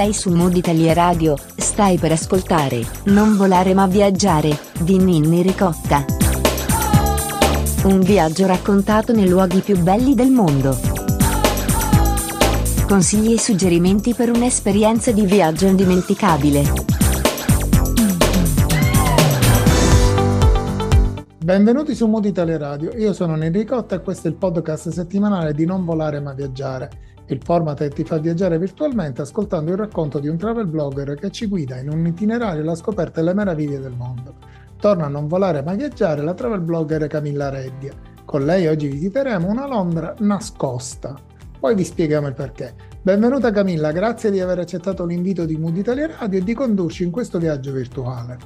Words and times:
Sei 0.00 0.14
su 0.14 0.30
Mood 0.30 0.56
Italia 0.56 0.94
Radio, 0.94 1.36
stai 1.56 1.98
per 1.98 2.10
ascoltare 2.12 2.80
Non 3.08 3.36
volare 3.36 3.74
ma 3.74 3.86
viaggiare, 3.86 4.58
di 4.80 4.96
Ninni 4.96 5.42
Ricotta. 5.42 6.06
Un 7.84 8.00
viaggio 8.00 8.46
raccontato 8.46 9.12
nei 9.12 9.28
luoghi 9.28 9.60
più 9.60 9.78
belli 9.78 10.14
del 10.14 10.30
mondo. 10.30 10.74
Consigli 12.88 13.34
e 13.34 13.38
suggerimenti 13.38 14.14
per 14.14 14.30
un'esperienza 14.30 15.12
di 15.12 15.26
viaggio 15.26 15.66
indimenticabile. 15.66 16.62
Benvenuti 21.44 21.94
su 21.94 22.06
Mood 22.06 22.24
Italia 22.24 22.56
Radio, 22.56 22.96
io 22.96 23.12
sono 23.12 23.34
Ninni 23.34 23.58
Ricotta 23.58 23.96
e 23.96 24.00
questo 24.00 24.28
è 24.28 24.30
il 24.30 24.36
podcast 24.38 24.88
settimanale 24.88 25.52
di 25.52 25.66
Non 25.66 25.84
volare 25.84 26.20
ma 26.20 26.32
viaggiare 26.32 27.09
il 27.32 27.40
format 27.42 27.86
ti 27.88 28.02
fa 28.02 28.18
viaggiare 28.18 28.58
virtualmente 28.58 29.22
ascoltando 29.22 29.70
il 29.70 29.76
racconto 29.76 30.18
di 30.18 30.26
un 30.26 30.36
travel 30.36 30.66
blogger 30.66 31.14
che 31.14 31.30
ci 31.30 31.46
guida 31.46 31.78
in 31.78 31.88
un 31.88 32.04
itinerario 32.04 32.62
alla 32.62 32.74
scoperta 32.74 33.20
delle 33.20 33.34
meraviglie 33.34 33.78
del 33.78 33.94
mondo. 33.96 34.34
Torna 34.78 35.06
a 35.06 35.08
non 35.08 35.28
volare 35.28 35.62
ma 35.62 35.74
viaggiare 35.74 36.22
la 36.22 36.34
travel 36.34 36.60
blogger 36.60 37.06
Camilla 37.06 37.48
Reddia. 37.48 37.92
Con 38.24 38.44
lei 38.44 38.66
oggi 38.66 38.88
visiteremo 38.88 39.48
una 39.48 39.68
Londra 39.68 40.14
nascosta. 40.18 41.14
Poi 41.58 41.74
vi 41.74 41.84
spieghiamo 41.84 42.26
il 42.26 42.34
perché. 42.34 42.74
Benvenuta 43.00 43.52
Camilla, 43.52 43.92
grazie 43.92 44.30
di 44.30 44.40
aver 44.40 44.58
accettato 44.58 45.04
l'invito 45.04 45.44
di 45.44 45.56
Mood 45.56 45.76
Italia 45.76 46.10
Radio 46.18 46.38
e 46.38 46.42
di 46.42 46.54
condurci 46.54 47.04
in 47.04 47.10
questo 47.10 47.38
viaggio 47.38 47.70
virtuale. 47.72 48.38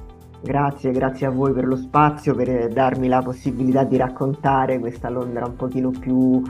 Grazie, 0.43 0.91
grazie 0.91 1.27
a 1.27 1.31
voi 1.31 1.55
per 1.55 1.65
lo 1.65 1.77
spazio, 1.77 2.35
per 2.35 2.69
darmi 2.69 3.09
la 3.09 3.23
possibilità 3.23 3.83
di 3.85 3.97
raccontare 3.97 4.79
questa 4.79 5.09
Londra 5.09 5.47
un 5.47 5.57
pochino 5.57 5.91
più 5.91 6.43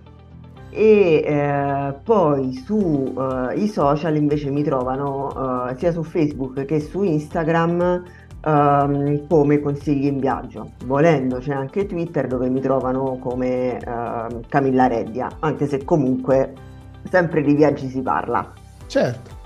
e 0.70 1.24
eh, 1.26 1.94
poi 2.04 2.54
sui 2.54 3.14
eh, 3.56 3.68
social 3.68 4.16
invece 4.16 4.50
mi 4.50 4.64
trovano 4.64 5.70
eh, 5.70 5.78
sia 5.78 5.92
su 5.92 6.04
Facebook 6.04 6.66
che 6.66 6.80
su 6.80 7.04
Instagram 7.04 8.04
ehm, 8.46 9.28
come 9.28 9.60
consigli 9.60 10.06
in 10.06 10.20
viaggio. 10.20 10.72
Volendo 10.86 11.38
c'è 11.38 11.54
anche 11.54 11.86
Twitter 11.86 12.28
dove 12.28 12.50
mi 12.50 12.62
trovano 12.62 13.18
come 13.20 13.80
ehm, 13.80 14.42
Camilla 14.48 14.88
Reddia, 14.88 15.30
anche 15.40 15.68
se 15.68 15.84
comunque 15.84 16.54
sempre 17.10 17.42
di 17.42 17.54
viaggi 17.54 17.88
si 17.90 18.02
parla. 18.02 18.52
Certo. 18.88 19.38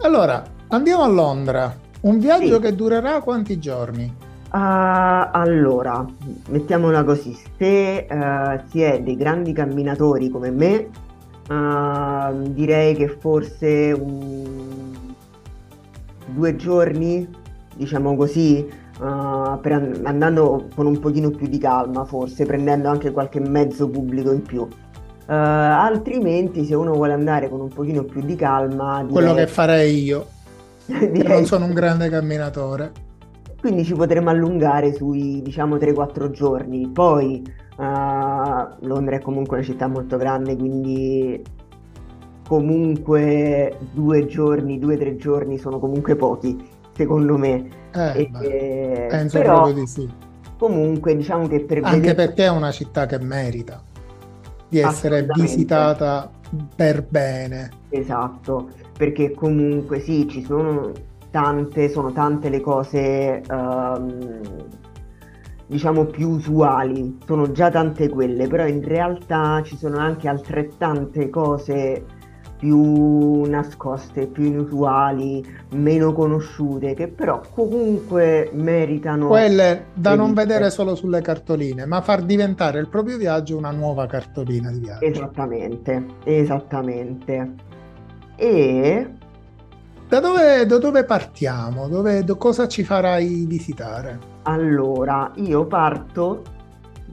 Allora, 0.00 0.42
andiamo 0.68 1.02
a 1.02 1.08
Londra. 1.08 1.74
Un 2.02 2.18
viaggio 2.18 2.56
sì. 2.56 2.60
che 2.60 2.74
durerà 2.74 3.20
quanti 3.22 3.58
giorni? 3.58 4.23
Uh, 4.54 5.30
allora, 5.32 6.06
mettiamola 6.48 7.02
così, 7.02 7.36
se 7.58 8.06
uh, 8.08 8.60
si 8.68 8.82
è 8.82 9.02
dei 9.02 9.16
grandi 9.16 9.52
camminatori 9.52 10.28
come 10.28 10.52
me, 10.52 10.90
uh, 11.48 12.52
direi 12.52 12.94
che 12.94 13.08
forse 13.08 13.90
un... 13.90 14.92
due 16.26 16.54
giorni, 16.54 17.28
diciamo 17.74 18.14
così, 18.14 18.64
per 18.96 20.00
andando 20.04 20.68
con 20.72 20.86
un 20.86 21.00
pochino 21.00 21.30
più 21.30 21.48
di 21.48 21.58
calma, 21.58 22.04
forse 22.04 22.46
prendendo 22.46 22.88
anche 22.88 23.10
qualche 23.10 23.40
mezzo 23.40 23.88
pubblico 23.88 24.30
in 24.30 24.42
più. 24.42 24.68
altrimenti, 25.26 26.64
se 26.64 26.76
uno 26.76 26.92
vuole 26.92 27.12
andare 27.12 27.48
con 27.48 27.58
un 27.58 27.70
pochino 27.70 28.04
più 28.04 28.20
di 28.20 28.36
calma, 28.36 28.98
direi... 28.98 29.12
quello 29.12 29.34
che 29.34 29.48
farei 29.48 30.00
io, 30.00 30.26
direi... 30.86 31.26
non 31.26 31.44
sono 31.44 31.64
un 31.64 31.72
grande 31.72 32.08
camminatore 32.08 33.02
quindi 33.64 33.86
ci 33.86 33.94
potremmo 33.94 34.28
allungare 34.28 34.92
sui 34.92 35.40
diciamo 35.40 35.76
3-4 35.76 36.30
giorni. 36.32 36.86
Poi 36.88 37.42
uh, 37.78 38.86
Londra 38.86 39.16
è 39.16 39.20
comunque 39.22 39.56
una 39.56 39.64
città 39.64 39.86
molto 39.86 40.18
grande, 40.18 40.54
quindi 40.54 41.42
comunque 42.46 43.78
due 43.92 44.26
giorni, 44.26 44.78
due 44.78 44.96
o 44.96 44.98
tre 44.98 45.16
giorni 45.16 45.56
sono 45.56 45.78
comunque 45.78 46.14
pochi, 46.14 46.62
secondo 46.94 47.38
me. 47.38 47.66
Eh, 47.94 48.30
e, 48.42 49.06
penso 49.08 49.38
però, 49.38 49.62
proprio 49.62 49.74
di 49.80 49.86
sì. 49.86 50.10
Comunque 50.58 51.16
diciamo 51.16 51.48
che 51.48 51.60
per 51.60 51.78
Anche 51.84 52.00
vedere... 52.00 52.14
perché 52.14 52.44
è 52.44 52.50
una 52.50 52.70
città 52.70 53.06
che 53.06 53.18
merita 53.18 53.82
di 54.68 54.78
essere 54.78 55.26
visitata 55.34 56.30
per 56.76 57.02
bene. 57.08 57.70
Esatto, 57.88 58.68
perché 58.94 59.32
comunque 59.32 60.00
sì, 60.00 60.28
ci 60.28 60.44
sono 60.44 60.92
tante, 61.34 61.88
sono 61.88 62.12
tante 62.12 62.48
le 62.48 62.60
cose 62.60 63.42
um, 63.50 64.40
diciamo 65.66 66.04
più 66.04 66.28
usuali, 66.28 67.18
sono 67.26 67.50
già 67.50 67.72
tante 67.72 68.08
quelle, 68.08 68.46
però 68.46 68.64
in 68.66 68.84
realtà 68.84 69.60
ci 69.64 69.76
sono 69.76 69.98
anche 69.98 70.28
altrettante 70.28 71.30
cose 71.30 72.04
più 72.56 73.42
nascoste, 73.46 74.28
più 74.28 74.44
inusuali, 74.44 75.44
meno 75.72 76.12
conosciute, 76.12 76.94
che 76.94 77.08
però 77.08 77.40
comunque 77.52 78.50
meritano. 78.52 79.26
Quelle 79.26 79.86
da 79.92 80.14
non 80.14 80.34
vedere 80.34 80.70
solo 80.70 80.94
sulle 80.94 81.20
cartoline, 81.20 81.84
ma 81.84 82.00
far 82.00 82.22
diventare 82.22 82.78
il 82.78 82.88
proprio 82.88 83.16
viaggio 83.16 83.56
una 83.56 83.72
nuova 83.72 84.06
cartolina 84.06 84.70
di 84.70 84.78
viaggio. 84.78 85.04
Esattamente, 85.04 86.06
esattamente. 86.22 87.54
E 88.36 89.10
da 90.08 90.20
dove, 90.20 90.66
da 90.66 90.78
dove 90.78 91.04
partiamo? 91.04 91.88
Dove, 91.88 92.24
da 92.24 92.34
cosa 92.34 92.68
ci 92.68 92.84
farai 92.84 93.46
visitare? 93.46 94.18
Allora, 94.42 95.30
io 95.36 95.66
parto, 95.66 96.42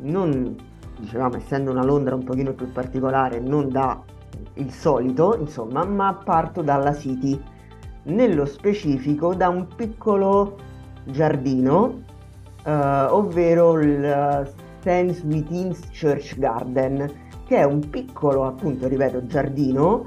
non, 0.02 0.56
dicevamo, 1.00 1.38
essendo 1.38 1.72
una 1.72 1.84
Londra 1.84 2.16
un 2.16 2.24
pochino 2.24 2.54
più 2.54 2.72
particolare, 2.72 3.40
non 3.40 3.70
da 3.70 4.02
il 4.56 4.72
solito, 4.72 5.38
insomma, 5.40 5.86
ma 5.86 6.14
parto 6.14 6.62
dalla 6.62 6.94
City, 6.94 7.42
nello 8.04 8.46
specifico 8.46 9.34
da 9.34 9.48
un 9.48 9.68
piccolo 9.74 10.58
giardino, 11.06 12.02
eh, 12.64 12.72
ovvero 12.72 13.80
il 13.80 14.52
St. 14.82 15.24
Within's 15.26 15.80
Church 15.98 16.38
Garden, 16.38 17.10
che 17.46 17.58
è 17.58 17.64
un 17.64 17.90
piccolo, 17.90 18.46
appunto, 18.46 18.88
ripeto, 18.88 19.26
giardino 19.28 20.06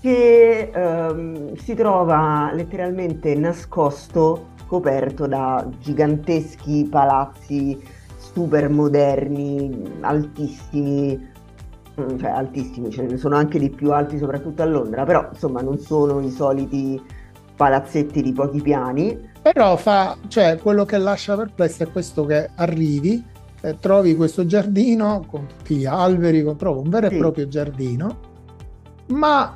che 0.00 0.70
ehm, 0.72 1.54
si 1.56 1.74
trova 1.74 2.50
letteralmente 2.52 3.34
nascosto, 3.34 4.48
coperto 4.66 5.26
da 5.26 5.66
giganteschi 5.80 6.86
palazzi 6.88 7.80
super 8.16 8.68
moderni, 8.68 9.98
altissimi, 10.00 11.28
mm, 12.00 12.18
cioè 12.18 12.30
altissimi, 12.30 12.90
ce 12.90 13.02
ne 13.02 13.16
sono 13.16 13.36
anche 13.36 13.58
di 13.58 13.70
più 13.70 13.92
alti 13.92 14.18
soprattutto 14.18 14.62
a 14.62 14.66
Londra, 14.66 15.04
però 15.04 15.28
insomma 15.32 15.62
non 15.62 15.78
sono 15.78 16.20
i 16.20 16.30
soliti 16.30 17.00
palazzetti 17.56 18.22
di 18.22 18.32
pochi 18.32 18.60
piani. 18.60 19.30
Però 19.42 19.76
fa, 19.76 20.16
cioè 20.28 20.58
quello 20.62 20.84
che 20.84 20.98
lascia 20.98 21.34
perplesso 21.34 21.82
è 21.82 21.90
questo 21.90 22.24
che 22.24 22.50
arrivi, 22.54 23.24
eh, 23.62 23.76
trovi 23.80 24.14
questo 24.14 24.46
giardino 24.46 25.24
con 25.26 25.46
tutti 25.46 25.74
gli 25.74 25.86
alberi, 25.86 26.44
con, 26.44 26.56
trovo 26.56 26.82
un 26.82 26.90
vero 26.90 27.08
e 27.08 27.16
proprio 27.16 27.48
giardino, 27.48 28.18
ma 29.06 29.54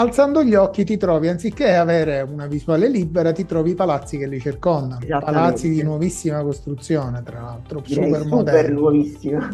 alzando 0.00 0.42
gli 0.42 0.54
occhi 0.54 0.84
ti 0.84 0.96
trovi, 0.96 1.28
anziché 1.28 1.74
avere 1.74 2.22
una 2.22 2.46
visuale 2.46 2.88
libera, 2.88 3.32
ti 3.32 3.44
trovi 3.44 3.72
i 3.72 3.74
palazzi 3.74 4.16
che 4.16 4.26
li 4.26 4.40
circondano, 4.40 5.00
palazzi 5.06 5.68
di 5.68 5.82
nuovissima 5.82 6.42
costruzione, 6.42 7.22
tra 7.22 7.40
l'altro, 7.40 7.82
Direi 7.84 8.12
super. 8.14 8.26
Super 8.26 8.72
nuovissima. 8.72 9.48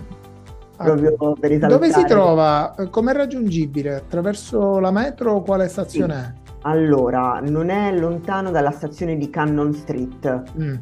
Ah, 0.79 0.91
dove 0.93 1.91
si 1.91 2.05
trova? 2.05 2.75
Com'è 2.91 3.13
raggiungibile? 3.15 3.95
Attraverso 3.95 4.79
la 4.79 4.91
metro 4.91 5.33
o 5.33 5.43
quale 5.43 5.69
stazione 5.69 6.15
sì. 6.15 6.51
è? 6.51 6.55
Allora, 6.69 7.41
non 7.43 7.71
è 7.71 7.97
lontano 7.97 8.51
dalla 8.51 8.73
stazione 8.73 9.17
di 9.17 9.31
Cannon 9.31 9.73
Street, 9.73 10.43
mm. 10.59 10.75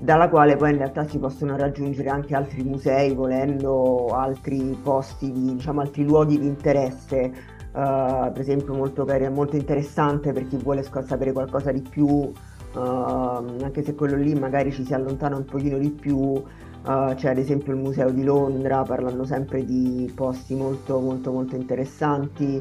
dalla 0.00 0.28
quale 0.28 0.56
poi 0.56 0.72
in 0.72 0.78
realtà 0.78 1.06
si 1.06 1.18
possono 1.18 1.56
raggiungere 1.56 2.08
anche 2.08 2.34
altri 2.34 2.64
musei, 2.64 3.14
volendo 3.14 4.08
altri 4.08 4.76
posti, 4.82 5.30
di, 5.30 5.54
diciamo 5.54 5.82
altri 5.82 6.02
luoghi 6.04 6.38
di 6.38 6.46
interesse 6.46 7.56
per 7.78 8.40
esempio 8.40 8.74
molto, 8.74 9.06
molto 9.30 9.54
interessante 9.54 10.32
per 10.32 10.48
chi 10.48 10.56
vuole 10.56 10.82
sapere 10.82 11.30
qualcosa 11.32 11.70
di 11.70 11.80
più, 11.80 12.06
uh, 12.06 12.32
anche 12.74 13.82
se 13.84 13.94
quello 13.94 14.16
lì 14.16 14.34
magari 14.34 14.72
ci 14.72 14.84
si 14.84 14.94
allontana 14.94 15.36
un 15.36 15.44
pochino 15.44 15.78
di 15.78 15.90
più, 15.90 16.16
uh, 16.16 16.42
c'è 17.14 17.30
ad 17.30 17.38
esempio 17.38 17.72
il 17.72 17.78
Museo 17.78 18.10
di 18.10 18.24
Londra, 18.24 18.82
parlando 18.82 19.24
sempre 19.24 19.64
di 19.64 20.10
posti 20.12 20.56
molto 20.56 20.98
molto 20.98 21.30
molto 21.30 21.54
interessanti, 21.54 22.60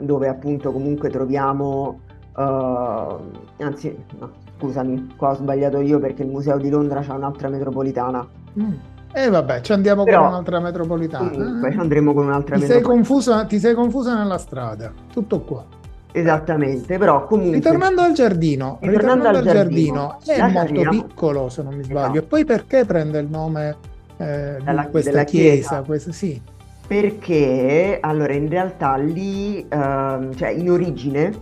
dove 0.00 0.28
appunto 0.28 0.72
comunque 0.72 1.08
troviamo 1.08 2.00
uh, 2.36 3.62
anzi, 3.62 3.96
no, 4.18 4.30
scusami, 4.58 5.14
qua 5.16 5.30
ho 5.30 5.34
sbagliato 5.34 5.80
io 5.80 5.98
perché 5.98 6.22
il 6.22 6.30
museo 6.30 6.58
di 6.58 6.70
Londra 6.70 7.00
c'ha 7.00 7.14
un'altra 7.14 7.48
metropolitana. 7.48 8.26
Mm. 8.58 8.72
E 9.14 9.24
eh, 9.24 9.28
vabbè, 9.28 9.60
ci 9.60 9.72
andiamo 9.72 10.04
Però, 10.04 10.20
con 10.20 10.28
un'altra 10.28 10.58
metropolitana. 10.58 11.30
Comunque, 11.30 11.70
eh? 11.70 11.76
andremo 11.76 12.14
con 12.14 12.26
un'altra 12.26 12.56
ti 12.56 12.62
metropolitana. 12.62 13.04
Sei 13.04 13.04
confusa, 13.04 13.44
ti 13.44 13.58
sei 13.58 13.74
confusa 13.74 14.16
nella 14.16 14.38
strada, 14.38 14.90
tutto 15.12 15.40
qua. 15.40 15.64
Esattamente, 16.12 16.98
però 16.98 17.26
comunque... 17.26 17.56
Ritornando 17.56 18.02
al 18.02 18.12
giardino, 18.12 18.78
ritornando, 18.80 19.28
ritornando 19.28 19.38
al 19.38 19.54
giardino, 19.54 20.18
giardino 20.22 20.46
è 20.46 20.52
molto 20.52 20.90
piccolo 20.90 21.48
se 21.48 21.62
non 21.62 21.74
mi 21.74 21.82
sbaglio. 21.84 22.00
Esatto. 22.00 22.18
E 22.18 22.22
poi 22.22 22.44
perché 22.44 22.84
prende 22.84 23.18
il 23.18 23.28
nome 23.28 23.76
eh, 24.16 24.56
della, 24.62 24.82
di 24.82 24.90
questa 24.90 25.24
chiesa? 25.24 25.50
chiesa? 25.50 25.82
Questa, 25.82 26.12
sì. 26.12 26.40
Perché, 26.86 27.98
allora, 28.00 28.32
in 28.34 28.48
realtà 28.48 28.96
lì, 28.96 29.58
uh, 29.64 30.34
cioè 30.34 30.50
in 30.50 30.70
origine, 30.70 31.32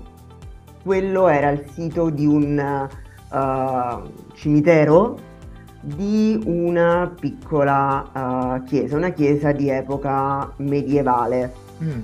quello 0.84 1.28
era 1.28 1.50
il 1.50 1.64
sito 1.72 2.08
di 2.10 2.26
un 2.26 2.88
uh, 3.30 4.32
cimitero 4.34 5.18
di 5.80 6.40
una 6.44 7.12
piccola 7.18 8.10
uh, 8.12 8.62
chiesa, 8.64 8.96
una 8.96 9.10
chiesa 9.10 9.52
di 9.52 9.68
epoca 9.70 10.52
medievale. 10.56 11.52
Mm. 11.82 12.00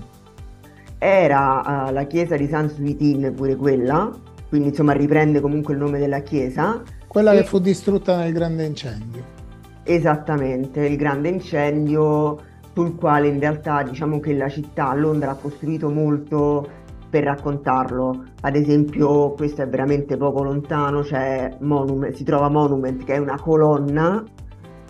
Era 0.98 1.86
uh, 1.88 1.92
la 1.92 2.04
chiesa 2.04 2.36
di 2.36 2.48
San 2.48 2.70
Suitin, 2.70 3.32
pure 3.34 3.54
quella, 3.56 4.10
quindi 4.48 4.68
insomma 4.68 4.92
riprende 4.92 5.40
comunque 5.40 5.74
il 5.74 5.80
nome 5.80 5.98
della 5.98 6.20
chiesa. 6.20 6.82
Quella 7.06 7.32
e... 7.32 7.38
che 7.38 7.44
fu 7.44 7.58
distrutta 7.58 8.16
nel 8.16 8.32
grande 8.32 8.64
incendio. 8.64 9.34
Esattamente, 9.82 10.86
il 10.86 10.96
grande 10.96 11.28
incendio 11.28 12.38
sul 12.72 12.96
quale 12.96 13.28
in 13.28 13.38
realtà 13.38 13.82
diciamo 13.82 14.20
che 14.20 14.34
la 14.34 14.48
città, 14.48 14.92
Londra, 14.94 15.30
ha 15.32 15.34
costruito 15.34 15.90
molto 15.90 16.68
per 17.16 17.24
raccontarlo. 17.24 18.24
Ad 18.42 18.56
esempio, 18.56 19.32
questo 19.32 19.62
è 19.62 19.68
veramente 19.68 20.18
poco 20.18 20.42
lontano, 20.42 21.00
c'è 21.00 21.56
Monument, 21.60 22.14
si 22.14 22.24
trova 22.24 22.50
Monument 22.50 23.02
che 23.04 23.14
è 23.14 23.18
una 23.18 23.40
colonna 23.40 24.22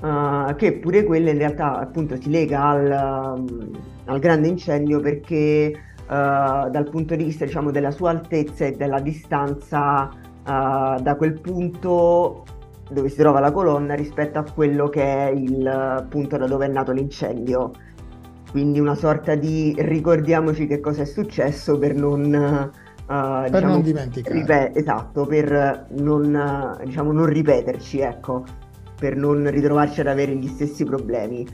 uh, 0.02 0.54
che 0.56 0.78
pure 0.78 1.04
quella 1.04 1.30
in 1.30 1.38
realtà 1.38 1.78
appunto 1.78 2.20
si 2.20 2.28
lega 2.28 2.64
al, 2.64 3.36
um, 3.38 3.70
al 4.06 4.18
grande 4.18 4.48
incendio 4.48 4.98
perché 4.98 5.72
uh, 5.72 6.68
dal 6.68 6.88
punto 6.90 7.14
di 7.14 7.22
vista 7.22 7.44
diciamo 7.44 7.70
della 7.70 7.92
sua 7.92 8.10
altezza 8.10 8.64
e 8.64 8.72
della 8.72 8.98
distanza 8.98 10.10
uh, 10.10 11.00
da 11.00 11.14
quel 11.16 11.40
punto 11.40 12.44
dove 12.90 13.08
si 13.08 13.16
trova 13.16 13.38
la 13.38 13.52
colonna 13.52 13.94
rispetto 13.94 14.40
a 14.40 14.44
quello 14.52 14.88
che 14.88 15.02
è 15.02 15.30
il 15.30 16.06
punto 16.08 16.36
da 16.36 16.46
dove 16.46 16.66
è 16.66 16.68
nato 16.68 16.90
l'incendio 16.90 17.70
quindi 18.56 18.80
una 18.80 18.94
sorta 18.94 19.34
di 19.34 19.74
ricordiamoci 19.76 20.66
che 20.66 20.80
cosa 20.80 21.02
è 21.02 21.04
successo 21.04 21.76
per 21.76 21.94
non, 21.94 22.24
uh, 22.24 23.02
per 23.04 23.50
diciamo, 23.50 23.72
non 23.72 23.82
dimenticare. 23.82 24.38
Ripet- 24.38 24.76
esatto, 24.78 25.26
per 25.26 25.88
non, 25.90 26.78
uh, 26.80 26.82
diciamo, 26.82 27.12
non 27.12 27.26
ripeterci, 27.26 28.00
ecco, 28.00 28.46
per 28.98 29.14
non 29.14 29.50
ritrovarci 29.50 30.00
ad 30.00 30.06
avere 30.06 30.34
gli 30.36 30.48
stessi 30.48 30.84
problemi. 30.84 31.46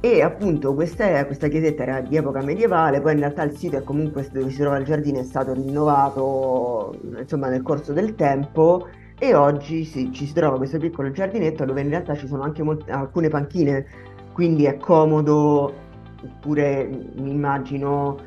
E 0.00 0.22
appunto 0.22 0.74
questa, 0.74 1.24
questa 1.24 1.46
chiesetta 1.46 1.84
era 1.84 2.00
di 2.00 2.16
epoca 2.16 2.42
medievale, 2.42 3.00
poi 3.00 3.12
in 3.12 3.20
realtà 3.20 3.44
il 3.44 3.56
sito 3.56 3.76
è 3.76 3.84
comunque 3.84 4.28
dove 4.32 4.50
si 4.50 4.58
trova 4.58 4.76
il 4.78 4.84
giardino 4.84 5.20
è 5.20 5.24
stato 5.24 5.52
rinnovato 5.52 6.98
insomma 7.16 7.48
nel 7.48 7.62
corso 7.62 7.92
del 7.92 8.16
tempo 8.16 8.88
e 9.20 9.36
oggi 9.36 9.84
sì, 9.84 10.10
ci 10.10 10.26
si 10.26 10.32
trova 10.32 10.56
questo 10.56 10.78
piccolo 10.78 11.12
giardinetto 11.12 11.64
dove 11.64 11.80
in 11.82 11.90
realtà 11.90 12.16
ci 12.16 12.26
sono 12.26 12.42
anche 12.42 12.64
molte, 12.64 12.90
alcune 12.90 13.28
panchine, 13.28 13.86
quindi 14.32 14.64
è 14.64 14.78
comodo 14.78 15.89
oppure 16.22 16.86
mi 17.16 17.30
immagino 17.30 18.18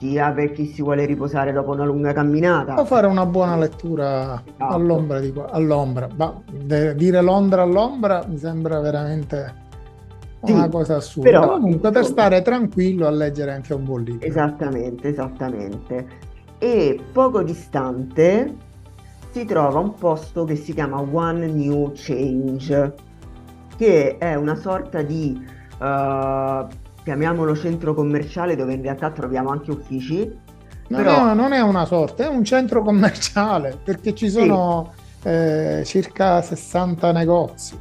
sia 0.00 0.32
per 0.32 0.52
chi 0.52 0.66
si 0.66 0.80
vuole 0.80 1.04
riposare 1.04 1.52
dopo 1.52 1.72
una 1.72 1.84
lunga 1.84 2.14
camminata. 2.14 2.80
O 2.80 2.86
fare 2.86 3.06
una 3.06 3.26
buona 3.26 3.56
lettura 3.56 4.42
esatto. 4.42 4.74
all'ombra, 4.74 5.20
di, 5.20 5.32
all'ombra. 5.50 6.08
Ma 6.16 6.40
de, 6.50 6.94
dire 6.94 7.20
Londra 7.20 7.62
all'ombra 7.62 8.24
mi 8.26 8.38
sembra 8.38 8.80
veramente 8.80 9.54
una 10.40 10.64
sì, 10.64 10.70
cosa 10.70 10.96
assurda. 10.96 11.28
Però, 11.28 11.52
Comunque 11.52 11.90
per 11.90 12.04
stare 12.06 12.40
tranquillo 12.40 13.06
a 13.06 13.10
leggere 13.10 13.52
anche 13.52 13.74
un 13.74 13.84
buon 13.84 14.02
libro. 14.04 14.26
Esattamente, 14.26 15.08
esattamente. 15.08 16.06
E 16.58 16.98
poco 17.12 17.42
distante 17.42 18.54
si 19.32 19.44
trova 19.44 19.78
un 19.80 19.94
posto 19.94 20.44
che 20.44 20.56
si 20.56 20.72
chiama 20.72 21.00
One 21.00 21.46
New 21.46 21.92
Change, 21.94 22.94
che 23.76 24.16
è 24.16 24.34
una 24.34 24.54
sorta 24.54 25.02
di 25.02 25.46
uh, 25.78 26.66
chiamiamolo 27.10 27.56
centro 27.56 27.92
commerciale 27.92 28.54
dove 28.54 28.74
in 28.74 28.82
realtà 28.82 29.10
troviamo 29.10 29.50
anche 29.50 29.72
uffici. 29.72 30.32
No, 30.88 30.96
però... 30.96 31.24
no, 31.24 31.34
non 31.34 31.52
è 31.52 31.60
una 31.60 31.84
sorta, 31.84 32.24
è 32.24 32.28
un 32.28 32.44
centro 32.44 32.84
commerciale 32.84 33.76
perché 33.82 34.14
ci 34.14 34.28
sono 34.28 34.92
sì. 35.20 35.28
eh, 35.28 35.82
circa 35.84 36.40
60 36.40 37.12
negozi. 37.12 37.78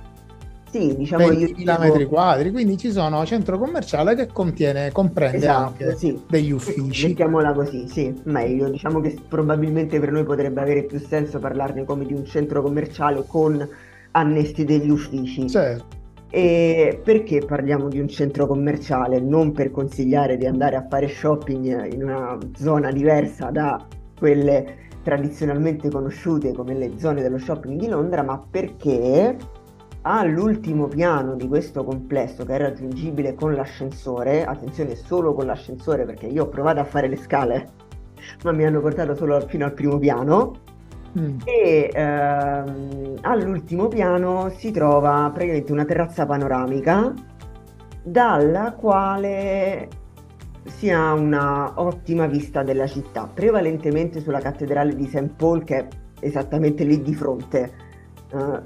Sì, 0.71 0.95
diciamo 0.95 1.27
20.000 1.27 1.79
metri 1.79 2.05
quadri, 2.05 2.51
quindi 2.51 2.77
ci 2.77 2.91
sono 2.91 3.25
centro 3.25 3.57
commerciale 3.57 4.15
che 4.15 4.27
contiene, 4.27 4.91
comprende 4.91 5.37
esatto, 5.37 5.83
anche 5.83 5.95
sì. 5.97 6.19
degli 6.27 6.51
uffici. 6.51 7.07
Mettiamola 7.07 7.53
così, 7.53 7.87
sì, 7.87 8.13
meglio. 8.23 8.69
Diciamo 8.69 8.99
che 8.99 9.15
probabilmente 9.27 9.99
per 9.99 10.11
noi 10.11 10.23
potrebbe 10.23 10.61
avere 10.61 10.83
più 10.83 10.99
senso 10.99 11.39
parlarne 11.39 11.85
come 11.85 12.05
di 12.05 12.13
un 12.13 12.25
centro 12.25 12.61
commerciale 12.61 13.23
con 13.25 13.67
annessi 14.11 14.63
degli 14.63 14.89
uffici. 14.89 15.49
Certo. 15.49 15.98
E 16.31 17.01
perché 17.03 17.43
parliamo 17.43 17.87
di 17.87 17.99
un 17.99 18.07
centro 18.07 18.45
commerciale? 18.45 19.19
Non 19.19 19.51
per 19.51 19.71
consigliare 19.71 20.37
di 20.37 20.45
andare 20.45 20.75
a 20.75 20.85
fare 20.87 21.07
shopping 21.07 21.91
in 21.91 22.03
una 22.03 22.37
zona 22.55 22.91
diversa 22.91 23.49
da 23.49 23.83
quelle 24.17 24.87
tradizionalmente 25.01 25.89
conosciute 25.89 26.53
come 26.53 26.75
le 26.75 26.99
zone 26.99 27.23
dello 27.23 27.39
shopping 27.39 27.79
di 27.79 27.87
Londra, 27.87 28.21
ma 28.21 28.39
perché 28.47 29.35
all'ultimo 30.01 30.87
piano 30.87 31.35
di 31.35 31.47
questo 31.47 31.83
complesso 31.83 32.45
che 32.45 32.53
è 32.53 32.57
raggiungibile 32.59 33.33
con 33.33 33.55
l'ascensore, 33.55 34.45
attenzione 34.45 34.95
solo 34.95 35.33
con 35.33 35.47
l'ascensore 35.47 36.05
perché 36.05 36.27
io 36.27 36.43
ho 36.43 36.47
provato 36.49 36.79
a 36.79 36.85
fare 36.85 37.07
le 37.07 37.17
scale, 37.17 37.69
ma 38.43 38.51
mi 38.51 38.65
hanno 38.65 38.81
portato 38.81 39.15
solo 39.15 39.39
fino 39.47 39.65
al 39.65 39.73
primo 39.73 39.97
piano, 39.97 40.53
Mm. 41.17 41.39
E 41.45 41.89
ehm, 41.93 43.17
all'ultimo 43.21 43.87
piano 43.87 44.49
si 44.49 44.71
trova 44.71 45.29
praticamente 45.33 45.71
una 45.71 45.85
terrazza 45.85 46.25
panoramica 46.25 47.13
dalla 48.03 48.73
quale 48.73 49.87
si 50.65 50.89
ha 50.89 51.13
una 51.13 51.73
ottima 51.75 52.27
vista 52.27 52.63
della 52.63 52.87
città, 52.87 53.29
prevalentemente 53.31 54.19
sulla 54.21 54.39
cattedrale 54.39 54.95
di 54.95 55.07
St. 55.07 55.33
Paul 55.35 55.63
che 55.63 55.77
è 55.77 55.87
esattamente 56.19 56.83
lì 56.83 57.01
di 57.01 57.15
fronte. 57.15 57.71
Uh, 58.31 58.61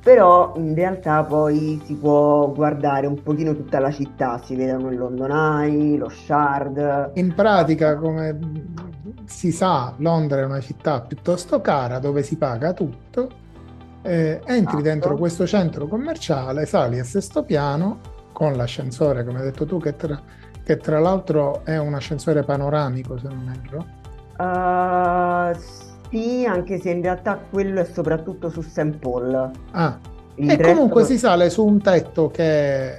però 0.00 0.52
in 0.56 0.74
realtà 0.74 1.24
poi 1.24 1.80
si 1.84 1.94
può 1.94 2.50
guardare 2.52 3.06
un 3.06 3.22
pochino 3.22 3.54
tutta 3.54 3.78
la 3.80 3.90
città, 3.90 4.40
si 4.42 4.54
vedono 4.54 4.90
il 4.90 4.98
London 4.98 5.30
Eye, 5.30 5.96
lo 5.96 6.08
Shard. 6.08 7.10
In 7.14 7.34
pratica, 7.34 7.96
come 7.96 8.38
si 9.24 9.50
sa, 9.50 9.94
Londra 9.98 10.40
è 10.40 10.44
una 10.44 10.60
città 10.60 11.00
piuttosto 11.00 11.60
cara 11.60 11.98
dove 11.98 12.22
si 12.22 12.36
paga 12.36 12.72
tutto. 12.72 13.40
Eh, 14.02 14.40
entri 14.44 14.56
esatto. 14.56 14.80
dentro 14.80 15.16
questo 15.16 15.46
centro 15.46 15.86
commerciale, 15.86 16.66
sali 16.66 16.98
a 16.98 17.04
sesto 17.04 17.44
piano 17.44 18.00
con 18.32 18.54
l'ascensore, 18.54 19.24
come 19.24 19.38
hai 19.38 19.44
detto 19.44 19.64
tu, 19.64 19.78
che 19.78 19.94
tra, 19.94 20.20
che 20.64 20.76
tra 20.76 20.98
l'altro 20.98 21.64
è 21.64 21.78
un 21.78 21.94
ascensore 21.94 22.42
panoramico, 22.42 23.18
se 23.18 23.28
non 23.28 23.54
erro. 23.64 24.00
Uh, 24.38 25.56
sì, 26.12 26.44
anche 26.46 26.78
se 26.78 26.90
in 26.90 27.00
realtà 27.00 27.38
quello 27.50 27.80
è 27.80 27.84
soprattutto 27.84 28.50
su 28.50 28.60
St. 28.60 28.98
Paul. 28.98 29.50
Ah, 29.70 29.98
il 30.34 30.50
e 30.50 30.58
comunque 30.60 31.04
si 31.04 31.16
sale 31.16 31.48
su 31.48 31.64
un 31.64 31.80
tetto 31.80 32.28
che 32.28 32.92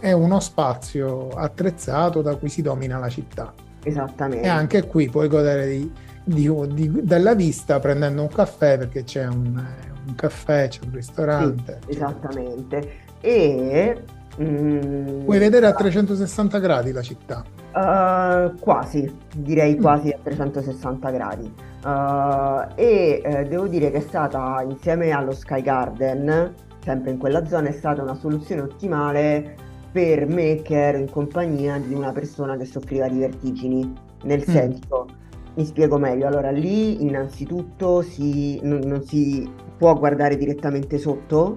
è 0.00 0.12
uno 0.12 0.40
spazio 0.40 1.28
attrezzato 1.28 2.22
da 2.22 2.36
cui 2.36 2.48
si 2.48 2.62
domina 2.62 2.98
la 2.98 3.10
città. 3.10 3.52
Esattamente. 3.82 4.46
E 4.46 4.48
anche 4.48 4.86
qui 4.86 5.10
puoi 5.10 5.28
godere 5.28 5.68
di, 5.68 5.92
di, 6.24 6.50
di, 6.72 7.00
della 7.02 7.34
vista 7.34 7.78
prendendo 7.78 8.22
un 8.22 8.28
caffè 8.28 8.78
perché 8.78 9.04
c'è 9.04 9.26
un, 9.26 9.62
un 10.06 10.14
caffè, 10.14 10.68
c'è 10.68 10.80
un 10.86 10.92
ristorante. 10.94 11.80
Sì, 11.84 11.90
esattamente. 11.90 12.90
E... 13.20 14.02
Mm, 14.40 15.24
puoi 15.24 15.38
vedere 15.38 15.66
a 15.66 15.74
360 15.74 16.58
gradi 16.58 16.92
la 16.92 17.02
città. 17.02 17.44
Uh, 17.74 18.58
quasi, 18.58 19.12
direi 19.36 19.76
quasi 19.76 20.10
a 20.10 20.18
360 20.22 21.10
gradi. 21.10 21.52
Uh, 21.82 22.66
e 22.74 23.22
uh, 23.24 23.48
devo 23.48 23.66
dire 23.66 23.90
che 23.90 23.98
è 23.98 24.02
stata 24.02 24.62
insieme 24.68 25.10
allo 25.10 25.32
Sky 25.32 25.62
Garden, 25.62 26.54
sempre 26.82 27.10
in 27.12 27.18
quella 27.18 27.46
zona, 27.46 27.68
è 27.68 27.72
stata 27.72 28.02
una 28.02 28.14
soluzione 28.14 28.62
ottimale 28.62 29.56
per 29.90 30.26
me 30.26 30.60
che 30.62 30.74
ero 30.74 30.98
in 30.98 31.10
compagnia 31.10 31.78
di 31.78 31.94
una 31.94 32.12
persona 32.12 32.56
che 32.56 32.64
soffriva 32.64 33.08
di 33.08 33.18
vertigini, 33.18 33.92
nel 34.22 34.44
mm. 34.48 34.52
senso, 34.52 35.06
mi 35.54 35.64
spiego 35.64 35.98
meglio, 35.98 36.26
allora 36.26 36.50
lì 36.50 37.02
innanzitutto 37.02 38.02
si, 38.02 38.60
non, 38.62 38.80
non 38.84 39.02
si 39.02 39.50
può 39.76 39.98
guardare 39.98 40.36
direttamente 40.36 40.98
sotto, 40.98 41.56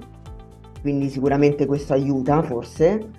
quindi 0.82 1.10
sicuramente 1.10 1.65
questo 1.65 1.94
aiuta 1.94 2.42
forse, 2.42 3.10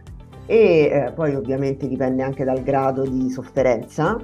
e 0.46 0.56
eh, 0.56 1.12
poi 1.14 1.34
ovviamente 1.34 1.87
dipende 1.87 2.23
anche 2.23 2.44
dal 2.44 2.62
grado 2.62 3.02
di 3.02 3.30
sofferenza, 3.30 4.18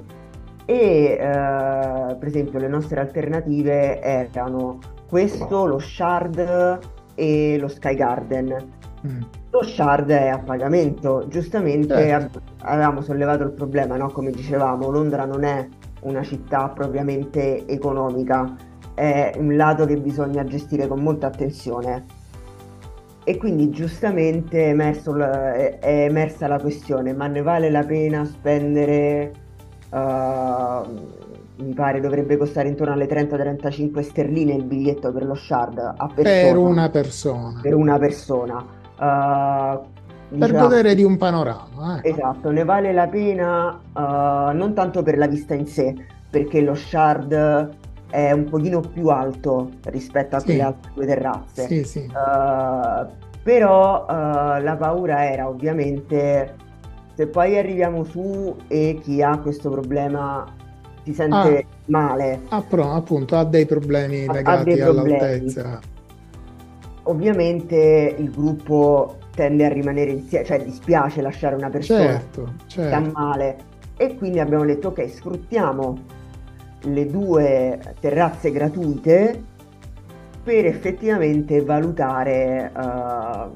e 0.71 1.17
eh, 1.19 2.15
per 2.15 2.27
esempio 2.27 2.57
le 2.57 2.69
nostre 2.69 3.01
alternative 3.01 3.99
erano 3.99 4.79
questo, 5.09 5.65
lo 5.65 5.79
Shard 5.79 6.79
e 7.13 7.57
lo 7.59 7.67
Sky 7.67 7.93
Garden. 7.93 8.55
Mm. 9.05 9.21
Lo 9.49 9.63
Shard 9.63 10.09
è 10.11 10.29
a 10.29 10.39
pagamento, 10.39 11.25
giustamente 11.27 11.93
certo. 11.93 12.41
avevamo 12.61 13.01
sollevato 13.01 13.43
il 13.43 13.51
problema, 13.51 13.97
no? 13.97 14.11
come 14.11 14.31
dicevamo, 14.31 14.89
Londra 14.89 15.25
non 15.25 15.43
è 15.43 15.67
una 16.03 16.23
città 16.23 16.69
propriamente 16.69 17.67
economica, 17.67 18.55
è 18.93 19.33
un 19.37 19.57
lato 19.57 19.85
che 19.85 19.97
bisogna 19.97 20.45
gestire 20.45 20.87
con 20.87 21.01
molta 21.01 21.27
attenzione. 21.27 22.05
E 23.25 23.37
quindi 23.37 23.69
giustamente 23.71 24.67
è, 24.67 24.69
emerso, 24.69 25.15
è 25.17 25.79
emersa 25.81 26.47
la 26.47 26.59
questione, 26.59 27.13
ma 27.13 27.27
ne 27.27 27.41
vale 27.41 27.69
la 27.69 27.83
pena 27.83 28.23
spendere, 28.23 29.31
uh, 29.91 31.63
mi 31.63 31.73
pare 31.73 31.99
dovrebbe 31.99 32.37
costare 32.37 32.67
intorno 32.67 32.93
alle 32.93 33.07
30-35 33.07 34.01
sterline 34.01 34.53
il 34.53 34.63
biglietto 34.63 35.11
per 35.11 35.25
lo 35.25 35.35
shard 35.35 35.77
a 35.77 36.09
persona. 36.13 36.41
Per 36.41 36.57
una 36.57 36.89
persona. 36.89 37.59
Per 37.61 37.73
una 37.75 37.99
persona. 37.99 38.65
Uh, 38.97 39.79
per 40.37 40.51
godere 40.53 40.95
di 40.95 41.03
un 41.03 41.17
panorama. 41.17 41.99
Ecco. 42.01 42.07
Esatto, 42.07 42.51
ne 42.51 42.63
vale 42.63 42.93
la 42.93 43.07
pena 43.07 43.79
uh, 43.93 44.55
non 44.55 44.73
tanto 44.73 45.03
per 45.03 45.17
la 45.17 45.27
vista 45.27 45.53
in 45.53 45.67
sé, 45.67 45.93
perché 46.29 46.61
lo 46.61 46.73
shard 46.73 47.69
è 48.09 48.31
un 48.31 48.45
pochino 48.45 48.79
più 48.79 49.07
alto 49.07 49.71
rispetto 49.85 50.37
a 50.37 50.39
sì. 50.39 50.45
quelle 50.45 50.61
altre 50.61 50.91
due 50.93 51.05
terrazze. 51.05 51.67
Sì, 51.67 51.83
sì. 51.83 52.11
Però 53.43 54.05
la 54.07 54.75
paura 54.77 55.29
era 55.29 55.47
ovviamente 55.47 56.55
se 57.15 57.27
poi 57.27 57.57
arriviamo 57.57 58.03
su 58.03 58.55
e 58.67 58.99
chi 59.01 59.21
ha 59.21 59.37
questo 59.37 59.69
problema 59.69 60.59
si 61.03 61.13
sente 61.13 61.57
ah, 61.59 61.65
male. 61.85 62.41
Ah, 62.49 62.61
però, 62.61 62.93
appunto, 62.93 63.35
ha 63.37 63.43
dei 63.43 63.65
problemi 63.65 64.25
legati 64.27 64.73
dei 64.73 64.77
problemi. 64.77 65.17
all'altezza. 65.17 65.79
Ovviamente 67.03 68.15
il 68.17 68.29
gruppo 68.29 69.17
tende 69.33 69.65
a 69.65 69.69
rimanere 69.69 70.11
insieme, 70.11 70.45
cioè 70.45 70.63
dispiace 70.63 71.21
lasciare 71.21 71.55
una 71.55 71.69
persona 71.69 72.03
certo, 72.03 72.53
certo. 72.67 72.87
sta 72.87 73.11
male 73.19 73.57
e 73.97 74.15
quindi 74.15 74.39
abbiamo 74.39 74.65
detto 74.65 74.89
ok 74.89 75.09
sfruttiamo 75.09 75.97
le 76.83 77.05
due 77.05 77.79
terrazze 77.99 78.51
gratuite 78.51 79.43
per 80.43 80.65
effettivamente 80.65 81.61
valutare 81.61 82.71
uh... 82.75 83.51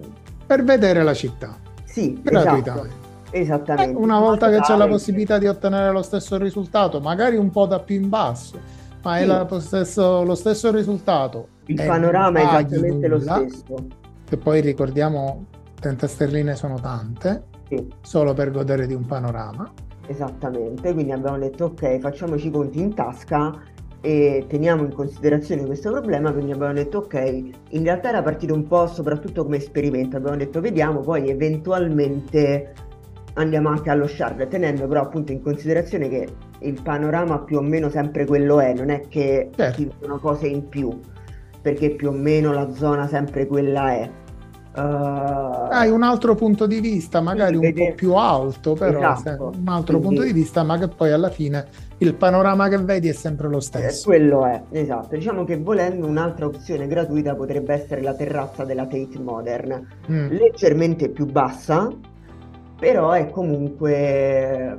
per 0.45 0.63
vedere 0.63 1.03
la 1.03 1.13
città 1.13 1.57
sì 1.83 2.19
gratuitamente 2.21 2.69
esatto. 2.69 3.04
Esattamente. 3.35 3.91
Eh, 3.91 4.01
una 4.01 4.17
volta 4.17 4.49
che 4.49 4.61
c'è 4.61 4.77
la 4.77 4.87
possibilità 4.87 5.37
di 5.37 5.47
ottenere 5.47 5.91
lo 5.91 6.01
stesso 6.01 6.37
risultato, 6.37 7.01
magari 7.01 7.35
un 7.35 7.49
po' 7.49 7.65
da 7.65 7.81
più 7.81 7.97
in 7.97 8.07
basso, 8.07 8.57
ma 9.03 9.17
sì. 9.17 9.23
è 9.23 9.25
lo, 9.25 9.59
stesso, 9.59 10.23
lo, 10.23 10.35
stesso, 10.35 10.71
risultato. 10.71 11.49
Il 11.65 11.75
panorama 11.75 12.39
è 12.39 12.43
esattamente 12.43 13.07
nulla, 13.09 13.37
lo 13.37 13.49
stesso. 13.49 13.87
Che 14.23 14.37
poi 14.37 14.61
ricordiamo 14.61 15.47
30 15.81 16.07
sterline 16.07 16.55
sono 16.55 16.79
tante, 16.79 17.43
sì. 17.67 17.85
solo 18.01 18.33
per 18.33 18.51
godere 18.51 18.87
di 18.87 18.93
un 18.93 19.05
panorama. 19.05 19.69
Esattamente, 20.07 20.93
quindi 20.93 21.11
abbiamo 21.11 21.37
detto 21.37 21.65
ok, 21.65 21.99
facciamoci 21.99 22.47
i 22.47 22.51
conti 22.51 22.79
in 22.79 22.93
tasca 22.93 23.51
e 23.99 24.45
teniamo 24.47 24.83
in 24.83 24.93
considerazione 24.93 25.65
questo 25.65 25.91
problema, 25.91 26.31
quindi 26.31 26.53
abbiamo 26.53 26.71
detto 26.71 26.99
ok, 26.99 27.49
in 27.71 27.83
realtà 27.83 28.09
era 28.09 28.21
partito 28.21 28.53
un 28.53 28.65
po' 28.65 28.87
soprattutto 28.87 29.43
come 29.43 29.57
esperimento, 29.57 30.15
abbiamo 30.15 30.37
detto 30.37 30.61
vediamo, 30.61 31.01
poi 31.01 31.29
eventualmente 31.29 32.84
andiamo 33.35 33.69
anche 33.69 33.89
allo 33.89 34.07
shard, 34.07 34.47
tenendo 34.47 34.87
però 34.87 35.01
appunto 35.01 35.31
in 35.31 35.41
considerazione 35.41 36.09
che 36.09 36.27
il 36.59 36.81
panorama 36.81 37.39
più 37.39 37.57
o 37.57 37.61
meno 37.61 37.89
sempre 37.89 38.25
quello 38.25 38.59
è, 38.59 38.73
non 38.73 38.89
è 38.89 39.01
che 39.07 39.49
certo. 39.55 39.81
ci 39.81 39.91
sono 40.01 40.19
cose 40.19 40.47
in 40.47 40.67
più, 40.67 40.97
perché 41.61 41.91
più 41.91 42.09
o 42.09 42.11
meno 42.11 42.51
la 42.51 42.71
zona 42.73 43.07
sempre 43.07 43.45
quella 43.47 43.91
è. 43.91 44.09
Uh, 44.75 45.69
Hai 45.69 45.89
un 45.89 46.03
altro 46.03 46.35
punto 46.35 46.67
di 46.67 46.81
vista, 46.81 47.21
magari 47.21 47.55
un 47.55 47.73
po' 47.73 47.93
più 47.95 48.13
alto, 48.13 48.73
però 48.73 49.13
esatto. 49.13 49.53
un 49.57 49.67
altro 49.67 49.99
Quindi, 49.99 50.15
punto 50.17 50.21
di 50.23 50.33
vista, 50.33 50.63
ma 50.63 50.77
che 50.77 50.89
poi 50.89 51.11
alla 51.11 51.29
fine 51.29 51.65
il 51.99 52.13
panorama 52.13 52.67
che 52.67 52.77
vedi 52.77 53.07
è 53.07 53.13
sempre 53.13 53.47
lo 53.47 53.61
stesso. 53.61 54.01
Eh, 54.01 54.17
quello 54.17 54.45
è, 54.45 54.61
esatto. 54.71 55.15
Diciamo 55.15 55.45
che 55.45 55.57
volendo 55.57 56.05
un'altra 56.05 56.45
opzione 56.45 56.87
gratuita 56.87 57.35
potrebbe 57.35 57.73
essere 57.73 58.01
la 58.01 58.13
terrazza 58.15 58.65
della 58.65 58.83
Tate 58.85 59.17
Modern, 59.17 59.87
mm. 60.11 60.27
leggermente 60.31 61.07
più 61.09 61.25
bassa, 61.25 61.89
però 62.77 63.11
è 63.11 63.29
comunque 63.29 64.75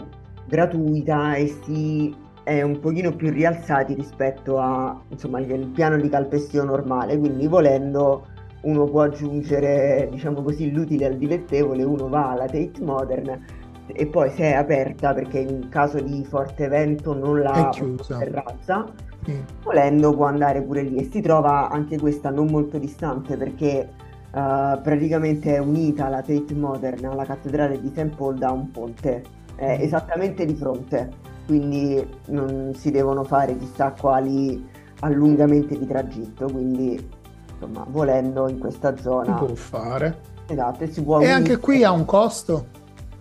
gratuita 0.47 1.35
e 1.35 1.47
si 1.65 2.15
è 2.45 2.62
un 2.62 2.79
pochino 2.79 3.11
più 3.12 3.31
rialzati 3.31 3.95
rispetto 3.95 4.59
a 4.59 5.00
insomma 5.09 5.41
il 5.41 5.67
piano 5.69 5.97
di 5.97 6.09
calpestio 6.09 6.62
normale, 6.65 7.19
quindi 7.19 7.49
volendo 7.49 8.26
uno 8.62 8.85
può 8.85 9.03
aggiungere, 9.03 10.09
diciamo 10.11 10.43
così, 10.43 10.71
l'utile 10.73 11.07
al 11.07 11.17
dilettevole, 11.17 11.83
uno 11.83 12.09
va 12.09 12.31
alla 12.31 12.47
Tate 12.47 12.83
Modern 12.83 13.45
e 13.87 14.07
poi 14.07 14.31
se 14.31 14.45
è 14.45 14.53
aperta 14.53 15.15
perché 15.15 15.38
in 15.38 15.69
caso 15.69 16.00
di 16.00 16.25
forte 16.25 16.69
vento 16.69 17.15
non 17.15 17.41
la 17.41 17.71
terrazza, 18.07 18.85
sì. 19.25 19.41
volendo 19.62 20.15
può 20.15 20.26
andare 20.26 20.62
pure 20.62 20.83
lì. 20.83 20.97
E 20.97 21.09
si 21.11 21.21
trova 21.21 21.69
anche 21.69 21.99
questa 21.99 22.31
non 22.31 22.47
molto 22.47 22.79
distante 22.79 23.37
perché 23.37 23.88
uh, 24.37 24.81
praticamente 24.83 25.55
è 25.55 25.59
unita 25.59 26.09
la 26.09 26.21
Tate 26.21 26.55
Modern 26.55 27.05
alla 27.07 27.25
cattedrale 27.25 27.81
di 27.81 27.88
St. 27.88 28.14
Paul 28.14 28.37
da 28.37 28.50
un 28.50 28.71
ponte, 28.71 29.25
mm. 29.55 29.59
esattamente 29.59 30.45
di 30.45 30.55
fronte, 30.55 31.11
quindi 31.47 32.07
non 32.26 32.75
si 32.75 32.90
devono 32.90 33.25
fare 33.25 33.57
chissà 33.57 33.93
quali 33.93 34.69
allungamenti 35.00 35.78
di 35.78 35.87
tragitto, 35.87 36.47
quindi 36.50 37.11
insomma, 37.52 37.87
volendo 37.88 38.49
in 38.49 38.59
questa 38.59 38.97
zona. 38.97 39.38
Si 39.38 39.45
può 39.45 39.55
fare. 39.55 40.19
Esatto, 40.49 40.85
e 40.85 40.93
si 40.93 41.02
può... 41.02 41.14
E 41.14 41.19
unire. 41.19 41.33
anche 41.33 41.57
qui 41.59 41.83
ha 41.83 41.90
un 41.90 42.05
costo? 42.05 42.66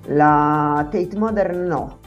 La 0.08 0.86
Tate 0.92 1.18
Modern 1.18 1.64
no. 1.64 2.00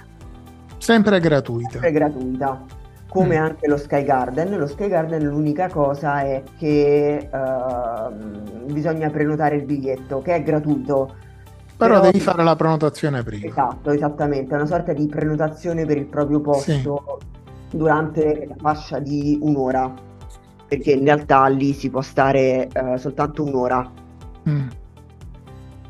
Sempre 0.79 1.19
gratuita. 1.19 1.71
Sempre 1.71 1.93
gratuita. 1.93 2.65
Come 3.09 3.39
mm. 3.39 3.43
anche 3.43 3.69
lo 3.69 3.77
Sky 3.77 4.05
Garden. 4.05 4.57
Lo 4.57 4.67
Sky 4.67 4.89
Garden 4.89 5.25
l'unica 5.25 5.69
cosa 5.69 6.21
è 6.21 6.43
che 6.59 7.29
uh, 7.33 8.71
bisogna 8.71 9.09
prenotare 9.11 9.57
il 9.57 9.65
biglietto, 9.65 10.21
che 10.21 10.35
è 10.35 10.43
gratuito. 10.43 11.15
Però, 11.77 11.95
Però, 11.95 12.01
devi 12.01 12.21
fare 12.21 12.43
la 12.43 12.57
prenotazione 12.57 13.23
prima. 13.23 13.47
Esatto, 13.47 13.91
esattamente. 13.91 14.53
È 14.53 14.57
una 14.57 14.67
sorta 14.67 14.93
di 14.93 15.07
prenotazione 15.07 15.85
per 15.87 15.97
il 15.97 16.07
proprio 16.07 16.41
posto 16.41 17.19
sì. 17.71 17.77
durante 17.77 18.47
la 18.49 18.57
fascia 18.59 18.99
di 18.99 19.39
un'ora 19.41 20.07
perché 20.69 20.93
in 20.93 21.05
realtà 21.05 21.47
lì 21.47 21.73
si 21.73 21.89
può 21.89 22.03
stare 22.03 22.69
uh, 22.75 22.97
soltanto 22.99 23.43
un'ora. 23.43 23.91
Mm. 24.49 24.69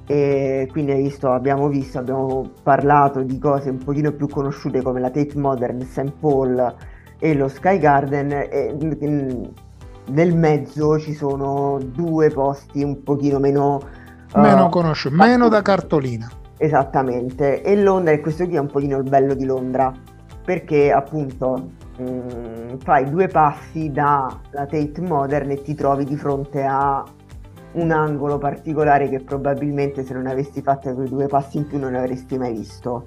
E 0.06 0.68
quindi 0.70 0.92
hai 0.92 1.02
visto, 1.02 1.32
abbiamo 1.32 1.68
visto, 1.68 1.98
abbiamo 1.98 2.52
parlato 2.62 3.22
di 3.22 3.38
cose 3.38 3.70
un 3.70 3.78
pochino 3.78 4.12
più 4.12 4.28
conosciute 4.28 4.80
come 4.80 5.00
la 5.00 5.10
Tate 5.10 5.37
Modern, 5.37 5.82
St. 5.82 6.12
Paul 6.18 6.75
e 7.18 7.34
lo 7.34 7.48
Sky 7.48 7.78
Garden. 7.78 8.32
E 8.32 8.76
nel 10.08 10.34
mezzo 10.34 10.98
ci 10.98 11.14
sono 11.14 11.78
due 11.82 12.30
posti 12.30 12.82
un 12.82 13.02
pochino 13.02 13.38
meno... 13.38 13.80
Meno 14.34 14.66
uh, 14.66 14.68
conosciuti, 14.68 15.14
meno 15.14 15.48
da 15.48 15.62
cartolina. 15.62 16.30
Esattamente, 16.56 17.62
e 17.62 17.80
Londra, 17.80 18.12
e 18.12 18.20
questo 18.20 18.44
qui 18.44 18.56
è 18.56 18.58
un 18.58 18.66
pochino 18.66 18.98
il 18.98 19.08
bello 19.08 19.34
di 19.34 19.44
Londra, 19.44 19.92
perché 20.44 20.90
appunto 20.90 21.70
mh, 21.98 22.02
mm, 22.02 22.76
fai 22.78 23.08
due 23.08 23.28
passi 23.28 23.90
dalla 23.90 24.40
Tate 24.50 24.92
Modern 25.00 25.50
e 25.50 25.62
ti 25.62 25.75
trovi 25.75 26.04
di 26.04 26.16
fronte 26.16 26.64
a 26.64 27.04
un 27.72 27.90
angolo 27.90 28.38
particolare 28.38 29.08
che 29.08 29.20
probabilmente 29.20 30.02
se 30.02 30.14
non 30.14 30.26
avessi 30.26 30.62
fatto 30.62 30.92
quei 30.94 31.08
due 31.08 31.26
passi 31.26 31.58
in 31.58 31.66
più 31.66 31.78
non 31.78 31.94
avresti 31.94 32.38
mai 32.38 32.52
visto. 32.52 33.04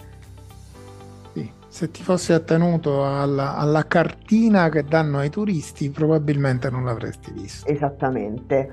Se 1.71 1.89
ti 1.89 2.03
fossi 2.03 2.33
attenuto 2.33 3.05
alla, 3.05 3.55
alla 3.55 3.87
cartina 3.87 4.67
che 4.67 4.83
danno 4.83 5.19
ai 5.19 5.29
turisti 5.29 5.89
probabilmente 5.89 6.69
non 6.69 6.83
l'avresti 6.83 7.31
visto. 7.31 7.65
Esattamente. 7.65 8.69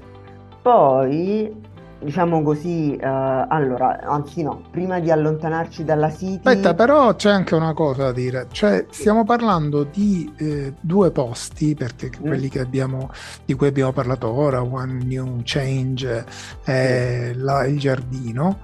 Poi 0.61 1.55
diciamo 2.01 2.43
così, 2.43 2.99
uh, 3.01 3.05
allora, 3.49 4.01
anzi 4.01 4.43
no, 4.43 4.63
prima 4.71 4.99
di 4.99 5.13
allontanarci 5.13 5.85
dalla 5.85 6.11
City... 6.11 6.41
Aspetta, 6.49 6.75
però 6.75 7.15
c'è 7.15 7.31
anche 7.31 7.55
una 7.55 7.73
cosa 7.73 8.05
da 8.05 8.13
dire, 8.13 8.47
cioè 8.51 8.87
stiamo 8.91 9.25
parlando 9.25 9.85
di 9.85 10.33
eh, 10.37 10.75
due 10.81 11.13
posti, 11.13 11.77
perché 11.77 12.11
mm. 12.11 12.21
quelli 12.21 12.51
abbiamo, 12.59 13.11
di 13.45 13.55
cui 13.55 13.69
abbiamo 13.69 13.93
parlato 13.93 14.29
ora, 14.29 14.61
One 14.61 15.05
New 15.05 15.41
Change 15.45 16.25
e 16.65 17.33
la, 17.37 17.65
il 17.65 17.79
giardino, 17.79 18.59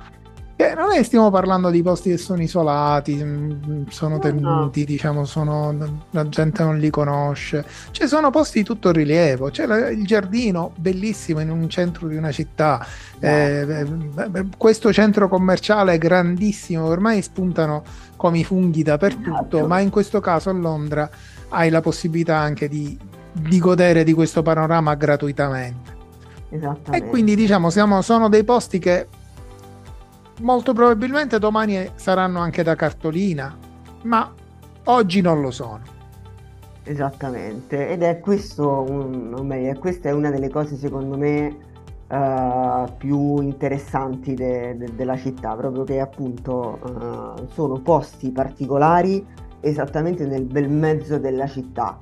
che 0.57 0.75
non 0.75 0.93
è 0.93 1.03
stiamo 1.03 1.31
parlando 1.31 1.71
di 1.71 1.83
posti 1.83 2.11
che 2.11 2.17
sono 2.17 2.41
isolati, 2.41 3.15
mm, 3.17 3.87
sono 3.89 4.19
tenuti, 4.19 4.81
no. 4.81 4.87
diciamo, 4.87 5.25
sono, 5.25 6.03
la 6.11 6.29
gente 6.29 6.63
non 6.63 6.79
li 6.79 6.91
conosce. 6.91 7.65
Ci 7.91 8.07
sono 8.07 8.31
posti 8.31 8.59
di 8.59 8.65
tutto 8.65 8.93
rilievo. 8.93 9.51
C'è 9.51 9.65
il 9.91 10.05
giardino 10.05 10.73
bellissimo 10.77 11.41
in 11.41 11.51
un 11.51 11.69
centro 11.69 12.07
di 12.07 12.17
una 12.17 12.31
città. 12.31 12.87
No. 13.19 13.29
Eh, 13.29 13.87
questo 14.57 14.93
centro 14.93 15.29
commerciale 15.29 15.95
è 15.95 15.99
grandissimo, 15.99 16.85
ormai 16.85 17.21
spuntano 17.21 17.83
come 18.17 18.39
i 18.39 18.45
funghi 18.45 18.83
dappertutto, 18.83 19.57
esatto. 19.57 19.67
ma 19.67 19.81
in 19.81 19.91
questo 19.91 20.21
caso 20.21 20.51
a 20.51 20.53
Londra 20.53 21.11
hai 21.49 21.69
la 21.69 21.81
possibilità 21.81 22.37
anche 22.37 22.69
di, 22.69 22.97
di 23.33 23.59
godere 23.59 24.05
di 24.05 24.13
questo 24.13 24.43
panorama 24.43 24.95
gratuitamente. 24.95 25.93
E 26.91 27.05
quindi 27.07 27.35
diciamo 27.35 27.69
siamo, 27.71 28.01
sono 28.03 28.29
dei 28.29 28.45
posti 28.45 28.79
che 28.79 29.09
molto 30.41 30.73
probabilmente 30.73 31.39
domani 31.39 31.91
saranno 31.95 32.41
anche 32.41 32.63
da 32.63 32.75
cartolina, 32.75 33.57
ma 34.03 34.33
oggi 34.85 35.21
non 35.21 35.41
lo 35.41 35.51
sono. 35.51 35.83
Esattamente, 36.83 37.89
ed 37.89 38.03
è 38.03 38.21
questo, 38.21 38.65
o 38.65 39.43
meglio, 39.43 39.79
questa 39.79 40.11
è 40.11 40.13
una 40.13 40.31
delle 40.31 40.51
cose 40.51 40.77
secondo 40.77 41.17
me 41.17 41.57
uh, 42.09 42.93
più 42.99 43.41
interessanti 43.41 44.35
de, 44.35 44.77
de, 44.77 44.95
della 44.95 45.17
città, 45.17 45.55
proprio 45.55 45.85
che 45.85 46.01
appunto 46.01 46.79
uh, 46.83 47.49
sono 47.53 47.81
posti 47.81 48.31
particolari 48.31 49.25
esattamente 49.61 50.27
nel 50.27 50.45
bel 50.45 50.69
mezzo 50.69 51.19
della 51.19 51.47
città. 51.47 51.99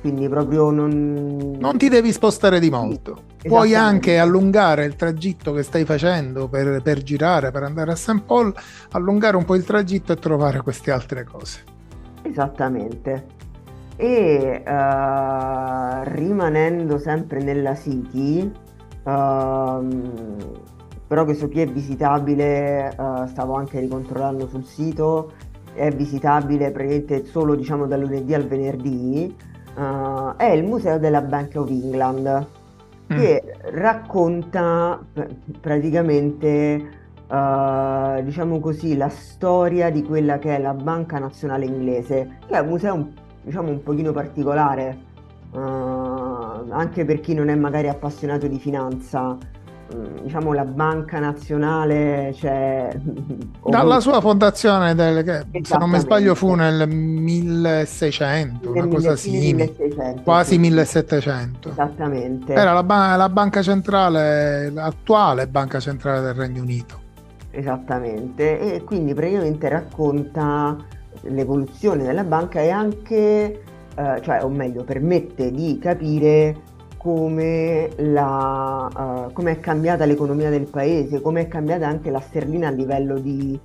Quindi 0.00 0.28
proprio 0.28 0.70
non... 0.70 1.56
Non 1.58 1.78
ti 1.78 1.88
devi 1.88 2.12
spostare 2.12 2.60
di 2.60 2.70
molto. 2.70 3.27
Puoi 3.40 3.74
anche 3.74 4.18
allungare 4.18 4.84
il 4.84 4.96
tragitto 4.96 5.52
che 5.52 5.62
stai 5.62 5.84
facendo 5.84 6.48
per, 6.48 6.82
per 6.82 7.02
girare, 7.02 7.52
per 7.52 7.62
andare 7.62 7.92
a 7.92 7.94
St. 7.94 8.22
Paul, 8.22 8.52
allungare 8.90 9.36
un 9.36 9.44
po' 9.44 9.54
il 9.54 9.64
tragitto 9.64 10.12
e 10.12 10.16
trovare 10.16 10.60
queste 10.60 10.90
altre 10.90 11.22
cose. 11.22 11.62
Esattamente. 12.22 13.36
E 13.96 14.62
uh, 14.66 16.02
rimanendo 16.02 16.98
sempre 16.98 17.40
nella 17.42 17.76
City, 17.76 18.40
uh, 19.04 19.86
però 21.06 21.24
questo 21.24 21.48
qui 21.48 21.60
è 21.60 21.66
visitabile, 21.66 22.92
uh, 22.96 23.26
stavo 23.26 23.54
anche 23.54 23.78
ricontrollando 23.78 24.48
sul 24.48 24.64
sito, 24.64 25.32
è 25.74 25.90
visitabile 25.90 26.72
praticamente 26.72 27.24
solo 27.24 27.54
diciamo 27.54 27.86
dal 27.86 28.00
lunedì 28.00 28.34
al 28.34 28.46
venerdì, 28.46 29.34
uh, 29.76 30.34
è 30.36 30.46
il 30.50 30.64
Museo 30.64 30.98
della 30.98 31.22
Bank 31.22 31.54
of 31.56 31.68
England 31.68 32.46
che 33.08 33.42
mm. 33.44 33.74
racconta 33.74 35.02
praticamente, 35.60 36.88
uh, 37.26 38.22
diciamo 38.22 38.60
così, 38.60 38.96
la 38.96 39.08
storia 39.08 39.90
di 39.90 40.02
quella 40.02 40.38
che 40.38 40.54
è 40.54 40.60
la 40.60 40.74
Banca 40.74 41.18
Nazionale 41.18 41.64
Inglese, 41.64 42.38
che 42.46 42.54
è 42.54 42.58
un 42.60 42.68
museo 42.68 43.08
diciamo 43.42 43.70
un 43.70 43.82
pochino 43.82 44.12
particolare, 44.12 44.98
uh, 45.52 45.58
anche 45.58 47.04
per 47.04 47.20
chi 47.20 47.34
non 47.34 47.48
è 47.48 47.54
magari 47.54 47.88
appassionato 47.88 48.46
di 48.46 48.58
finanza. 48.58 49.36
Diciamo 50.22 50.52
la 50.52 50.66
banca 50.66 51.18
nazionale 51.18 52.34
cioè, 52.34 52.94
dalla 53.64 54.00
sua 54.00 54.20
fondazione 54.20 54.94
del, 54.94 55.24
che, 55.24 55.64
se 55.64 55.78
non 55.78 55.88
mi 55.88 55.98
sbaglio 55.98 56.34
fu 56.34 56.52
nel 56.52 56.86
1600 56.86 58.70
nel 58.70 58.84
una 58.84 58.94
cosa 58.94 59.16
simile 59.16 59.74
quasi 60.22 60.52
sì. 60.52 60.58
1700 60.58 61.70
esattamente. 61.70 62.52
Era 62.52 62.74
la, 62.74 62.82
ba- 62.82 63.16
la 63.16 63.30
banca 63.30 63.62
centrale 63.62 64.68
l'attuale 64.70 65.46
banca 65.48 65.80
centrale 65.80 66.20
del 66.20 66.34
Regno 66.34 66.60
Unito. 66.60 67.00
Esattamente. 67.50 68.74
E 68.74 68.84
quindi 68.84 69.14
praticamente 69.14 69.70
racconta 69.70 70.76
l'evoluzione 71.22 72.04
della 72.04 72.24
banca 72.24 72.60
e 72.60 72.68
anche 72.68 73.62
eh, 73.98 74.20
cioè 74.22 74.44
o 74.44 74.48
meglio 74.48 74.84
permette 74.84 75.50
di 75.50 75.78
capire 75.80 76.67
come, 76.98 77.88
la, 77.96 78.90
uh, 79.28 79.32
come 79.32 79.52
è 79.52 79.60
cambiata 79.60 80.04
l'economia 80.04 80.50
del 80.50 80.68
paese, 80.68 81.22
come 81.22 81.42
è 81.42 81.48
cambiata 81.48 81.86
anche 81.86 82.10
la 82.10 82.20
sterlina 82.20 82.68
a 82.68 82.70
livello 82.70 83.18
di 83.18 83.58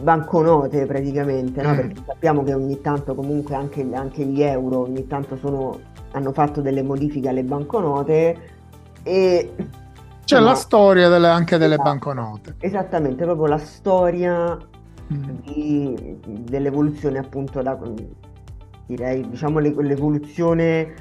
banconote 0.00 0.86
praticamente, 0.86 1.60
no? 1.62 1.72
mm. 1.72 1.76
perché 1.76 2.02
sappiamo 2.06 2.42
che 2.42 2.54
ogni 2.54 2.80
tanto 2.80 3.14
comunque 3.14 3.54
anche, 3.54 3.86
anche 3.92 4.24
gli 4.24 4.42
euro 4.42 4.82
ogni 4.82 5.06
tanto 5.06 5.36
sono, 5.36 5.78
hanno 6.12 6.32
fatto 6.32 6.60
delle 6.60 6.82
modifiche 6.82 7.28
alle 7.28 7.44
banconote 7.44 8.38
e 9.02 9.54
c'è 10.24 10.38
la 10.38 10.54
storia 10.54 11.08
delle, 11.08 11.28
anche 11.28 11.58
delle 11.58 11.74
esatto, 11.74 11.90
banconote. 11.90 12.54
Esattamente, 12.60 13.24
proprio 13.24 13.46
la 13.46 13.58
storia 13.58 14.56
mm. 15.12 15.22
di, 15.42 16.18
dell'evoluzione 16.24 17.18
appunto 17.18 17.60
da 17.60 17.76
direi 18.86 19.26
diciamo 19.28 19.58
l'evoluzione 19.58 20.92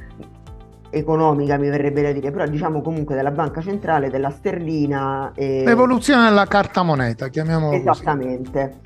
economica, 0.94 1.58
mi 1.58 1.70
verrebbe 1.70 2.02
da 2.02 2.12
dire, 2.12 2.32
però 2.32 2.48
diciamo 2.48 2.82
comunque 2.82 3.16
della 3.16 3.32
banca 3.32 3.62
centrale, 3.62 4.10
della 4.10 4.30
sterlina. 4.30 5.32
E... 5.36 5.64
L'evoluzione 5.66 6.26
della 6.26 6.46
carta 6.46 6.84
moneta, 6.84 7.28
chiamiamolo 7.28 7.76
Esattamente. 7.76 8.80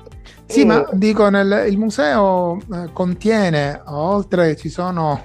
Sì, 0.46 0.62
e... 0.62 0.64
ma 0.64 0.88
dico, 0.92 1.28
nel, 1.28 1.66
il 1.68 1.78
museo 1.78 2.58
eh, 2.72 2.90
contiene, 2.92 3.80
oltre 3.86 4.56
ci 4.56 4.68
sono 4.68 5.20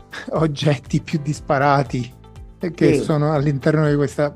oggetti 0.32 1.00
più 1.00 1.20
disparati 1.22 2.20
che 2.58 2.94
sì. 2.94 3.02
sono 3.02 3.32
all'interno 3.32 3.88
di 3.88 3.96
questa, 3.96 4.32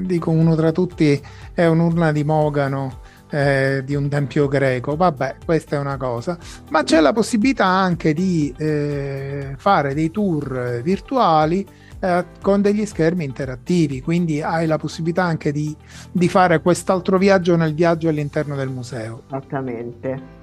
dico 0.00 0.30
uno 0.30 0.54
tra 0.54 0.72
tutti 0.72 1.20
è 1.52 1.66
un'urna 1.66 2.12
di 2.12 2.24
Mogano 2.24 3.00
eh, 3.30 3.82
di 3.84 3.94
un 3.94 4.08
tempio 4.08 4.48
greco, 4.48 4.96
vabbè, 4.96 5.36
questa 5.44 5.76
è 5.76 5.78
una 5.78 5.96
cosa, 5.96 6.38
ma 6.70 6.82
c'è 6.82 7.00
la 7.00 7.12
possibilità 7.12 7.66
anche 7.66 8.12
di 8.12 8.54
eh, 8.56 9.54
fare 9.56 9.94
dei 9.94 10.10
tour 10.10 10.80
virtuali 10.82 11.66
eh, 12.00 12.24
con 12.40 12.62
degli 12.62 12.86
schermi 12.86 13.24
interattivi, 13.24 14.00
quindi 14.00 14.40
hai 14.40 14.66
la 14.66 14.78
possibilità 14.78 15.24
anche 15.24 15.52
di, 15.52 15.74
di 16.12 16.28
fare 16.28 16.60
quest'altro 16.60 17.18
viaggio 17.18 17.56
nel 17.56 17.74
viaggio 17.74 18.08
all'interno 18.08 18.54
del 18.54 18.68
museo. 18.68 19.22
Esattamente. 19.26 20.36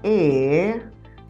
E 0.00 0.82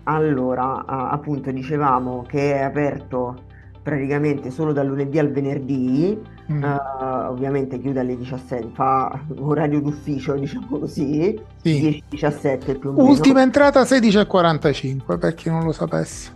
allora, 0.04 0.84
appunto, 0.86 1.50
dicevamo 1.50 2.24
che 2.26 2.54
è 2.54 2.62
aperto 2.62 3.44
praticamente 3.82 4.50
solo 4.50 4.72
dal 4.72 4.86
lunedì 4.86 5.18
al 5.18 5.30
venerdì, 5.30 6.18
mm. 6.50 6.62
uh, 6.62 7.30
ovviamente 7.30 7.78
chiude 7.78 8.00
alle 8.00 8.16
17, 8.16 8.70
fa 8.72 9.20
orario 9.38 9.80
d'ufficio 9.80 10.34
diciamo 10.34 10.78
così, 10.78 11.38
sì. 11.62 12.02
10-17 12.10 12.78
più 12.78 12.90
o 12.90 12.92
meno. 12.92 13.08
Ultima 13.08 13.42
entrata 13.42 13.82
16.45 13.82 15.18
per 15.18 15.34
chi 15.34 15.50
non 15.50 15.64
lo 15.64 15.72
sapesse. 15.72 16.32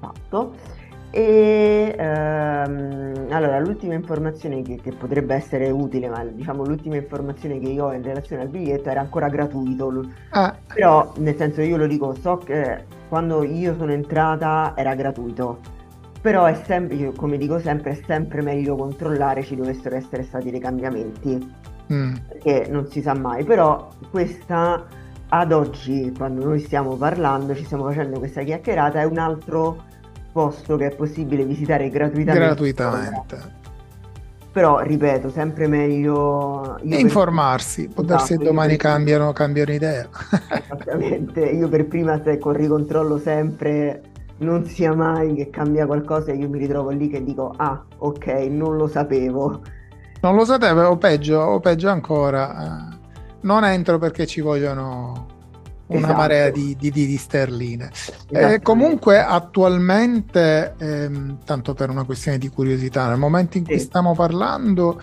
Esatto. 0.00 0.70
E 1.14 1.94
ehm, 1.94 3.26
allora 3.28 3.58
l'ultima 3.58 3.92
informazione 3.92 4.62
che, 4.62 4.80
che, 4.82 4.92
potrebbe 4.92 5.34
essere 5.34 5.68
utile, 5.68 6.08
ma 6.08 6.24
diciamo 6.24 6.64
l'ultima 6.64 6.96
informazione 6.96 7.58
che 7.58 7.68
io 7.68 7.84
ho 7.84 7.92
in 7.92 8.02
relazione 8.02 8.42
al 8.42 8.48
biglietto 8.48 8.88
era 8.88 9.00
ancora 9.00 9.28
gratuito. 9.28 10.06
Ah. 10.30 10.56
Però 10.72 11.12
nel 11.18 11.36
senso 11.36 11.60
io 11.60 11.76
lo 11.76 11.86
dico, 11.86 12.14
so 12.14 12.38
che 12.38 12.84
quando 13.10 13.42
io 13.42 13.74
sono 13.76 13.92
entrata 13.92 14.72
era 14.74 14.94
gratuito 14.94 15.58
però 16.22 16.44
è 16.44 16.54
sempre, 16.64 16.96
io 16.96 17.12
come 17.12 17.36
dico 17.36 17.58
sempre, 17.58 17.90
è 17.90 18.02
sempre 18.06 18.42
meglio 18.42 18.76
controllare 18.76 19.42
ci 19.42 19.56
dovessero 19.56 19.96
essere 19.96 20.22
stati 20.22 20.52
dei 20.52 20.60
cambiamenti, 20.60 21.52
mm. 21.92 22.14
perché 22.28 22.68
non 22.70 22.86
si 22.86 23.02
sa 23.02 23.12
mai, 23.12 23.42
però 23.42 23.88
questa 24.08 24.86
ad 25.28 25.50
oggi, 25.50 26.12
quando 26.16 26.44
noi 26.44 26.60
stiamo 26.60 26.94
parlando, 26.94 27.56
ci 27.56 27.64
stiamo 27.64 27.84
facendo 27.84 28.20
questa 28.20 28.42
chiacchierata, 28.42 29.00
è 29.00 29.04
un 29.04 29.18
altro 29.18 29.84
posto 30.30 30.76
che 30.76 30.86
è 30.86 30.94
possibile 30.94 31.44
visitare 31.44 31.88
gratuitamente. 31.88 32.46
Gratuitamente. 32.46 33.60
Però, 34.52 34.80
ripeto, 34.80 35.30
sempre 35.30 35.66
meglio... 35.66 36.78
informarsi, 36.82 37.86
per... 37.86 37.94
può 37.94 38.02
darsi 38.04 38.34
esatto, 38.34 38.48
domani 38.48 38.76
cambiano, 38.76 39.32
cambiano 39.32 39.72
idea. 39.72 40.06
Esattamente, 40.50 41.40
io 41.40 41.68
per 41.68 41.86
prima 41.86 42.22
ecco, 42.22 42.52
ricontrollo 42.52 43.18
sempre 43.18 44.11
non 44.42 44.64
sia 44.66 44.94
mai 44.94 45.34
che 45.34 45.50
cambia 45.50 45.86
qualcosa 45.86 46.32
e 46.32 46.36
io 46.36 46.48
mi 46.48 46.58
ritrovo 46.58 46.90
lì 46.90 47.08
che 47.08 47.22
dico 47.22 47.54
ah 47.56 47.82
ok 47.98 48.26
non 48.50 48.76
lo 48.76 48.86
sapevo 48.86 49.62
non 50.20 50.36
lo 50.36 50.44
sapevo 50.44 50.82
o 50.82 50.96
peggio, 50.96 51.38
o 51.38 51.60
peggio 51.60 51.88
ancora 51.88 52.90
eh, 52.92 52.98
non 53.40 53.64
entro 53.64 53.98
perché 53.98 54.26
ci 54.26 54.40
vogliono 54.40 55.30
una 55.86 55.98
esatto. 55.98 56.14
marea 56.14 56.50
di, 56.50 56.76
di, 56.78 56.90
di 56.90 57.16
sterline 57.16 57.90
eh, 58.30 58.60
comunque 58.62 59.22
attualmente 59.22 60.74
ehm, 60.78 61.38
tanto 61.44 61.74
per 61.74 61.90
una 61.90 62.04
questione 62.04 62.38
di 62.38 62.48
curiosità 62.48 63.08
nel 63.08 63.18
momento 63.18 63.58
in 63.58 63.64
cui 63.64 63.78
sì. 63.78 63.84
stiamo 63.86 64.14
parlando 64.14 65.00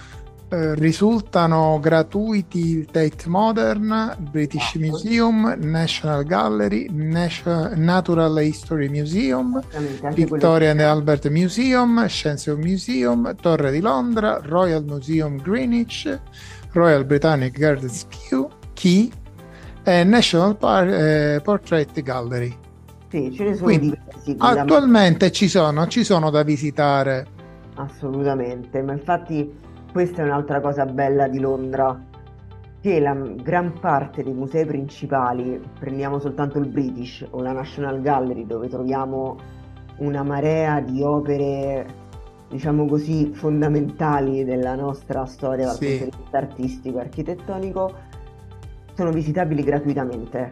eh, 0.50 0.74
risultano 0.74 1.80
gratuiti 1.80 2.84
Tate 2.86 3.28
Modern, 3.30 4.16
British 4.32 4.74
ah, 4.76 4.80
Museum, 4.80 5.56
National 5.60 6.24
Gallery, 6.24 6.88
Nat- 6.92 7.74
Natural 7.76 8.36
History 8.40 8.90
Museum, 8.90 9.62
Victoria 10.16 10.72
and 10.72 10.80
Albert 10.80 11.30
Museum, 11.30 12.04
Sciences 12.08 12.56
Museum, 12.58 13.36
Torre 13.40 13.72
di 13.72 13.80
Londra, 13.80 14.42
Royal 14.44 14.84
Museum 14.84 15.38
Greenwich, 15.40 16.20
Royal 16.72 17.06
Britannic 17.06 17.58
Gardens 17.58 18.08
Key 18.74 19.12
e 19.84 20.04
National 20.04 20.58
Par- 20.58 20.90
eh, 20.90 21.42
Portrait 21.44 22.02
Gallery. 22.02 22.58
Sì, 23.10 23.32
ce 23.36 23.44
ne 23.44 23.54
sono 23.54 23.66
Quindi, 23.66 23.90
diversi. 23.90 24.36
Attualmente 24.38 25.32
ci 25.32 25.48
sono, 25.48 25.88
ci 25.88 26.04
sono 26.04 26.30
da 26.32 26.44
visitare. 26.44 27.38
Assolutamente, 27.76 28.82
ma 28.82 28.94
infatti 28.94 29.68
questa 29.92 30.22
è 30.22 30.26
un'altra 30.26 30.62
cosa 30.62 30.86
bella 30.86 31.28
di 31.28 31.40
Londra, 31.40 32.00
che 32.82 33.00
la 33.00 33.14
gran 33.14 33.74
parte 33.80 34.24
dei 34.24 34.34
musei 34.34 34.66
principali, 34.66 35.60
prendiamo 35.80 36.20
soltanto 36.20 36.60
il 36.60 36.68
British 36.70 37.26
o 37.30 37.42
la 37.42 37.52
National 37.52 38.02
Gallery, 38.02 38.46
dove 38.46 38.70
troviamo 38.70 39.38
una 39.98 40.24
marea 40.24 40.80
di 40.80 41.02
opere, 41.02 41.86
diciamo 42.50 42.86
così, 42.86 43.32
fondamentali 43.34 44.46
della 44.46 44.76
nostra 44.76 45.26
storia 45.26 45.66
dal 45.66 45.76
Sì. 45.76 45.98
punto 45.98 46.16
di 46.16 46.22
vista 46.22 46.38
artistico 46.38 46.98
e 46.98 47.02
architettonico, 47.02 47.94
sono 48.94 49.12
visitabili 49.12 49.64
gratuitamente 49.64 50.52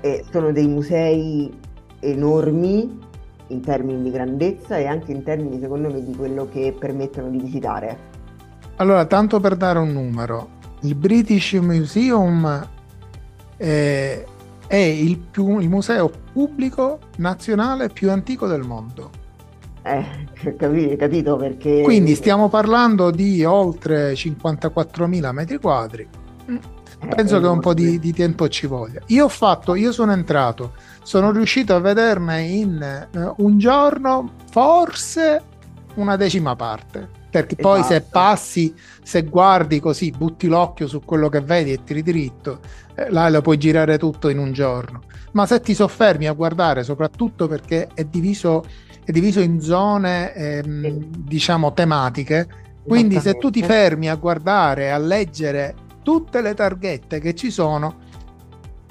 e 0.00 0.24
sono 0.30 0.50
dei 0.52 0.66
musei 0.66 1.52
enormi 2.00 2.98
in 3.48 3.60
termini 3.60 4.02
di 4.02 4.10
grandezza 4.10 4.76
e 4.78 4.86
anche 4.86 5.12
in 5.12 5.22
termini, 5.22 5.60
secondo 5.60 5.90
me, 5.92 6.02
di 6.02 6.14
quello 6.14 6.48
che 6.48 6.74
permettono 6.76 7.28
di 7.28 7.38
visitare. 7.38 8.09
Allora, 8.80 9.04
tanto 9.04 9.40
per 9.40 9.56
dare 9.56 9.78
un 9.78 9.92
numero, 9.92 10.48
il 10.80 10.94
British 10.94 11.52
Museum 11.52 12.68
eh, 13.58 14.26
è 14.66 14.76
il, 14.76 15.18
più- 15.18 15.58
il 15.58 15.68
museo 15.68 16.10
pubblico 16.32 16.98
nazionale 17.18 17.90
più 17.90 18.10
antico 18.10 18.46
del 18.46 18.62
mondo. 18.62 19.10
Eh, 19.82 20.06
capi- 20.56 20.96
capito 20.96 21.36
perché... 21.36 21.82
Quindi 21.82 22.14
stiamo 22.14 22.48
parlando 22.48 23.10
di 23.10 23.44
oltre 23.44 24.14
54.000 24.14 25.30
metri 25.30 25.58
quadri. 25.58 26.08
Mm, 26.50 26.56
Eh, 27.02 27.08
Penso 27.14 27.36
è 27.36 27.40
che 27.40 27.46
un 27.46 27.60
po' 27.60 27.74
di, 27.74 27.98
di 27.98 28.14
tempo 28.14 28.48
ci 28.48 28.66
voglia. 28.66 29.00
Io 29.08 29.26
ho 29.26 29.28
fatto, 29.28 29.74
io 29.74 29.92
sono 29.92 30.12
entrato, 30.12 30.72
sono 31.02 31.32
riuscito 31.32 31.74
a 31.74 31.80
vederne 31.80 32.40
in 32.42 32.80
eh, 32.80 33.32
un 33.36 33.58
giorno 33.58 34.32
forse 34.50 35.42
una 35.96 36.16
decima 36.16 36.56
parte. 36.56 37.18
Perché 37.30 37.54
poi 37.54 37.82
se 37.84 37.94
Esatto. 37.96 38.08
passi, 38.10 38.74
se 39.02 39.22
guardi 39.22 39.78
così, 39.78 40.10
butti 40.10 40.48
l'occhio 40.48 40.88
su 40.88 41.00
quello 41.04 41.28
che 41.28 41.40
vedi 41.40 41.72
e 41.72 41.84
tiri 41.84 42.02
dritto, 42.02 42.58
eh, 42.96 43.08
là 43.10 43.28
lo 43.28 43.40
puoi 43.40 43.56
girare 43.56 43.98
tutto 43.98 44.28
in 44.28 44.38
un 44.38 44.52
giorno. 44.52 45.02
Ma 45.32 45.46
se 45.46 45.60
ti 45.60 45.72
soffermi 45.74 46.26
a 46.26 46.32
guardare, 46.32 46.82
soprattutto 46.82 47.46
perché 47.46 47.88
è 47.94 48.02
diviso, 48.04 48.64
è 49.04 49.12
diviso 49.12 49.38
in 49.40 49.60
zone, 49.60 50.34
ehm, 50.34 50.82
Sì. 50.82 51.08
diciamo, 51.18 51.72
tematiche, 51.72 52.48
quindi 52.82 53.20
se 53.20 53.34
tu 53.34 53.50
ti 53.50 53.62
fermi 53.62 54.08
a 54.10 54.16
guardare, 54.16 54.90
a 54.90 54.98
leggere 54.98 55.74
tutte 56.02 56.40
le 56.40 56.54
targhette 56.54 57.20
che 57.20 57.34
ci 57.34 57.52
sono, 57.52 58.08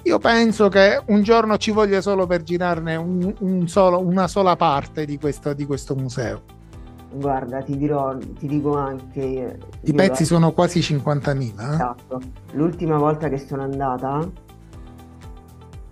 io 0.03 0.17
penso 0.17 0.69
che 0.69 1.01
un 1.07 1.23
giorno 1.23 1.57
ci 1.57 1.71
voglia 1.71 1.99
solo 1.99 2.25
per 2.25 2.43
girarne 2.43 2.95
un- 2.95 3.33
un 3.39 3.67
solo- 3.67 3.99
una 3.99 4.29
sola 4.29 4.55
parte 4.55 5.03
di 5.03 5.17
questo, 5.17 5.51
di 5.53 5.65
questo 5.65 5.93
museo. 5.95 6.43
Guarda, 7.11 7.61
ti 7.63 7.75
dirò, 7.77 8.15
ti 8.17 8.47
dico 8.47 8.75
anche... 8.77 9.57
I 9.81 9.93
pezzi 9.93 10.21
la- 10.21 10.27
sono 10.27 10.51
quasi 10.51 10.79
50.000. 10.79 11.39
eh? 11.41 11.73
Esatto. 11.73 12.21
L'ultima 12.51 12.97
volta 12.97 13.29
che 13.29 13.37
sono 13.39 13.63
andata, 13.63 14.19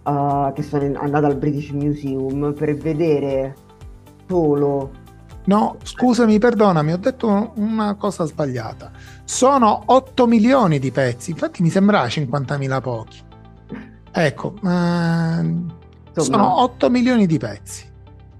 uh, 0.03 0.53
che 0.53 0.61
sono 0.61 0.91
andata 0.99 1.27
al 1.27 1.35
British 1.37 1.69
Museum 1.71 2.53
per 2.53 2.75
vedere 2.77 3.55
solo... 4.27 4.91
No, 5.45 5.77
scusami, 5.81 6.39
perdonami, 6.39 6.91
ho 6.91 6.97
detto 6.97 7.27
un- 7.27 7.51
una 7.55 7.95
cosa 7.95 8.25
sbagliata. 8.25 8.91
Sono 9.23 9.81
8 9.85 10.27
milioni 10.27 10.77
di 10.77 10.91
pezzi, 10.91 11.31
infatti 11.31 11.61
mi 11.63 11.69
sembrava 11.69 12.05
50.000 12.07 12.81
pochi. 12.81 13.23
Ecco, 14.11 14.53
Insomma, 14.61 15.67
sono 16.13 16.61
8 16.63 16.89
milioni 16.89 17.25
di 17.27 17.37
pezzi. 17.37 17.85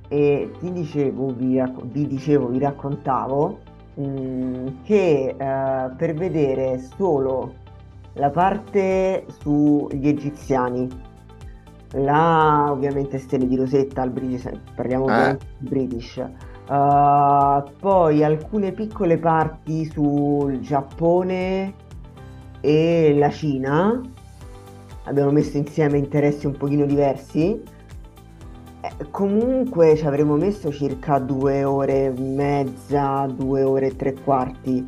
E 0.10 0.52
ti 0.60 0.72
dicevo, 0.72 1.34
vi, 1.34 1.62
vi 1.84 2.08
dicevo, 2.08 2.48
vi 2.48 2.60
raccontavo 2.60 3.60
mm, 4.00 4.67
che 4.84 5.36
eh, 5.38 5.89
per 5.98 6.13
vedere 6.13 6.80
solo 6.96 7.54
la 8.13 8.30
parte 8.30 9.26
sugli 9.39 10.08
egiziani, 10.08 10.88
la 11.91 12.67
ovviamente 12.72 13.20
stelle 13.20 13.48
di 13.48 13.56
Rosetta 13.56 14.02
al 14.02 14.12
British, 14.12 14.50
parliamo 14.76 15.08
Eh. 15.08 15.38
di 15.58 15.67
British, 15.67 16.17
eh, 16.17 17.63
poi 17.80 18.24
alcune 18.24 18.72
piccole 18.72 19.17
parti 19.17 19.86
sul 19.86 20.60
Giappone 20.60 21.74
e 22.62 23.15
la 23.17 23.30
Cina, 23.30 24.02
abbiamo 25.04 25.32
messo 25.32 25.58
insieme 25.58 25.98
interessi 25.98 26.46
un 26.48 26.58
pochino 26.58 26.86
diversi. 26.86 27.76
Eh, 28.97 29.10
comunque 29.12 29.95
ci 29.97 30.06
avremmo 30.06 30.36
messo 30.36 30.71
circa 30.71 31.19
due 31.19 31.63
ore 31.63 32.06
e 32.06 32.10
mezza, 32.19 33.26
due 33.26 33.63
ore 33.63 33.88
e 33.88 33.95
tre 33.95 34.13
quarti. 34.13 34.86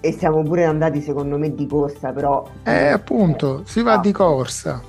E 0.00 0.12
siamo 0.12 0.42
pure 0.42 0.64
andati, 0.64 1.00
secondo 1.00 1.38
me, 1.38 1.54
di 1.54 1.66
corsa, 1.66 2.12
però. 2.12 2.46
Eh, 2.64 2.88
appunto, 2.88 3.62
si 3.64 3.82
va 3.82 3.98
di 3.98 4.12
corsa. 4.12 4.80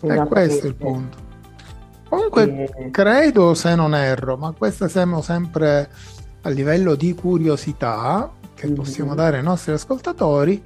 E 0.00 0.24
questo 0.26 0.66
è 0.66 0.68
il 0.68 0.74
punto. 0.76 1.18
Comunque, 2.08 2.68
E- 2.76 2.90
credo, 2.90 3.54
se 3.54 3.74
non 3.74 3.94
erro, 3.94 4.36
ma 4.36 4.52
questo 4.56 4.86
siamo 4.86 5.22
sempre 5.22 5.88
a 6.42 6.48
livello 6.50 6.94
di 6.94 7.14
curiosità 7.14 8.30
che 8.54 8.68
Mhm. 8.68 8.74
possiamo 8.74 9.14
dare 9.14 9.38
ai 9.38 9.42
nostri 9.42 9.72
ascoltatori, 9.72 10.62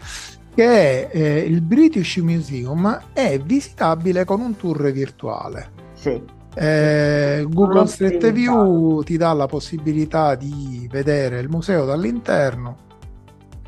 che 0.54 1.08
eh, 1.08 1.38
il 1.38 1.62
British 1.62 2.16
Museum 2.16 3.00
è 3.12 3.38
visitabile 3.38 4.24
con 4.24 4.40
un 4.40 4.56
tour 4.56 4.90
virtuale. 4.90 5.70
Sì, 5.94 6.20
Eh, 6.60 7.46
Google 7.48 7.86
Street 7.86 8.32
View 8.32 9.02
ti 9.02 9.16
dà 9.16 9.32
la 9.32 9.46
possibilità 9.46 10.34
di 10.34 10.88
vedere 10.90 11.38
il 11.40 11.48
museo 11.48 11.84
dall'interno. 11.84 12.86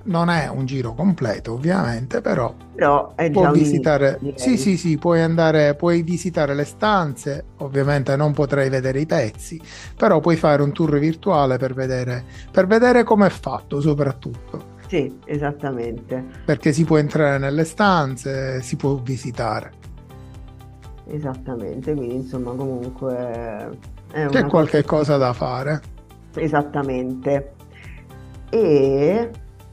Non 0.03 0.29
è 0.31 0.49
un 0.49 0.65
giro 0.67 0.95
completo, 0.95 1.53
ovviamente, 1.53 2.21
però 2.21 2.55
però 2.75 3.13
puoi 3.31 3.47
un 3.47 3.53
visitare. 3.53 4.19
inizio, 4.23 4.57
Sì, 4.57 4.57
sì, 4.57 4.77
sì, 4.79 4.97
puoi 4.99 5.21
andare, 5.21 5.75
puoi 5.77 6.03
visitare 6.03 6.55
le 6.55 6.65
stanze. 6.65 7.45
Ovviamente 7.59 8.17
non 8.17 8.33
potrai 8.33 8.69
vedere 8.71 9.01
i 9.01 9.07
pezzi, 9.07 9.61
però 9.97 10.21
puoi 10.21 10.37
fare 10.37 10.63
un 10.63 10.73
tour 10.73 10.99
virtuale 10.99 11.59
per 11.59 11.75
vedere, 11.75 12.25
per 12.51 12.67
vedere 12.67 13.05
come 13.05 13.27
è 13.27 13.31
fatto, 13.31 13.81
soprattutto. 13.81 14.79
Sì, 14.89 15.21
esattamente. 15.27 16.25
Perché 16.45 16.73
si 16.73 16.85
può 16.85 16.97
entrare 16.97 17.39
nelle 17.39 17.65
stanze, 17.65 18.63
si 18.63 18.77
può 18.77 18.95
visitare. 18.97 19.80
Esattamente, 21.13 21.93
quindi 21.93 22.15
insomma 22.15 22.53
comunque 22.53 23.17
è 23.17 23.69
C'è 24.13 24.27
una 24.27 24.47
qualche 24.47 24.85
cosa 24.85 25.17
da 25.17 25.33
fare. 25.33 25.81
Esattamente. 26.35 27.55
E 28.49 29.31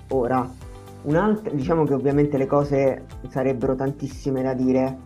ora, 0.10 0.50
un'altra, 1.04 1.54
diciamo 1.54 1.84
che 1.84 1.93
ovviamente 1.93 2.38
le 2.38 2.47
cose 2.47 3.06
sarebbero 3.30 3.76
tantissime 3.76 4.41
da 4.41 4.56
dire, 4.56 4.97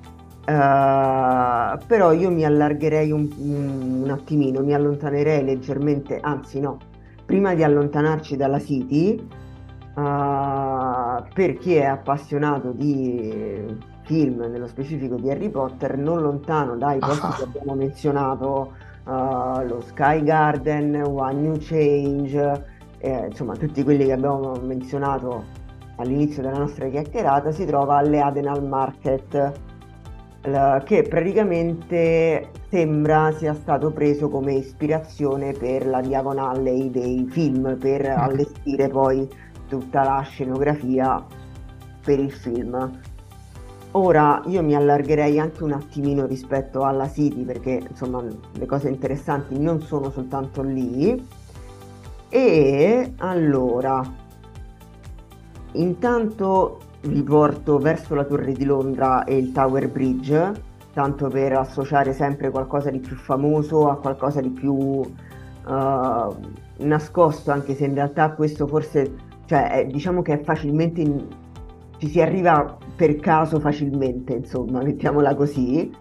eh, 0.45 1.77
però 1.85 2.13
io 2.13 2.31
mi 2.31 2.45
allargherei 2.45 3.11
un, 3.11 3.29
un 3.37 4.09
attimino, 4.09 4.61
mi 4.61 4.73
allontanerei 4.73 5.43
leggermente, 5.43 6.17
anzi 6.21 6.61
no, 6.61 6.77
prima 7.25 7.53
di 7.53 7.63
allontanarci 7.63 8.37
dalla 8.37 8.59
City, 8.59 9.15
eh, 9.15 11.23
per 11.33 11.57
chi 11.57 11.75
è 11.75 11.83
appassionato 11.83 12.71
di 12.71 13.89
film, 14.11 14.41
nello 14.41 14.67
specifico 14.67 15.15
di 15.15 15.29
Harry 15.31 15.49
Potter, 15.49 15.97
non 15.97 16.21
lontano 16.21 16.75
dai 16.75 16.99
posti 16.99 17.25
Ah. 17.25 17.35
che 17.37 17.43
abbiamo 17.43 17.75
menzionato, 17.75 18.73
eh, 19.07 19.65
lo 19.65 19.81
Sky 19.85 20.21
Garden, 20.21 21.01
One 21.05 21.33
New 21.39 21.55
Change, 21.57 22.65
eh, 22.97 23.27
insomma 23.27 23.55
tutti 23.55 23.81
quelli 23.83 24.03
che 24.05 24.11
abbiamo 24.11 24.51
menzionato 24.61 25.45
all'inizio 25.95 26.41
della 26.41 26.57
nostra 26.57 26.89
chiacchierata, 26.89 27.51
si 27.51 27.65
trova 27.65 27.97
alle 27.97 28.19
Adenal 28.19 28.61
Market, 28.67 29.51
l- 30.43 30.83
che 30.83 31.03
praticamente 31.07 32.49
sembra 32.69 33.31
sia 33.31 33.53
stato 33.53 33.91
preso 33.91 34.27
come 34.27 34.53
ispirazione 34.55 35.53
per 35.53 35.87
la 35.87 36.01
Diagon 36.01 36.37
Alley 36.37 36.89
dei 36.91 37.25
film, 37.29 37.77
per 37.77 38.07
allestire 38.07 38.89
poi 38.89 39.25
tutta 39.69 40.03
la 40.03 40.19
scenografia 40.21 41.23
per 42.03 42.19
il 42.19 42.31
film. 42.31 42.99
Ora 43.93 44.41
io 44.45 44.63
mi 44.63 44.73
allargherei 44.73 45.37
anche 45.37 45.63
un 45.63 45.73
attimino 45.73 46.25
rispetto 46.25 46.83
alla 46.83 47.09
City 47.09 47.43
perché 47.43 47.83
insomma 47.89 48.23
le 48.23 48.65
cose 48.65 48.87
interessanti 48.87 49.59
non 49.59 49.81
sono 49.81 50.09
soltanto 50.11 50.61
lì. 50.61 51.21
E 52.29 53.13
allora, 53.17 54.01
intanto 55.73 56.79
vi 57.01 57.21
porto 57.23 57.79
verso 57.79 58.15
la 58.15 58.23
Torre 58.23 58.53
di 58.53 58.63
Londra 58.63 59.25
e 59.25 59.35
il 59.35 59.51
Tower 59.51 59.89
Bridge, 59.89 60.53
tanto 60.93 61.27
per 61.27 61.51
associare 61.53 62.13
sempre 62.13 62.49
qualcosa 62.49 62.89
di 62.89 62.99
più 62.99 63.17
famoso 63.17 63.89
a 63.89 63.97
qualcosa 63.97 64.39
di 64.39 64.49
più 64.49 65.01
eh, 65.67 66.27
nascosto, 66.77 67.51
anche 67.51 67.75
se 67.75 67.85
in 67.85 67.95
realtà 67.95 68.31
questo 68.31 68.67
forse, 68.67 69.13
cioè, 69.45 69.69
è- 69.71 69.85
diciamo 69.87 70.21
che 70.21 70.39
è 70.39 70.43
facilmente 70.43 71.01
in- 71.01 71.27
ci 71.97 72.07
si 72.07 72.21
arriva 72.21 72.77
per 72.95 73.15
caso 73.17 73.59
facilmente, 73.59 74.33
insomma, 74.33 74.81
mettiamola 74.81 75.35
così, 75.35 75.91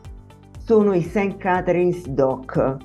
sono 0.59 0.93
i 0.93 1.03
St. 1.03 1.37
Catherine's 1.37 2.07
Dock. 2.07 2.77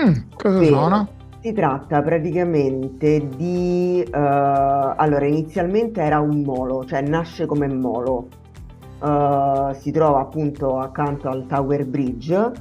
Mm, 0.00 0.12
cosa 0.36 0.64
sono? 0.64 1.08
si 1.42 1.52
tratta 1.52 2.00
praticamente 2.02 3.26
di... 3.36 4.00
eh, 4.00 4.16
allora, 4.16 5.26
inizialmente 5.26 6.00
era 6.00 6.20
un 6.20 6.42
molo, 6.42 6.84
cioè 6.84 7.02
nasce 7.02 7.46
come 7.46 7.66
molo. 7.66 8.28
Eh, 9.02 9.74
si 9.80 9.90
trova 9.90 10.20
appunto 10.20 10.78
accanto 10.78 11.28
al 11.28 11.46
Tower 11.46 11.84
Bridge 11.84 12.52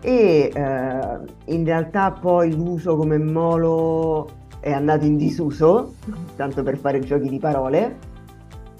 e 0.00 0.52
eh, 0.54 1.18
in 1.46 1.64
realtà 1.64 2.12
poi 2.12 2.54
l'uso 2.54 2.96
come 2.96 3.18
molo 3.18 4.28
è 4.60 4.70
andato 4.70 5.04
in 5.04 5.16
disuso, 5.16 5.94
tanto 6.36 6.62
per 6.62 6.78
fare 6.78 7.00
giochi 7.00 7.28
di 7.28 7.40
parole, 7.40 7.96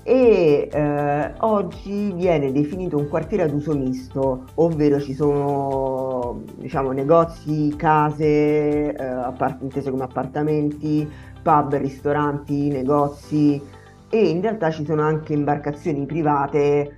e 0.09 0.71
eh, 0.73 1.33
oggi 1.41 2.13
viene 2.15 2.51
definito 2.51 2.97
un 2.97 3.09
quartiere 3.09 3.43
ad 3.43 3.53
uso 3.53 3.77
misto, 3.77 4.45
ovvero 4.55 4.99
ci 4.99 5.13
sono 5.13 6.45
diciamo 6.57 6.93
negozi, 6.93 7.75
case, 7.77 8.95
eh, 8.95 9.05
appart- 9.05 9.61
intese 9.61 9.91
come 9.91 10.05
appartamenti, 10.05 11.07
pub, 11.43 11.75
ristoranti, 11.75 12.69
negozi 12.69 13.61
e 14.09 14.29
in 14.31 14.41
realtà 14.41 14.71
ci 14.71 14.87
sono 14.87 15.03
anche 15.03 15.35
imbarcazioni 15.35 16.07
private. 16.07 16.97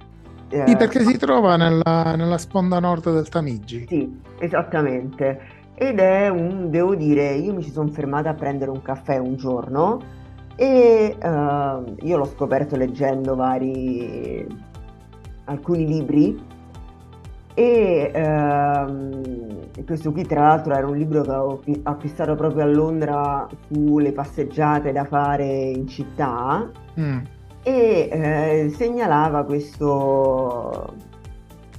Sì, 0.48 0.70
eh, 0.70 0.76
perché 0.76 1.02
si 1.02 1.18
trova 1.18 1.56
nella, 1.56 2.14
nella 2.14 2.38
sponda 2.38 2.78
nord 2.78 3.12
del 3.12 3.28
Tamigi. 3.28 3.86
sì, 3.88 4.20
esattamente. 4.38 5.58
Ed 5.74 5.98
è 5.98 6.28
un, 6.28 6.70
devo 6.70 6.94
dire, 6.94 7.32
io 7.32 7.54
mi 7.54 7.62
ci 7.64 7.72
sono 7.72 7.88
fermata 7.88 8.30
a 8.30 8.34
prendere 8.34 8.70
un 8.70 8.82
caffè 8.82 9.18
un 9.18 9.34
giorno 9.34 10.18
e 10.60 11.16
eh, 11.18 11.94
io 12.02 12.16
l'ho 12.18 12.26
scoperto 12.26 12.76
leggendo 12.76 13.34
vari, 13.34 14.46
alcuni 15.44 15.86
libri. 15.86 16.38
E 17.54 18.10
ehm, 18.12 19.84
questo 19.86 20.12
qui 20.12 20.26
tra 20.26 20.48
l'altro 20.48 20.74
era 20.74 20.86
un 20.86 20.98
libro 20.98 21.22
che 21.22 21.30
avevo 21.30 21.52
acqui- 21.54 21.80
acquistato 21.82 22.34
proprio 22.34 22.64
a 22.64 22.66
Londra 22.66 23.48
sulle 23.70 24.12
passeggiate 24.12 24.92
da 24.92 25.04
fare 25.04 25.46
in 25.46 25.88
città. 25.88 26.70
Mm. 26.98 27.18
e 27.62 28.08
eh, 28.10 28.72
segnalava 28.74 29.44
questo, 29.44 30.94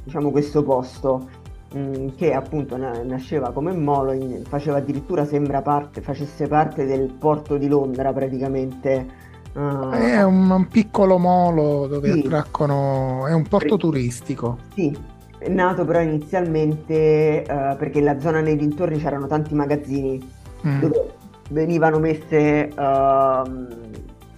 diciamo, 0.03 0.31
questo 0.31 0.63
posto 0.63 1.27
mm, 1.75 2.07
che 2.15 2.33
appunto 2.33 2.77
na- 2.77 3.01
nasceva 3.03 3.51
come 3.51 3.73
molo, 3.73 4.11
in- 4.11 4.43
faceva 4.47 4.77
addirittura 4.77 5.25
sembra 5.25 5.61
parte, 5.61 6.01
facesse 6.01 6.47
parte 6.47 6.85
del 6.85 7.11
porto 7.17 7.57
di 7.57 7.67
Londra 7.67 8.11
praticamente. 8.13 9.19
Ah, 9.53 9.91
È 9.91 10.23
un, 10.23 10.49
un 10.49 10.67
piccolo 10.67 11.17
molo 11.17 11.85
dove 11.87 12.11
Sì. 12.13 12.19
attraccano, 12.19 13.27
è 13.27 13.33
un 13.33 13.43
porto 13.47 13.75
turistico. 13.77 14.57
Sì, 14.73 14.95
è 15.37 15.49
nato 15.49 15.83
però 15.83 15.99
inizialmente 15.99 17.43
eh, 17.43 17.75
perché 17.77 17.97
in 17.99 18.05
la 18.05 18.19
zona 18.19 18.39
nei 18.41 18.55
dintorni 18.55 18.97
c'erano 18.97 19.27
tanti 19.27 19.53
magazzini 19.53 20.39
Mm. 20.65 20.79
dove 20.79 21.13
venivano 21.49 21.97
messe 21.97 22.67
ehm, 22.69 23.67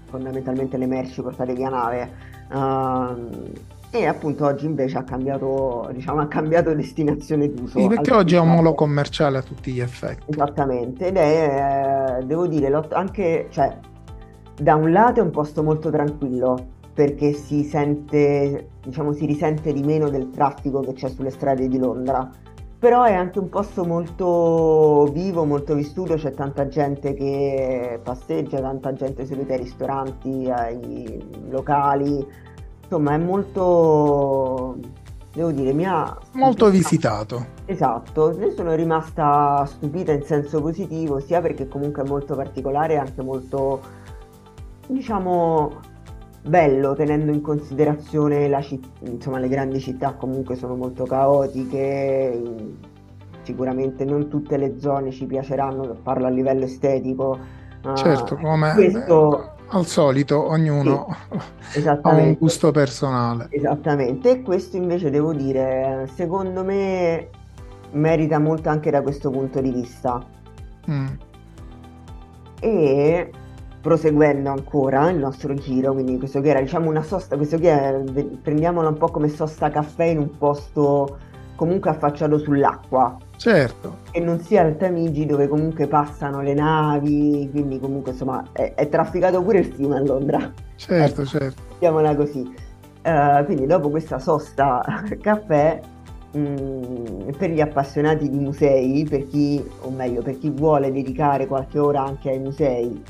fondamentalmente 0.06 0.78
le 0.78 0.86
merci 0.88 1.22
portate 1.22 1.54
via 1.54 1.69
nave. 1.69 2.10
Ehm, 2.52 3.30
e 3.95 4.08
appunto 4.08 4.45
oggi 4.45 4.65
invece 4.65 4.97
ha 4.97 5.03
cambiato, 5.03 5.88
diciamo, 5.93 6.19
ha 6.19 6.25
cambiato 6.25 6.73
destinazione 6.73 7.53
d'uso. 7.53 7.79
Sì, 7.79 7.88
perché 7.88 8.12
oggi 8.12 8.34
è 8.34 8.39
un 8.39 8.49
molo 8.49 8.73
commerciale 8.73 9.38
a 9.38 9.43
tutti 9.43 9.71
gli 9.71 9.82
effetti. 9.82 10.23
Esattamente, 10.32 11.08
ed 11.08 11.17
è, 11.17 12.17
eh, 12.19 12.25
devo 12.25 12.47
dire, 12.47 12.71
anche, 12.89 13.47
cioè, 13.51 13.77
da 14.60 14.73
un 14.73 14.91
lato 14.91 15.19
è 15.19 15.23
un 15.23 15.29
posto 15.29 15.62
molto 15.62 15.91
tranquillo, 15.91 16.58
perché 16.91 17.34
si 17.34 17.63
sente, 17.63 18.69
diciamo, 18.84 19.13
si 19.13 19.27
risente 19.27 19.71
di 19.71 19.84
meno 19.84 20.10
del 20.10 20.32
traffico 20.32 20.79
che 20.79 20.93
c'è 20.93 21.10
sulle 21.10 21.29
strade 21.29 21.67
di 21.67 21.77
Londra, 21.77 22.27
però 22.79 23.03
è 23.03 23.13
anche 23.13 23.39
un 23.39 23.47
posto 23.47 23.86
molto 23.86 25.08
vivo, 25.13 25.45
molto 25.45 25.75
vissuto, 25.75 26.15
c'è 26.15 26.32
tanta 26.32 26.67
gente 26.67 27.13
che 27.13 27.99
passeggia, 28.03 28.60
tanta 28.60 28.91
gente 28.91 29.25
seduta 29.25 29.53
ai 29.53 29.60
ristoranti, 29.60 30.49
ai 30.51 31.23
locali, 31.49 32.27
insomma 32.93 33.13
è 33.13 33.17
molto, 33.17 34.75
devo 35.34 35.51
dire, 35.51 35.73
mi 35.73 35.86
ha 35.86 36.15
Molto 36.34 36.69
visitato. 36.69 37.43
Esatto, 37.65 38.38
ne 38.38 38.51
sono 38.51 38.75
rimasta 38.75 39.65
stupita 39.65 40.12
in 40.12 40.21
senso 40.23 40.62
positivo, 40.62 41.19
sia 41.19 41.41
perché 41.41 41.67
comunque 41.67 42.03
è 42.03 42.08
molto 42.08 42.36
particolare 42.36 42.93
e 42.93 42.97
anche 42.97 43.23
molto, 43.23 43.82
diciamo, 44.88 45.79
bello, 46.43 46.93
tenendo 46.93 47.32
in 47.32 47.41
considerazione 47.41 48.47
la 48.47 48.62
citt- 48.62 49.08
insomma, 49.10 49.39
le 49.39 49.47
grandi 49.47 49.79
città 49.79 50.13
comunque 50.13 50.56
sono 50.56 50.75
molto 50.75 51.06
caotiche, 51.06 52.41
sicuramente 53.41 54.06
non 54.06 54.27
tutte 54.27 54.58
le 54.58 54.79
zone 54.79 55.10
ci 55.12 55.25
piaceranno, 55.25 55.97
parlo 56.03 56.27
a 56.27 56.29
livello 56.29 56.65
estetico. 56.65 57.62
Certo, 57.95 58.38
come 58.38 58.71
questo, 58.75 59.52
al 59.73 59.86
solito, 59.86 60.47
ognuno 60.47 61.07
ha 62.03 62.09
un 62.09 62.36
gusto 62.39 62.71
personale. 62.71 63.47
Esattamente, 63.49 64.29
e 64.29 64.41
questo 64.41 64.77
invece 64.77 65.09
devo 65.09 65.33
dire, 65.33 66.09
secondo 66.13 66.63
me 66.63 67.29
merita 67.91 68.39
molto 68.39 68.69
anche 68.69 68.91
da 68.91 69.01
questo 69.01 69.29
punto 69.29 69.59
di 69.62 69.71
vista. 69.71 70.23
Mm. 70.89 71.07
E 72.59 73.31
proseguendo 73.81 74.49
ancora 74.49 75.09
il 75.09 75.17
nostro 75.17 75.53
giro, 75.55 75.93
quindi 75.93 76.17
questo 76.17 76.39
che 76.39 76.49
era 76.49 76.62
diciamo 76.62 76.89
una 76.89 77.03
sosta, 77.03 77.36
questo 77.36 77.57
qui 77.57 77.67
è, 77.67 78.01
prendiamola 78.41 78.89
un 78.89 78.97
po' 78.97 79.09
come 79.09 79.27
sosta 79.27 79.69
caffè 79.69 80.05
in 80.05 80.19
un 80.19 80.38
posto 80.38 81.17
comunque 81.55 81.89
affacciato 81.89 82.38
sull'acqua, 82.38 83.17
Certo, 83.43 83.97
che 84.12 84.21
non 84.21 84.39
sia 84.39 84.62
il 84.63 84.77
Tamigi 84.77 85.25
dove 85.25 85.49
comunque 85.49 85.86
passano 85.86 86.39
le 86.41 86.53
navi, 86.53 87.49
quindi 87.51 87.77
comunque 87.77 88.12
insomma 88.13 88.41
è, 88.53 88.73
è 88.73 88.88
trafficato 88.88 89.43
pure 89.43 89.60
il 89.60 89.65
fiume 89.65 89.97
a 89.97 89.99
Londra. 89.99 90.49
certo, 90.77 91.25
certo. 91.25 91.62
Mettiamola 91.71 92.15
così. 92.15 92.49
Eh, 93.01 93.41
quindi 93.43 93.65
dopo 93.65 93.89
questa 93.89 94.17
sosta 94.17 94.82
caffè, 95.19 95.77
mh, 96.32 97.32
per 97.38 97.49
gli 97.49 97.60
appassionati 97.60 98.29
di 98.29 98.38
musei, 98.38 99.06
per 99.10 99.27
chi, 99.27 99.62
o 99.82 99.89
meglio, 99.89 100.21
per 100.21 100.38
chi 100.38 100.49
vuole 100.49 100.89
dedicare 100.93 101.45
qualche 101.45 101.79
ora 101.79 102.01
anche 102.01 102.29
ai 102.29 102.39
musei, 102.39 103.03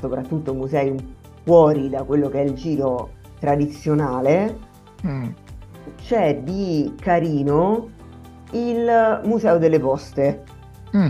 soprattutto 0.00 0.54
musei 0.54 0.96
fuori 1.42 1.90
da 1.90 2.04
quello 2.04 2.30
che 2.30 2.40
è 2.40 2.44
il 2.44 2.54
giro 2.54 3.10
tradizionale, 3.38 4.72
Mm. 5.06 5.28
c'è 5.96 6.38
di 6.42 6.94
carino 6.98 7.88
il 8.54 9.20
Museo 9.24 9.58
delle 9.58 9.78
Poste 9.80 10.42
Mm. 10.96 11.06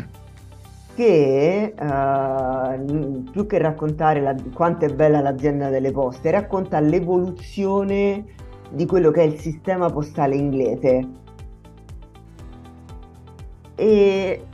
che 0.95 1.75
eh, 1.79 2.79
più 3.31 3.47
che 3.47 3.59
raccontare 3.59 4.21
la- 4.21 4.35
quanto 4.55 4.85
è 4.87 4.89
bella 4.95 5.21
l'azienda 5.21 5.69
delle 5.69 5.91
poste, 5.93 6.31
racconta 6.31 6.81
l'evoluzione 6.81 8.25
di 8.71 8.87
quello 8.87 9.11
che 9.11 9.21
è 9.21 9.25
il 9.25 9.39
sistema 9.39 9.91
postale 9.91 10.37
inglese. 10.37 11.07
E 13.75 14.45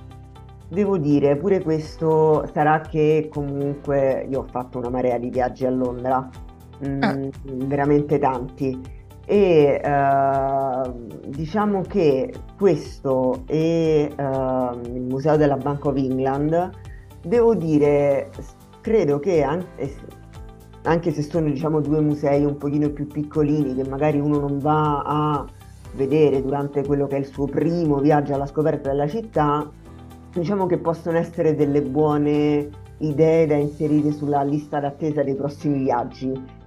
devo 0.68 0.98
dire, 0.98 1.37
pure 1.37 1.62
questo 1.62 2.48
sarà 2.53 2.81
che 2.81 3.29
comunque 3.33 4.26
io 4.29 4.40
ho 4.40 4.46
fatto 4.50 4.79
una 4.79 4.88
marea 4.88 5.18
di 5.18 5.29
viaggi 5.31 5.66
a 5.66 5.70
Londra, 5.70 6.29
mm, 6.87 7.03
Eh. 7.03 7.31
veramente 7.66 8.18
tanti. 8.18 8.81
E 9.30 9.80
eh, 9.80 10.92
diciamo 11.28 11.82
che 11.82 12.34
questo 12.58 13.44
e 13.46 14.12
ehm, 14.16 14.80
il 14.92 15.02
Museo 15.02 15.36
della 15.36 15.56
Bank 15.56 15.84
of 15.84 15.96
England, 15.96 16.70
devo 17.22 17.54
dire, 17.54 18.28
credo 18.80 19.20
che 19.20 19.44
anche, 19.44 19.94
anche 20.82 21.12
se 21.12 21.22
sono 21.22 21.48
diciamo 21.48 21.80
due 21.80 22.00
musei 22.00 22.44
un 22.44 22.56
pochino 22.56 22.90
più 22.90 23.06
piccolini 23.06 23.76
che 23.76 23.88
magari 23.88 24.18
uno 24.18 24.40
non 24.40 24.58
va 24.58 25.02
a 25.06 25.46
vedere 25.94 26.42
durante 26.42 26.84
quello 26.84 27.06
che 27.06 27.14
è 27.14 27.20
il 27.20 27.26
suo 27.26 27.46
primo 27.46 27.98
viaggio 27.98 28.34
alla 28.34 28.46
scoperta 28.46 28.90
della 28.90 29.06
città, 29.06 29.70
diciamo 30.32 30.66
che 30.66 30.78
possono 30.78 31.18
essere 31.18 31.54
delle 31.54 31.82
buone 31.82 32.68
idee 32.98 33.46
da 33.46 33.54
inserire 33.54 34.10
sulla 34.10 34.42
lista 34.42 34.80
d'attesa 34.80 35.22
dei 35.22 35.36
prossimi 35.36 35.84
viaggi 35.84 36.58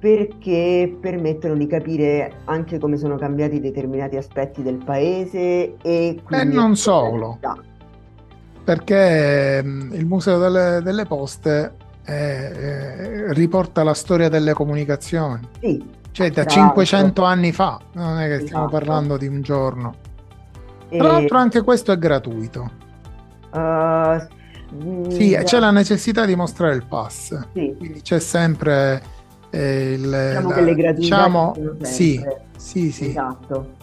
perché 0.00 0.96
permettono 0.98 1.54
di 1.56 1.66
capire 1.66 2.38
anche 2.46 2.78
come 2.78 2.96
sono 2.96 3.16
cambiati 3.16 3.60
determinati 3.60 4.16
aspetti 4.16 4.62
del 4.62 4.82
paese 4.82 5.76
e 5.82 6.20
quindi 6.24 6.54
non 6.54 6.64
anche 6.64 6.76
solo. 6.76 7.38
perché 8.64 9.62
mm, 9.62 9.92
il 9.92 10.06
Museo 10.06 10.38
delle, 10.38 10.80
delle 10.82 11.04
Poste 11.04 11.74
eh, 12.06 12.14
eh, 12.14 13.32
riporta 13.34 13.82
la 13.82 13.92
storia 13.94 14.28
delle 14.30 14.54
comunicazioni, 14.54 15.46
Sì, 15.60 15.84
cioè 16.12 16.30
da 16.30 16.42
tra 16.44 16.50
500 16.50 17.22
anni 17.22 17.52
fa, 17.52 17.78
non 17.92 18.18
è 18.18 18.26
che 18.28 18.40
stiamo 18.46 18.66
Esatto. 18.68 18.78
parlando 18.78 19.16
di 19.18 19.26
un 19.26 19.42
giorno. 19.42 19.94
e- 20.88 20.96
Tra 20.96 21.08
l'altro 21.08 21.36
anche 21.36 21.62
questo 21.62 21.92
è 21.92 21.98
gratuito. 21.98 22.70
eh, 23.54 24.28
mm, 24.74 25.08
Sì, 25.10 25.36
c'è 25.44 25.58
la 25.60 25.70
necessità 25.70 26.24
di 26.24 26.34
mostrare 26.34 26.74
il 26.74 26.86
pass, 26.86 27.38
sì, 27.52 27.74
quindi 27.76 28.00
c'è 28.00 28.18
sempre 28.18 29.18
eh, 29.50 29.92
il, 29.92 30.00
Diciamo 30.00 30.48
la- 30.48 30.54
che 30.54 30.60
le 30.62 30.74
gratuità 30.74 30.94
diciamo, 31.00 31.54
sì, 31.82 32.24
sì, 32.56 32.90
sì. 32.92 33.06
Esatto. 33.08 33.78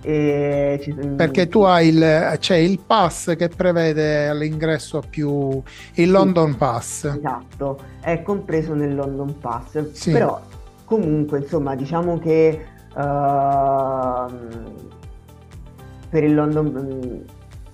Ci- 0.00 0.94
Perché 1.16 1.48
tu 1.48 1.62
hai 1.62 1.88
il, 1.88 2.36
c'è 2.38 2.54
il 2.56 2.78
pass 2.78 3.34
che 3.36 3.48
prevede 3.48 4.28
all'ingresso 4.28 5.02
più 5.06 5.60
il 5.94 6.10
London 6.10 6.56
Pass. 6.56 7.04
Esatto, 7.04 7.78
è 8.00 8.22
compreso 8.22 8.74
nel 8.74 8.94
London 8.94 9.38
Pass, 9.38 9.90
Sì. 9.92 10.12
però 10.12 10.40
comunque 10.84 11.40
insomma 11.40 11.74
diciamo 11.74 12.18
che 12.18 12.64
ehm, 12.96 14.72
per 16.08 16.24
il 16.24 16.34
London 16.34 17.24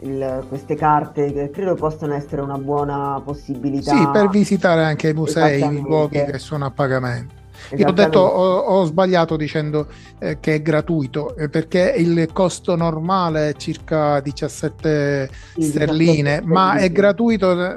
il- 0.00 0.44
queste 0.48 0.74
carte 0.74 1.32
che 1.32 1.50
credo 1.50 1.74
possano 1.74 2.14
essere 2.14 2.40
una 2.42 2.58
buona 2.58 3.20
possibilità. 3.24 3.92
Sì, 3.92 4.08
per 4.08 4.28
visitare 4.28 4.84
anche 4.84 5.08
i 5.08 5.14
musei, 5.14 5.76
i 5.76 5.80
luoghi 5.80 6.22
che 6.24 6.38
sono 6.38 6.66
a 6.66 6.70
pagamento. 6.70 7.42
Io 7.76 7.86
ho 7.88 7.92
detto, 7.92 8.18
ho, 8.18 8.58
ho 8.58 8.84
sbagliato 8.84 9.36
dicendo 9.36 9.88
eh, 10.18 10.38
che 10.40 10.54
è 10.56 10.62
gratuito, 10.62 11.36
eh, 11.36 11.48
perché 11.48 11.94
il 11.96 12.28
costo 12.32 12.74
normale 12.76 13.50
è 13.50 13.54
circa 13.54 14.20
17 14.20 15.30
Sì, 15.52 15.62
sterline, 15.62 16.40
17 16.40 16.46
ma 16.46 16.76
è 16.76 16.90
gratuito 16.90 17.76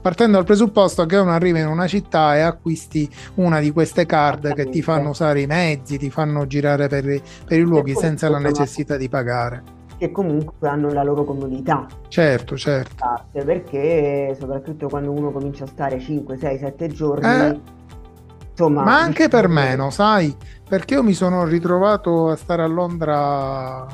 partendo 0.00 0.36
dal 0.36 0.44
presupposto 0.44 1.06
che 1.06 1.16
uno 1.16 1.32
arriva 1.32 1.58
in 1.58 1.66
una 1.66 1.86
città 1.86 2.36
e 2.36 2.40
acquisti 2.40 3.08
una 3.34 3.58
di 3.60 3.70
queste 3.72 4.06
card 4.06 4.52
che 4.52 4.68
ti 4.68 4.82
fanno 4.82 5.10
usare 5.10 5.40
i 5.40 5.46
mezzi, 5.46 5.98
ti 5.98 6.10
fanno 6.10 6.46
girare 6.46 6.88
per, 6.88 7.08
i- 7.08 7.22
per 7.44 7.58
i 7.58 7.62
luoghi 7.62 7.96
senza 7.96 8.28
la 8.28 8.38
necessità 8.38 8.96
di 8.96 9.08
pagare. 9.08 9.62
Che 9.98 10.10
comunque 10.10 10.68
hanno 10.68 10.90
la 10.92 11.02
loro 11.02 11.24
comodità. 11.24 11.86
Certo, 12.08 12.56
certo. 12.56 12.94
carte, 12.96 13.44
perché 13.44 14.36
soprattutto 14.38 14.88
quando 14.88 15.10
uno 15.10 15.30
comincia 15.30 15.64
a 15.64 15.68
stare 15.68 15.98
5, 16.00 16.36
6, 16.36 16.58
7 16.58 16.86
giorni, 16.88 17.26
Eh. 17.26 17.60
insomma, 18.50 18.82
Ma 18.82 18.98
anche 19.00 19.28
per 19.28 19.46
diciamo 19.48 19.60
che- 19.60 19.68
meno, 19.68 19.90
sai? 19.90 20.36
Perché 20.68 20.94
io 20.94 21.02
mi 21.02 21.14
sono 21.14 21.44
ritrovato 21.44 22.28
a 22.30 22.36
stare 22.36 22.62
a 22.62 22.66
Londra 22.66 23.86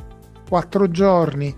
quattro 0.48 0.90
giorni 0.90 1.54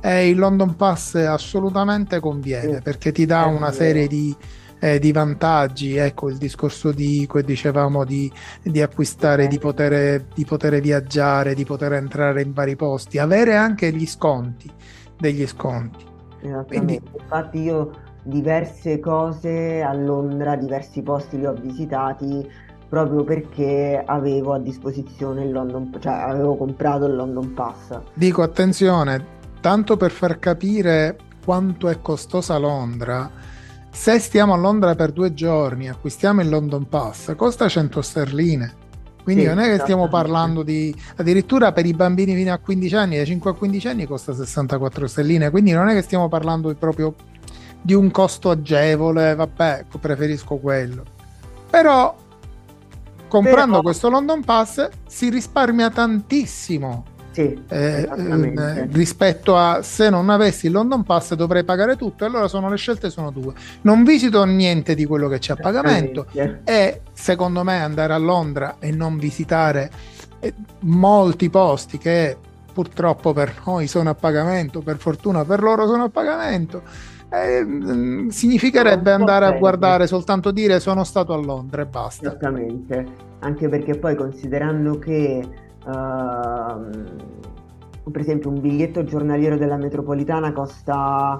e 0.00 0.28
il 0.28 0.38
London 0.38 0.76
Pass 0.76 1.14
assolutamente 1.16 2.20
conviene 2.20 2.76
Sì, 2.76 2.82
perché 2.82 3.10
ti 3.12 3.26
dà 3.26 3.46
una 3.46 3.58
vero. 3.66 3.72
serie 3.72 4.06
di, 4.06 4.34
eh, 4.78 4.98
di 4.98 5.12
vantaggi. 5.12 5.96
Ecco 5.96 6.28
il 6.28 6.36
discorso 6.36 6.92
di 6.92 7.26
cui 7.28 7.42
dicevamo 7.42 8.04
di, 8.04 8.30
di 8.62 8.80
acquistare, 8.80 9.46
di 9.46 9.58
poter, 9.58 10.24
di 10.34 10.44
poter 10.44 10.80
viaggiare, 10.80 11.54
di 11.54 11.64
poter 11.64 11.94
entrare 11.94 12.42
in 12.42 12.52
vari 12.52 12.76
posti, 12.76 13.18
avere 13.18 13.56
anche 13.56 13.92
gli 13.92 14.06
sconti, 14.06 14.70
degli 15.18 15.46
sconti. 15.46 16.04
Esattamente. 16.40 17.10
Infatti 17.20 17.60
io 17.60 17.90
diverse 18.22 19.00
cose 19.00 19.82
a 19.82 19.92
Londra, 19.94 20.56
diversi 20.56 21.02
posti 21.02 21.38
li 21.38 21.46
ho 21.46 21.54
visitati 21.54 22.66
proprio 22.88 23.22
perché 23.22 24.02
avevo 24.04 24.54
a 24.54 24.58
disposizione 24.58 25.44
il 25.44 25.52
London, 25.52 25.94
cioè 25.98 26.12
avevo 26.12 26.56
comprato 26.56 27.06
il 27.06 27.16
London 27.16 27.52
Pass. 27.52 28.00
Dico 28.14 28.42
attenzione, 28.42 29.36
tanto 29.60 29.96
per 29.96 30.10
far 30.10 30.38
capire 30.38 31.16
quanto 31.44 31.88
è 31.88 32.00
costosa 32.00 32.56
Londra, 32.58 33.30
se 33.98 34.20
stiamo 34.20 34.54
a 34.54 34.56
Londra 34.56 34.94
per 34.94 35.10
due 35.10 35.34
giorni, 35.34 35.88
acquistiamo 35.88 36.40
il 36.40 36.48
London 36.48 36.88
Pass, 36.88 37.34
costa 37.34 37.68
100 37.68 38.00
sterline. 38.00 38.72
Quindi 39.24 39.42
Sì, 39.42 39.48
non 39.48 39.58
è 39.58 39.64
che 39.64 39.80
stiamo 39.80 40.04
esattamente. 40.04 40.10
parlando 40.30 40.62
di 40.62 40.94
addirittura 41.16 41.72
per 41.72 41.84
i 41.84 41.92
bambini 41.92 42.32
fino 42.36 42.52
a 42.52 42.58
15 42.58 42.94
anni, 42.94 43.16
dai 43.16 43.26
5 43.26 43.50
a 43.50 43.54
15 43.54 43.88
anni 43.88 44.06
costa 44.06 44.32
64 44.32 45.06
sterline, 45.08 45.50
quindi 45.50 45.72
non 45.72 45.88
è 45.88 45.94
che 45.94 46.02
stiamo 46.02 46.28
parlando 46.28 46.72
proprio 46.76 47.12
di 47.82 47.92
un 47.92 48.10
costo 48.12 48.50
agevole, 48.50 49.34
vabbè, 49.34 49.86
preferisco 50.00 50.56
quello. 50.58 51.02
Però 51.68 52.16
comprando 53.26 53.70
Però- 53.72 53.82
questo 53.82 54.08
London 54.08 54.44
Pass 54.44 54.88
si 55.08 55.28
risparmia 55.28 55.90
tantissimo 55.90 57.04
Sì, 57.38 57.56
eh, 57.68 57.98
esattamente. 57.98 58.80
eh, 58.80 58.88
rispetto 58.90 59.56
a 59.56 59.80
se 59.82 60.10
non 60.10 60.28
avessi 60.28 60.66
il 60.66 60.72
London 60.72 61.04
Pass 61.04 61.34
dovrei 61.34 61.62
pagare 61.62 61.94
tutto. 61.94 62.24
E 62.24 62.26
allora 62.26 62.48
sono 62.48 62.68
le 62.68 62.76
scelte 62.76 63.10
sono 63.10 63.30
due. 63.30 63.52
Non 63.82 64.02
visito 64.02 64.42
niente 64.44 64.96
di 64.96 65.04
quello 65.04 65.28
che 65.28 65.38
c'è 65.38 65.52
a 65.52 65.56
pagamento 65.56 66.26
Esattamente. 66.32 66.72
e 66.72 67.00
secondo 67.12 67.62
me 67.62 67.80
andare 67.80 68.12
a 68.12 68.18
Londra 68.18 68.76
e 68.80 68.90
non 68.90 69.18
visitare 69.18 69.88
eh, 70.40 70.52
molti 70.80 71.48
posti 71.48 71.96
che 71.96 72.36
purtroppo 72.72 73.32
per 73.32 73.54
noi 73.64 73.86
sono 73.86 74.10
a 74.10 74.14
pagamento, 74.14 74.80
per 74.80 74.96
fortuna 74.96 75.44
per 75.44 75.62
loro 75.62 75.86
sono 75.86 76.04
a 76.04 76.08
pagamento. 76.08 76.82
eh, 77.30 77.62
mm, 77.64 78.28
significherebbe 78.30 79.12
andare 79.12 79.44
a 79.44 79.52
guardare 79.52 80.08
soltanto 80.08 80.50
dire 80.50 80.80
sono 80.80 81.04
stato 81.04 81.32
a 81.34 81.36
Londra 81.36 81.82
e 81.82 81.86
basta. 81.86 82.30
Esattamente, 82.30 83.06
anche 83.40 83.68
perché 83.68 83.96
poi 83.96 84.16
considerando 84.16 84.98
che 84.98 85.66
ehm, 85.88 86.90
per 88.10 88.20
esempio 88.20 88.50
un 88.50 88.60
biglietto 88.60 89.04
giornaliero 89.04 89.56
della 89.56 89.76
metropolitana 89.76 90.52
costa 90.52 91.38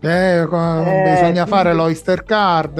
Eh, 0.00 0.38
Eh, 0.42 1.02
bisogna 1.04 1.44
fare 1.46 1.72
l'Oyster 1.74 2.22
Card. 2.22 2.78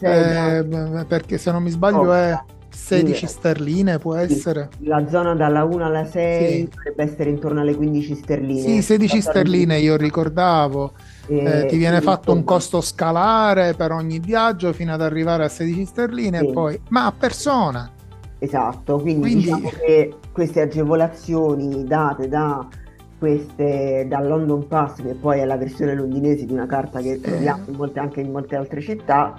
Eh, 0.00 0.64
b- 0.64 1.04
perché 1.06 1.38
se 1.38 1.52
non 1.52 1.62
mi 1.62 1.70
sbaglio 1.70 2.12
è 2.12 2.30
Costa. 2.32 2.44
16 2.70 3.26
Sì. 3.26 3.32
sterline, 3.32 3.98
può 3.98 4.14
Sì. 4.16 4.22
essere. 4.22 4.68
La 4.80 5.06
zona 5.08 5.34
dalla 5.36 5.62
1 5.64 5.84
alla 5.84 6.04
6 6.04 6.48
Sì. 6.48 6.68
dovrebbe 6.74 7.02
essere 7.04 7.30
intorno 7.30 7.60
alle 7.60 7.76
15 7.76 8.14
sterline. 8.16 8.60
Sì, 8.60 8.82
16 8.82 9.16
Passare 9.18 9.38
sterline 9.40 9.78
io 9.78 9.96
ricordavo. 9.96 10.92
Eh, 11.28 11.60
Eh, 11.60 11.66
ti 11.66 11.76
viene 11.76 12.00
fatto 12.00 12.32
un 12.32 12.42
costo 12.42 12.80
scalare 12.80 13.74
per 13.74 13.92
ogni 13.92 14.18
viaggio 14.18 14.72
fino 14.72 14.92
ad 14.92 15.00
arrivare 15.02 15.44
a 15.44 15.48
16 15.48 15.84
sterline 15.84 16.38
e 16.40 16.52
poi, 16.52 16.80
ma 16.88 17.06
a 17.06 17.12
persona. 17.12 17.88
Esatto, 18.38 18.98
quindi, 19.00 19.20
Quindi- 19.22 19.42
diciamo 19.44 19.68
che 19.70 20.14
queste 20.32 20.60
agevolazioni 20.62 21.84
date 21.84 22.28
da 22.28 22.66
queste, 23.18 24.06
dal 24.08 24.28
London 24.28 24.68
Pass, 24.68 25.02
che 25.02 25.14
poi 25.14 25.40
è 25.40 25.44
la 25.44 25.56
versione 25.56 25.94
londinese 25.94 26.44
di 26.44 26.52
una 26.52 26.66
carta 26.66 27.00
che 27.00 27.20
troviamo 27.20 27.64
in 27.66 27.74
molte- 27.74 27.98
anche 27.98 28.20
in 28.20 28.30
molte 28.30 28.54
altre 28.54 28.80
città, 28.80 29.34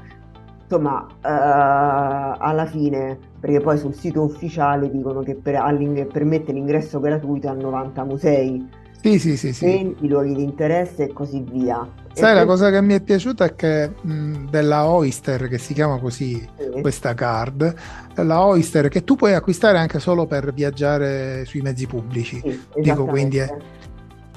insomma, 0.64 1.08
eh, 1.08 1.18
alla 1.30 2.66
fine, 2.66 3.18
perché 3.40 3.62
poi 3.62 3.78
sul 3.78 3.94
sito 3.94 4.22
ufficiale 4.22 4.92
dicono 4.92 5.22
che 5.22 5.36
per- 5.36 6.08
permette 6.12 6.52
l'ingresso 6.52 7.00
gratuito 7.00 7.48
a 7.48 7.54
90 7.54 8.04
musei, 8.04 8.68
Sì, 9.02 9.18
sì, 9.18 9.38
sì, 9.38 9.54
sì. 9.54 9.66
20 9.66 10.08
luoghi 10.10 10.36
di 10.36 10.44
interesse 10.44 11.06
e 11.06 11.14
così 11.14 11.42
via. 11.50 11.88
E 12.14 12.18
Sai, 12.18 12.34
la 12.36 12.44
questo- 12.46 12.66
cosa 12.66 12.70
che 12.70 12.82
mi 12.82 12.94
è 12.96 13.02
piaciuta 13.02 13.46
è 13.46 13.56
che 13.56 13.90
mh, 14.02 14.50
della 14.50 14.86
Oyster, 14.90 15.48
che 15.48 15.58
si 15.58 15.74
chiama 15.74 16.00
così 16.00 16.34
sì, 16.58 16.82
questa 16.82 17.14
card, 17.14 17.74
la 18.16 18.44
Oyster 18.46 18.90
che 18.90 19.06
tu 19.06 19.16
puoi 19.16 19.34
acquistare 19.34 19.78
anche 19.78 20.00
solo 20.00 20.26
per 20.26 20.54
viaggiare 20.54 21.46
sui 21.46 21.62
mezzi 21.62 21.88
pubblici. 21.88 22.42
sì, 22.44 22.60
Dico 22.82 23.06
quindi 23.06 23.38
è. 23.38 23.48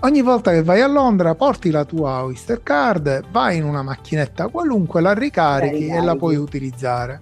Ogni 0.05 0.23
volta 0.23 0.51
che 0.53 0.63
vai 0.63 0.81
a 0.81 0.87
Londra 0.89 1.35
porti 1.35 1.71
la 1.71 1.85
tua 1.85 2.25
Oyster 2.25 2.61
Card, 2.63 3.23
vai 3.31 3.57
in 3.57 3.65
una 3.65 3.83
macchinetta 3.83 4.49
qualunque, 4.49 5.01
la 5.01 5.13
ricarichi 5.15 5.87
La 5.89 5.97
e 5.97 6.01
la 6.03 6.17
puoi 6.17 6.37
utilizzare. 6.37 7.21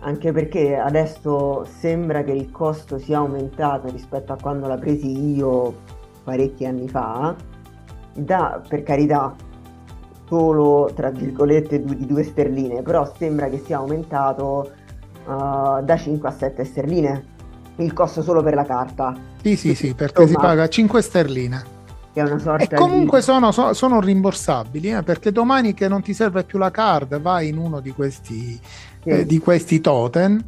Anche 0.00 0.32
perché 0.32 0.76
adesso 0.76 1.64
sembra 1.78 2.22
che 2.24 2.32
il 2.32 2.50
costo 2.50 2.98
sia 2.98 3.18
aumentato 3.18 3.88
rispetto 3.90 4.32
a 4.32 4.36
quando 4.40 4.66
l'ha 4.66 4.76
presi 4.76 5.34
io 5.36 5.74
parecchi 6.24 6.64
anni 6.66 6.88
fa. 6.88 7.36
Da, 8.16 8.62
per 8.66 8.82
carità, 8.82 9.34
solo 10.28 10.90
tra 10.94 11.10
virgolette 11.10 11.82
due- 11.82 11.96
di 11.96 12.06
2 12.06 12.22
sterline, 12.24 12.82
però 12.82 13.12
sembra 13.16 13.48
che 13.48 13.58
sia 13.64 13.78
aumentato 13.78 14.72
uh, 15.26 15.82
da 15.82 15.96
5 15.96 16.28
a 16.28 16.32
7 16.32 16.64
sterline 16.64 17.26
il 17.76 17.92
costo 17.92 18.22
solo 18.22 18.42
per 18.42 18.54
la 18.54 18.64
carta, 18.64 19.18
Sì, 19.42 19.56
sì, 19.56 19.74
sì, 19.74 19.94
perché 19.94 20.26
si 20.26 20.34
Insomma, 20.34 20.38
paga 20.38 20.68
5 20.68 21.02
sterline. 21.02 21.72
che 22.12 22.20
è 22.20 22.24
una 22.24 22.38
sorta 22.38 22.64
E 22.64 22.68
comunque 22.72 23.18
di... 23.18 23.24
sono, 23.24 23.50
so- 23.52 23.72
sono 23.74 24.00
rimborsabili, 24.00 24.90
eh, 24.92 25.02
perché 25.02 25.32
domani 25.32 25.74
che 25.74 25.88
non 25.88 26.02
ti 26.02 26.14
serve 26.14 26.44
più 26.44 26.58
la 26.58 26.70
card, 26.70 27.20
vai 27.20 27.48
in 27.48 27.58
uno 27.58 27.80
di 27.80 27.92
questi, 27.92 28.60
sì, 29.02 29.10
eh, 29.10 29.26
di 29.26 29.38
questi 29.38 29.80
totem, 29.80 30.40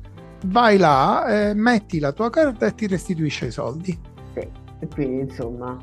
vai 0.47 0.79
là, 0.79 1.49
eh, 1.51 1.55
metti 1.55 1.99
la 1.99 2.13
tua 2.13 2.31
carta 2.31 2.67
e 2.67 2.75
ti 2.75 2.87
restituisce 2.87 3.47
i 3.47 3.51
soldi. 3.51 4.01
sì. 4.35 4.65
E 4.79 4.89
quindi 4.89 5.21
insomma... 5.31 5.77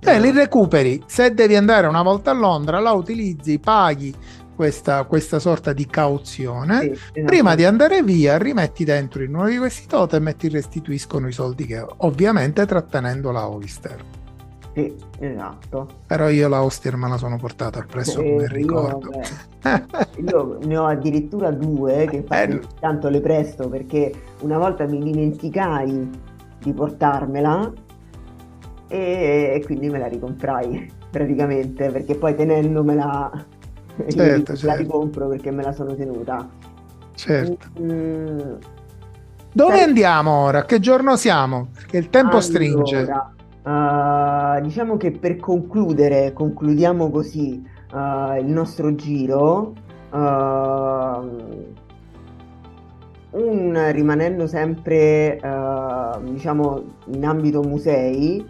Te 0.00 0.14
eh, 0.14 0.20
li 0.20 0.30
recuperi, 0.30 1.02
se 1.06 1.34
devi 1.34 1.56
andare 1.56 1.86
una 1.88 2.02
volta 2.02 2.30
a 2.30 2.34
Londra, 2.34 2.78
la 2.78 2.92
utilizzi, 2.92 3.58
paghi 3.58 4.14
questa, 4.54 5.04
questa 5.04 5.38
sorta 5.40 5.72
di 5.72 5.86
cauzione. 5.86 6.80
sì, 6.80 7.20
Eh? 7.20 7.24
Prima 7.24 7.54
di 7.56 7.64
andare 7.64 8.02
via, 8.02 8.38
rimetti 8.38 8.84
dentro 8.84 9.22
in 9.24 9.34
uno 9.34 9.48
di 9.48 9.56
questi 9.58 9.86
totem 9.86 10.28
e 10.28 10.36
ti 10.36 10.48
restituiscono 10.48 11.26
i 11.28 11.32
soldi 11.32 11.66
che 11.66 11.84
ovviamente 11.98 12.64
trattenendo 12.64 13.32
la 13.32 13.48
Oyster. 13.48 14.04
Sì, 14.74 14.94
esatto. 15.18 15.88
Però 16.06 16.28
io 16.28 16.48
la 16.48 16.62
Oyster 16.62 16.94
me 16.96 17.08
la 17.08 17.16
sono 17.16 17.36
portata 17.36 17.80
appresso 17.80 18.20
Eh, 18.20 18.24
come 18.24 18.42
io, 18.44 18.48
ricordo. 18.48 19.10
vabbè, 19.62 19.84
Io 20.28 20.58
ne 20.62 20.76
ho 20.76 20.86
addirittura 20.86 21.50
due 21.50 22.06
che 22.08 22.24
Eh, 22.28 22.60
tanto 22.78 23.08
le 23.08 23.20
presto 23.20 23.68
perché 23.68 24.12
una 24.40 24.58
volta 24.58 24.86
mi 24.86 25.02
dimenticai 25.02 26.08
di 26.60 26.72
portarmela 26.72 27.72
e, 28.88 29.62
quindi 29.64 29.88
me 29.88 29.98
la 29.98 30.08
ricomprai 30.08 30.90
praticamente 31.10 31.90
perché 31.90 32.14
poi 32.14 32.34
tenendomela 32.34 33.46
Certo, 34.06 34.52
la 34.52 34.58
certo. 34.58 34.76
ricompro 34.76 35.28
perché 35.28 35.50
me 35.50 35.62
la 35.62 35.72
sono 35.72 35.94
tenuta. 35.94 36.48
Certo. 37.14 37.66
Mm, 37.80 38.54
Dove 39.52 39.76
sai... 39.76 39.82
andiamo 39.82 40.30
ora? 40.30 40.64
Che 40.64 40.78
giorno 40.78 41.16
siamo? 41.16 41.68
Che 41.86 41.96
il 41.96 42.10
tempo 42.10 42.36
allora, 42.36 42.42
stringe. 42.42 43.08
Uh, 43.64 44.60
diciamo 44.62 44.96
che 44.96 45.10
per 45.10 45.36
concludere, 45.36 46.32
concludiamo 46.32 47.10
così 47.10 47.62
uh, 47.92 48.36
il 48.38 48.46
nostro 48.46 48.94
giro. 48.94 49.74
Uh, 50.10 51.76
un, 53.30 53.90
rimanendo 53.92 54.46
sempre 54.46 55.38
diciamo 56.22 56.82
in 57.12 57.26
ambito 57.26 57.62
musei, 57.62 58.44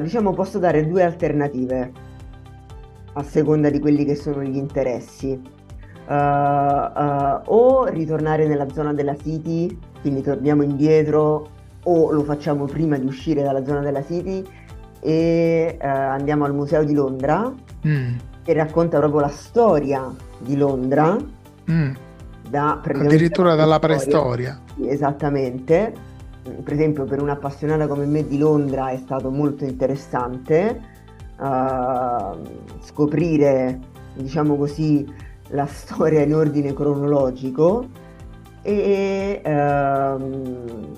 diciamo 0.00 0.32
posso 0.32 0.58
dare 0.58 0.86
due 0.88 1.02
alternative 1.02 1.92
a 3.12 3.22
seconda 3.22 3.70
di 3.70 3.78
quelli 3.78 4.04
che 4.04 4.14
sono 4.14 4.42
gli 4.42 4.56
interessi. 4.56 5.40
o 6.06 7.84
ritornare 7.86 8.46
nella 8.46 8.68
zona 8.70 8.92
della 8.92 9.16
City, 9.16 9.78
quindi 10.00 10.22
torniamo 10.22 10.62
indietro 10.62 11.48
o 11.84 12.10
lo 12.10 12.22
facciamo 12.24 12.64
prima 12.64 12.96
di 12.98 13.06
uscire 13.06 13.42
dalla 13.42 13.64
zona 13.64 13.80
della 13.80 14.04
City 14.04 14.44
e 15.00 15.76
uh, 15.78 15.86
andiamo 15.86 16.44
al 16.44 16.54
Museo 16.54 16.82
di 16.82 16.94
Londra 16.94 17.52
mm. 17.86 18.14
che 18.42 18.52
racconta 18.54 18.98
proprio 18.98 19.20
la 19.20 19.28
storia 19.28 20.10
di 20.38 20.56
Londra. 20.56 21.16
Mm. 21.70 21.92
Da, 22.48 22.80
Addirittura 22.82 23.54
dalla 23.54 23.78
preistoria. 23.78 24.60
esattamente. 24.86 26.12
Per 26.44 26.72
esempio, 26.72 27.04
per 27.04 27.22
un'appassionata 27.22 27.86
come 27.86 28.04
me 28.04 28.26
di 28.26 28.36
Londra 28.36 28.90
è 28.90 28.98
stato 28.98 29.30
molto 29.30 29.64
interessante 29.64 30.78
uh, 31.38 32.38
scoprire, 32.80 33.80
diciamo 34.14 34.56
così, 34.56 35.10
la 35.48 35.66
storia 35.66 36.20
in 36.20 36.34
ordine 36.34 36.74
cronologico 36.74 37.86
e 38.60 39.40
uh, 39.42 40.92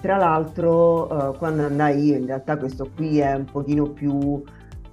tra 0.00 0.16
l'altro, 0.16 1.06
uh, 1.12 1.36
quando 1.36 1.64
andai 1.64 2.04
io, 2.04 2.16
in 2.16 2.26
realtà 2.26 2.56
questo 2.56 2.88
qui 2.94 3.18
è 3.18 3.34
un 3.34 3.44
pochino 3.44 3.90
più... 3.90 4.42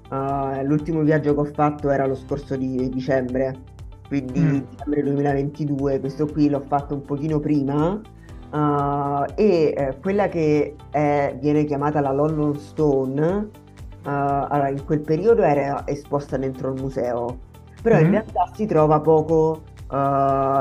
Uh, 0.10 0.62
l'ultimo 0.64 1.01
viaggio 1.01 1.34
che 1.34 1.39
ho 1.39 1.45
fatto 1.45 1.89
era 1.89 2.06
lo 2.06 2.14
scorso 2.14 2.56
di 2.56 2.88
dicembre, 2.89 3.58
quindi 4.08 4.39
mm. 4.39 4.60
dicembre 4.70 5.01
2022, 5.01 5.99
questo 5.99 6.28
qui 6.28 6.49
l'ho 6.49 6.64
fatto 6.68 6.93
un 6.93 7.01
pochino 7.01 7.39
prima. 7.39 7.99
Uh, 8.54 9.26
e 9.34 9.74
eh, 9.76 9.97
quella 9.99 10.28
che 10.28 10.76
è, 10.91 11.36
viene 11.39 11.66
chiamata 11.66 12.01
la 12.01 12.12
London 12.12 12.56
Stone, 12.56 13.49
allora 14.04 14.70
in 14.70 14.84
quel 14.86 14.99
periodo 14.99 15.41
era 15.43 15.88
esposta 15.88 16.38
dentro 16.38 16.72
il 16.74 16.82
museo, 16.82 17.39
però 17.82 17.97
mm. 17.97 18.04
in 18.04 18.12
realtà 18.12 18.51
si 18.54 18.66
trova 18.66 18.99
poco 18.99 19.64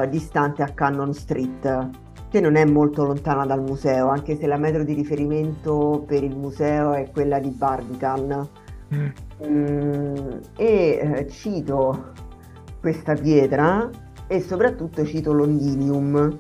distante 0.09 0.63
a 0.63 0.69
Cannon 0.69 1.13
Street 1.13 1.91
che 2.33 2.41
non 2.41 2.57
è 2.57 2.65
molto 2.65 3.05
lontana 3.05 3.45
dal 3.45 3.61
museo, 3.61 4.09
anche 4.09 4.37
se 4.37 4.47
la 4.47 4.57
metro 4.57 4.85
di 4.85 4.95
riferimento 4.95 6.03
per 6.07 6.25
il 6.25 6.35
museo 6.35 6.95
è 6.95 7.11
quella 7.13 7.39
di 7.39 7.51
Barbican. 7.51 8.49
Mm. 8.95 9.07
Mm, 9.47 10.15
e 10.57 10.99
eh, 10.99 11.27
cito 11.29 12.13
questa 12.81 13.13
pietra 13.13 13.91
e 14.27 14.41
soprattutto 14.41 15.05
cito 15.05 15.35
Londinium, 15.35 16.39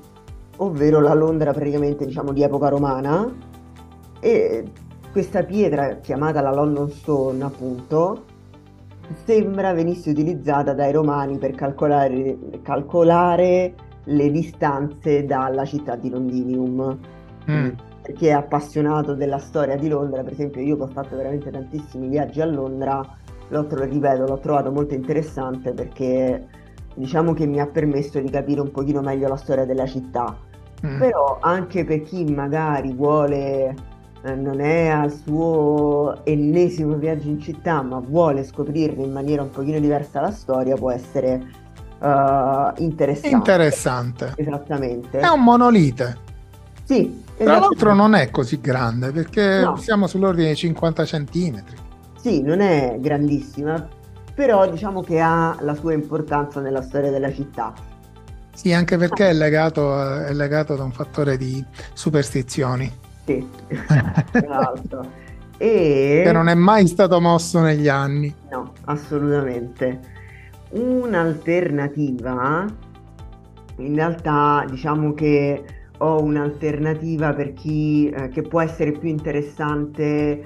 ovvero 0.63 1.01
la 1.01 1.15
Londra 1.15 1.53
praticamente 1.53 2.07
diciamo 2.07 2.33
di 2.33 2.43
epoca 2.43 2.69
romana. 2.69 3.31
E 4.21 4.65
questa 5.11 5.43
pietra 5.43 5.97
chiamata 5.97 6.41
la 6.41 6.53
London 6.53 6.89
Stone 6.91 7.43
appunto 7.43 8.25
sembra 9.25 9.73
venisse 9.73 10.11
utilizzata 10.11 10.73
dai 10.73 10.93
romani 10.93 11.37
per 11.37 11.55
calcolare, 11.55 12.39
calcolare 12.63 13.75
le 14.05 14.31
distanze 14.31 15.25
dalla 15.25 15.65
città 15.65 15.97
di 15.97 16.09
Londinium. 16.11 16.99
Mm. 17.51 17.69
Per 18.03 18.15
chi 18.15 18.27
è 18.27 18.33
appassionato 18.33 19.15
della 19.15 19.39
storia 19.39 19.77
di 19.77 19.89
Londra, 19.89 20.23
per 20.23 20.33
esempio 20.33 20.61
io 20.61 20.77
che 20.77 20.83
ho 20.83 20.89
fatto 20.89 21.17
veramente 21.17 21.51
tantissimi 21.51 22.09
viaggi 22.09 22.41
a 22.41 22.47
Londra, 22.47 23.01
l'ho, 23.49 23.67
ripeto, 23.69 24.25
l'ho 24.25 24.39
trovato 24.39 24.73
molto 24.73 24.95
interessante 24.95 25.73
perché 25.73 26.49
diciamo 26.95 27.33
che 27.33 27.47
mi 27.47 27.61
ha 27.61 27.67
permesso 27.67 28.19
di 28.21 28.31
capire 28.31 28.61
un 28.61 28.71
pochino 28.71 29.01
meglio 29.01 29.29
la 29.29 29.37
storia 29.37 29.65
della 29.65 29.87
città. 29.87 30.37
Mm. 30.87 30.99
Però 30.99 31.39
anche 31.41 31.85
per 31.85 32.03
chi 32.03 32.25
magari 32.25 32.93
vuole, 32.93 33.75
eh, 34.23 34.35
non 34.35 34.61
è 34.61 34.89
al 34.89 35.13
suo 35.13 36.25
ennesimo 36.25 36.97
viaggio 36.97 37.29
in 37.29 37.41
città, 37.41 37.83
ma 37.83 38.01
vuole 38.01 38.45
scoprirne 38.45 39.05
in 39.05 39.13
maniera 39.13 39.43
un 39.43 39.51
pochino 39.51 39.79
diversa 39.79 40.21
la 40.21 40.33
storia, 40.33 40.75
può 40.75 40.91
essere 40.91 41.41
uh, 42.01 42.73
interessante. 42.83 43.37
Interessante. 43.37 44.33
Esattamente. 44.37 45.21
È 45.21 45.29
un 45.29 45.43
monolite. 45.43 46.31
Sì. 46.85 47.21
Tra 47.37 47.59
l'altro 47.59 47.95
non 47.95 48.15
è 48.15 48.31
così 48.31 48.61
grande 48.61 49.11
perché 49.11 49.63
no. 49.63 49.77
siamo 49.77 50.07
sull'ordine 50.07 50.51
di 50.51 50.57
50 50.57 51.05
centimetri. 51.05 51.77
Sì, 52.21 52.43
non 52.43 52.61
è 52.61 52.97
grandissima, 53.01 53.89
però 54.35 54.69
diciamo 54.71 55.03
che 55.03 55.21
ha 55.21 55.57
la 55.61 55.75
sua 55.75 55.93
importanza 55.93 56.61
nella 56.61 56.83
storia 56.83 57.11
della 57.11 57.33
città. 57.33 57.73
Sì, 58.55 58.73
anche 58.73 58.97
perché 58.97 59.31
è 59.31 59.33
legato, 59.33 60.25
è 60.25 60.33
legato 60.33 60.77
da 60.77 60.85
un 60.85 60.93
fattore 60.93 61.37
di 61.37 61.65
superstizioni. 61.95 62.91
Sì, 63.25 63.47
tra 63.87 64.47
l'altro. 64.47 65.11
e... 65.57 66.23
Che 66.25 66.33
non 66.33 66.49
è 66.49 66.55
mai 66.55 66.87
stato 66.87 67.21
mosso 67.21 67.61
negli 67.61 67.89
anni. 67.89 68.35
No, 68.51 68.73
assolutamente. 68.85 70.01
Un'alternativa, 70.71 72.67
in 73.77 73.95
realtà 73.95 74.65
diciamo 74.69 75.15
che 75.15 75.65
ho 75.99 76.23
un'alternativa 76.23 77.33
per 77.33 77.53
chi 77.53 78.09
eh, 78.11 78.29
che 78.29 78.43
può 78.43 78.61
essere 78.61 78.93
più 78.93 79.09
interessante 79.09 80.43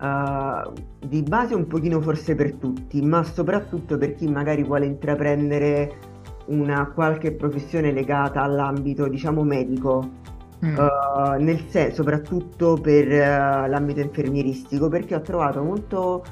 uh, 0.00 0.72
di 1.04 1.22
base 1.22 1.54
un 1.54 1.66
pochino 1.66 2.00
forse 2.00 2.34
per 2.34 2.54
tutti, 2.54 3.02
ma 3.02 3.24
soprattutto 3.24 3.98
per 3.98 4.14
chi 4.14 4.28
magari 4.28 4.62
vuole 4.62 4.86
intraprendere 4.86 6.08
una 6.50 6.90
qualche 6.92 7.32
professione 7.32 7.92
legata 7.92 8.42
all'ambito 8.42 9.08
diciamo 9.08 9.42
medico. 9.42 10.18
Mm. 10.62 10.76
Uh, 10.76 11.42
nel 11.42 11.64
senso 11.68 12.02
soprattutto 12.02 12.74
per 12.74 13.06
uh, 13.06 13.66
l'ambito 13.66 14.00
infermieristico 14.00 14.88
perché 14.88 15.14
ho 15.14 15.22
trovato 15.22 15.62
molto 15.62 16.22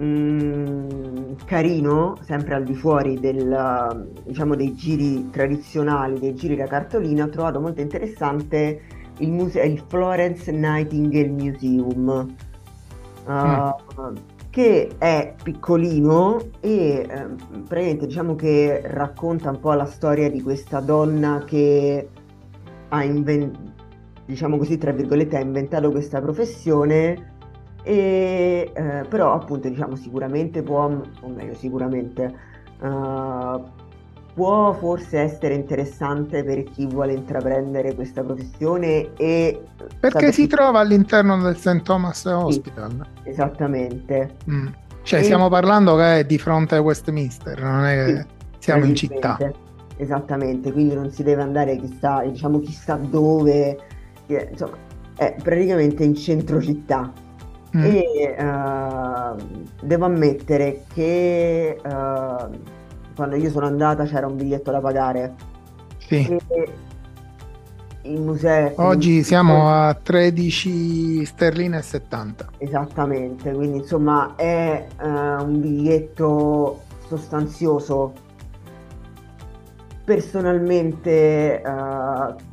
Mm, 0.00 1.34
carino, 1.44 2.16
sempre 2.22 2.54
al 2.54 2.64
di 2.64 2.74
fuori 2.74 3.20
del, 3.20 4.08
diciamo, 4.24 4.56
dei 4.56 4.74
giri 4.74 5.30
tradizionali, 5.30 6.18
dei 6.18 6.34
giri 6.34 6.56
da 6.56 6.66
cartolina, 6.66 7.24
ho 7.24 7.28
trovato 7.28 7.60
molto 7.60 7.80
interessante 7.80 8.80
il, 9.18 9.30
muse- 9.30 9.62
il 9.62 9.80
Florence 9.86 10.50
Nightingale 10.50 11.28
Museum, 11.28 12.34
uh, 13.26 13.30
mm. 13.30 14.16
Che 14.54 14.88
è 14.98 15.34
piccolino 15.42 16.38
e 16.60 16.70
eh, 16.70 17.06
praticamente 17.66 18.06
diciamo 18.06 18.36
che 18.36 18.82
racconta 18.84 19.50
un 19.50 19.58
po' 19.58 19.72
la 19.72 19.84
storia 19.84 20.30
di 20.30 20.42
questa 20.42 20.78
donna 20.78 21.42
che 21.44 22.08
ha 22.88 23.02
inventato, 23.02 23.72
diciamo 24.24 24.56
così, 24.56 24.78
tra 24.78 24.92
virgolette, 24.92 25.38
ha 25.38 25.40
inventato 25.40 25.90
questa 25.90 26.20
professione 26.20 27.32
e, 27.82 28.70
eh, 28.72 29.04
però 29.08 29.32
appunto 29.32 29.68
diciamo 29.68 29.96
sicuramente 29.96 30.62
può, 30.62 30.84
o 30.84 31.28
meglio 31.28 31.54
sicuramente, 31.54 32.32
uh, 32.80 33.60
può 34.34 34.72
forse 34.72 35.20
essere 35.20 35.54
interessante 35.54 36.42
per 36.42 36.64
chi 36.64 36.86
vuole 36.86 37.12
intraprendere 37.12 37.94
questa 37.94 38.22
professione 38.22 39.14
e... 39.16 39.62
Perché 40.00 40.32
si 40.32 40.46
trova 40.46 40.80
all'interno 40.80 41.40
del 41.40 41.56
St. 41.56 41.82
Thomas 41.82 42.24
Hospital. 42.24 43.06
Sì, 43.22 43.30
esattamente. 43.30 44.34
Mm. 44.50 44.66
Cioè 45.02 45.20
e... 45.20 45.22
stiamo 45.22 45.48
parlando 45.48 45.96
che 45.96 46.18
è 46.20 46.24
di 46.24 46.38
fronte 46.38 46.76
a 46.76 46.80
Westminster, 46.80 47.62
non 47.62 47.84
è 47.84 48.04
che 48.04 48.16
sì, 48.16 48.26
siamo 48.58 48.84
in 48.84 48.94
città. 48.94 49.38
Esattamente, 49.96 50.72
quindi 50.72 50.94
non 50.94 51.10
si 51.12 51.22
deve 51.22 51.42
andare 51.42 51.76
chissà, 51.76 52.22
diciamo 52.24 52.58
chissà 52.58 52.96
dove, 52.96 53.78
insomma, 54.26 54.76
è 55.16 55.36
praticamente 55.40 56.02
in 56.02 56.16
centro 56.16 56.60
città 56.60 57.12
Mm. 57.76 57.84
E 57.84 58.36
uh, 58.38 59.36
devo 59.82 60.04
ammettere 60.04 60.84
che 60.94 61.76
uh, 61.84 62.56
quando 63.14 63.36
io 63.36 63.50
sono 63.50 63.66
andata 63.66 64.04
c'era 64.04 64.26
un 64.26 64.36
biglietto 64.36 64.70
da 64.70 64.80
pagare. 64.80 65.34
Sì. 65.98 66.38
il 68.02 68.20
museo. 68.20 68.72
Oggi 68.76 69.22
siamo 69.22 69.70
a 69.70 69.94
13 69.94 71.24
sterline 71.24 71.78
e 71.78 71.82
70. 71.82 72.50
Esattamente, 72.58 73.52
quindi 73.52 73.78
insomma 73.78 74.34
è 74.36 74.86
uh, 75.00 75.06
un 75.42 75.60
biglietto 75.60 76.82
sostanzioso. 77.06 78.12
Personalmente, 80.04 81.62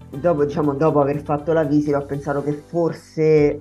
dopo, 0.09 0.45
diciamo, 0.45 0.74
dopo 0.74 1.01
aver 1.01 1.22
fatto 1.22 1.51
la 1.51 1.64
visita, 1.64 1.97
ho 1.97 2.05
pensato 2.05 2.41
che 2.41 2.53
forse 2.53 3.59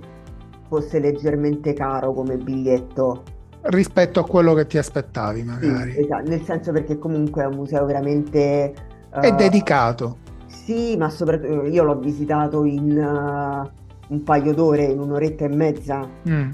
fosse 0.68 1.00
leggermente 1.00 1.72
caro 1.72 2.12
come 2.12 2.36
biglietto. 2.36 3.24
Rispetto 3.62 4.20
a 4.20 4.26
quello 4.26 4.54
che 4.54 4.66
ti 4.66 4.78
aspettavi 4.78 5.42
magari. 5.42 5.92
Sì, 5.92 6.00
esatto, 6.00 6.28
nel 6.28 6.42
senso 6.42 6.72
perché 6.72 6.98
comunque 6.98 7.42
è 7.42 7.46
un 7.46 7.56
museo 7.56 7.84
veramente... 7.84 8.74
Uh, 9.12 9.20
è 9.20 9.32
dedicato. 9.32 10.18
Sì, 10.46 10.96
ma 10.96 11.10
soprattutto 11.10 11.66
io 11.66 11.82
l'ho 11.82 11.98
visitato 11.98 12.64
in 12.64 12.96
uh, 12.96 14.12
un 14.12 14.22
paio 14.22 14.54
d'ore, 14.54 14.84
in 14.84 14.98
un'oretta 14.98 15.44
e 15.44 15.48
mezza. 15.48 16.08
Mm. 16.28 16.50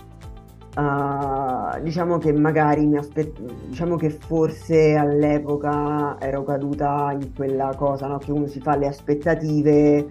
Uh, 0.77 1.81
diciamo 1.81 2.19
che 2.19 2.33
magari 2.35 2.85
mi 2.85 2.99
aspet- 2.99 3.41
diciamo 3.69 3.97
che 3.97 4.11
forse 4.11 4.95
all'epoca 4.95 6.21
ero 6.21 6.45
caduta 6.45 7.17
in 7.19 7.33
quella 7.35 7.73
cosa 7.75 8.09
no? 8.09 8.19
che 8.19 8.31
uno 8.31 8.47
si 8.47 8.61
fa 8.61 8.77
le 8.77 8.87
aspettative 8.87 10.07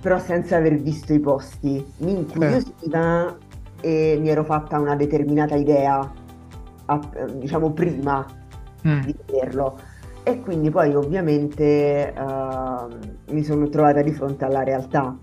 però 0.00 0.18
senza 0.18 0.56
aver 0.56 0.80
visto 0.80 1.12
i 1.12 1.20
posti 1.20 1.86
mi 1.98 2.18
incuriosiva 2.18 3.28
eh. 3.28 3.45
E 3.86 4.18
mi 4.20 4.28
ero 4.28 4.42
fatta 4.42 4.80
una 4.80 4.96
determinata 4.96 5.54
idea 5.54 6.12
a, 6.86 7.00
diciamo 7.34 7.70
prima 7.70 8.26
mm. 8.86 9.00
di 9.02 9.14
vederlo 9.24 9.78
e 10.24 10.40
quindi 10.40 10.70
poi 10.70 10.92
ovviamente 10.92 12.12
uh, 12.16 13.32
mi 13.32 13.44
sono 13.44 13.68
trovata 13.68 14.02
di 14.02 14.10
fronte 14.12 14.44
alla 14.44 14.64
realtà 14.64 15.16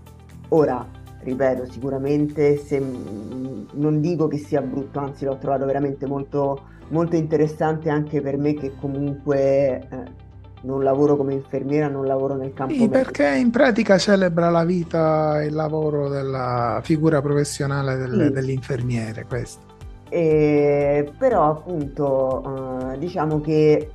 ora 0.48 1.02
ripeto, 1.24 1.66
sicuramente 1.66 2.56
se, 2.56 2.78
non 2.78 4.00
dico 4.00 4.28
che 4.28 4.38
sia 4.38 4.60
brutto, 4.60 4.98
anzi 4.98 5.24
l'ho 5.24 5.38
trovato 5.38 5.64
veramente 5.64 6.06
molto, 6.06 6.60
molto 6.88 7.16
interessante 7.16 7.90
anche 7.90 8.20
per 8.20 8.36
me 8.36 8.54
che 8.54 8.72
comunque 8.78 9.88
eh, 9.90 10.22
non 10.64 10.82
lavoro 10.82 11.16
come 11.16 11.34
infermiera, 11.34 11.88
non 11.88 12.06
lavoro 12.06 12.34
nel 12.34 12.52
campo. 12.52 12.74
Sì, 12.74 12.88
perché 12.88 13.28
in 13.36 13.50
pratica 13.50 13.98
celebra 13.98 14.50
la 14.50 14.64
vita 14.64 15.40
e 15.42 15.46
il 15.46 15.54
lavoro 15.54 16.08
della 16.08 16.80
figura 16.82 17.20
professionale 17.20 17.96
del, 17.96 18.26
sì. 18.26 18.32
dell'infermiere, 18.32 19.26
questo. 19.26 19.72
E, 20.08 21.12
però 21.18 21.50
appunto 21.50 22.42
uh, 22.44 22.98
diciamo 22.98 23.40
che 23.40 23.90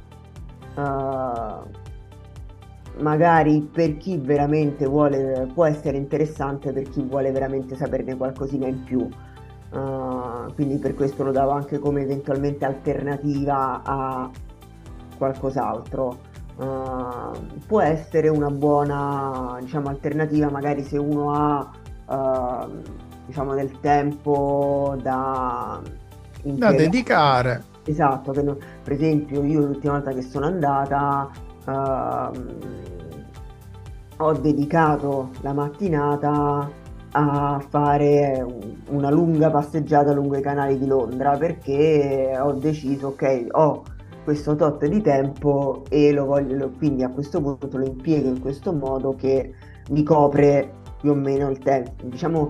uh, 0.76 0.82
magari 3.02 3.68
per 3.72 3.98
chi 3.98 4.18
veramente 4.18 4.86
vuole, 4.86 5.50
può 5.54 5.66
essere 5.66 5.98
interessante 5.98 6.72
per 6.72 6.90
chi 6.90 7.02
vuole 7.02 7.32
veramente 7.32 7.76
saperne 7.76 8.16
qualcosina 8.16 8.68
in 8.68 8.84
più. 8.84 9.08
Uh, 9.72 10.52
quindi 10.56 10.78
per 10.78 10.96
questo 10.96 11.24
lo 11.24 11.32
davo 11.32 11.52
anche 11.52 11.78
come 11.78 12.02
eventualmente 12.02 12.66
alternativa 12.66 13.82
a 13.84 14.30
qualcos'altro. 15.18 16.28
Uh, 16.60 17.32
può 17.68 17.80
essere 17.80 18.28
una 18.28 18.50
buona 18.50 19.58
diciamo, 19.62 19.88
alternativa 19.88 20.50
magari 20.50 20.84
se 20.84 20.98
uno 20.98 21.32
ha 21.32 21.72
uh, 22.06 22.82
diciamo, 23.26 23.54
del 23.54 23.80
tempo 23.80 24.98
da, 25.02 25.80
da 26.44 26.72
dedicare. 26.74 27.64
Esatto, 27.86 28.34
no, 28.44 28.58
per 28.84 28.92
esempio 28.92 29.42
io 29.46 29.62
l'ultima 29.62 29.94
volta 29.94 30.12
che 30.12 30.22
sono 30.22 30.48
andata 30.48 31.30
uh, 31.66 32.32
ho 34.18 34.34
dedicato 34.34 35.30
la 35.40 35.54
mattinata 35.54 36.70
a 37.12 37.64
fare 37.70 38.46
una 38.90 39.10
lunga 39.10 39.50
passeggiata 39.50 40.12
lungo 40.12 40.36
i 40.36 40.42
canali 40.42 40.78
di 40.78 40.86
Londra 40.86 41.38
perché 41.38 42.38
ho 42.38 42.52
deciso, 42.52 43.08
ok, 43.08 43.48
ho 43.52 43.84
questo 44.30 44.56
tot 44.56 44.86
di 44.86 45.02
tempo 45.02 45.86
e 45.90 46.12
lo 46.12 46.26
voglio, 46.26 46.70
quindi 46.78 47.02
a 47.02 47.10
questo 47.10 47.42
punto 47.42 47.76
lo 47.76 47.88
impiego 47.88 48.30
in 48.30 48.40
questo 48.40 48.72
modo 48.72 49.16
che 49.16 49.56
mi 49.90 50.04
copre 50.04 50.72
più 51.02 51.10
o 51.10 51.16
meno 51.16 51.50
il 51.50 51.58
tempo. 51.58 52.04
Diciamo, 52.04 52.42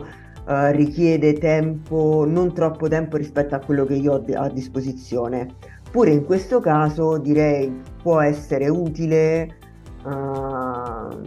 uh, 0.45 0.71
richiede 0.71 1.35
tempo, 1.35 2.25
non 2.27 2.53
troppo 2.53 2.89
tempo 2.89 3.15
rispetto 3.15 3.55
a 3.55 3.59
quello 3.59 3.85
che 3.85 3.93
io 3.93 4.15
ho 4.15 4.23
a 4.33 4.49
disposizione. 4.49 5.55
Pure 5.89 6.11
in 6.11 6.25
questo 6.25 6.59
caso 6.59 7.17
direi 7.17 7.73
può 8.03 8.19
essere 8.19 8.67
utile 8.67 9.55
uh, 10.03 11.17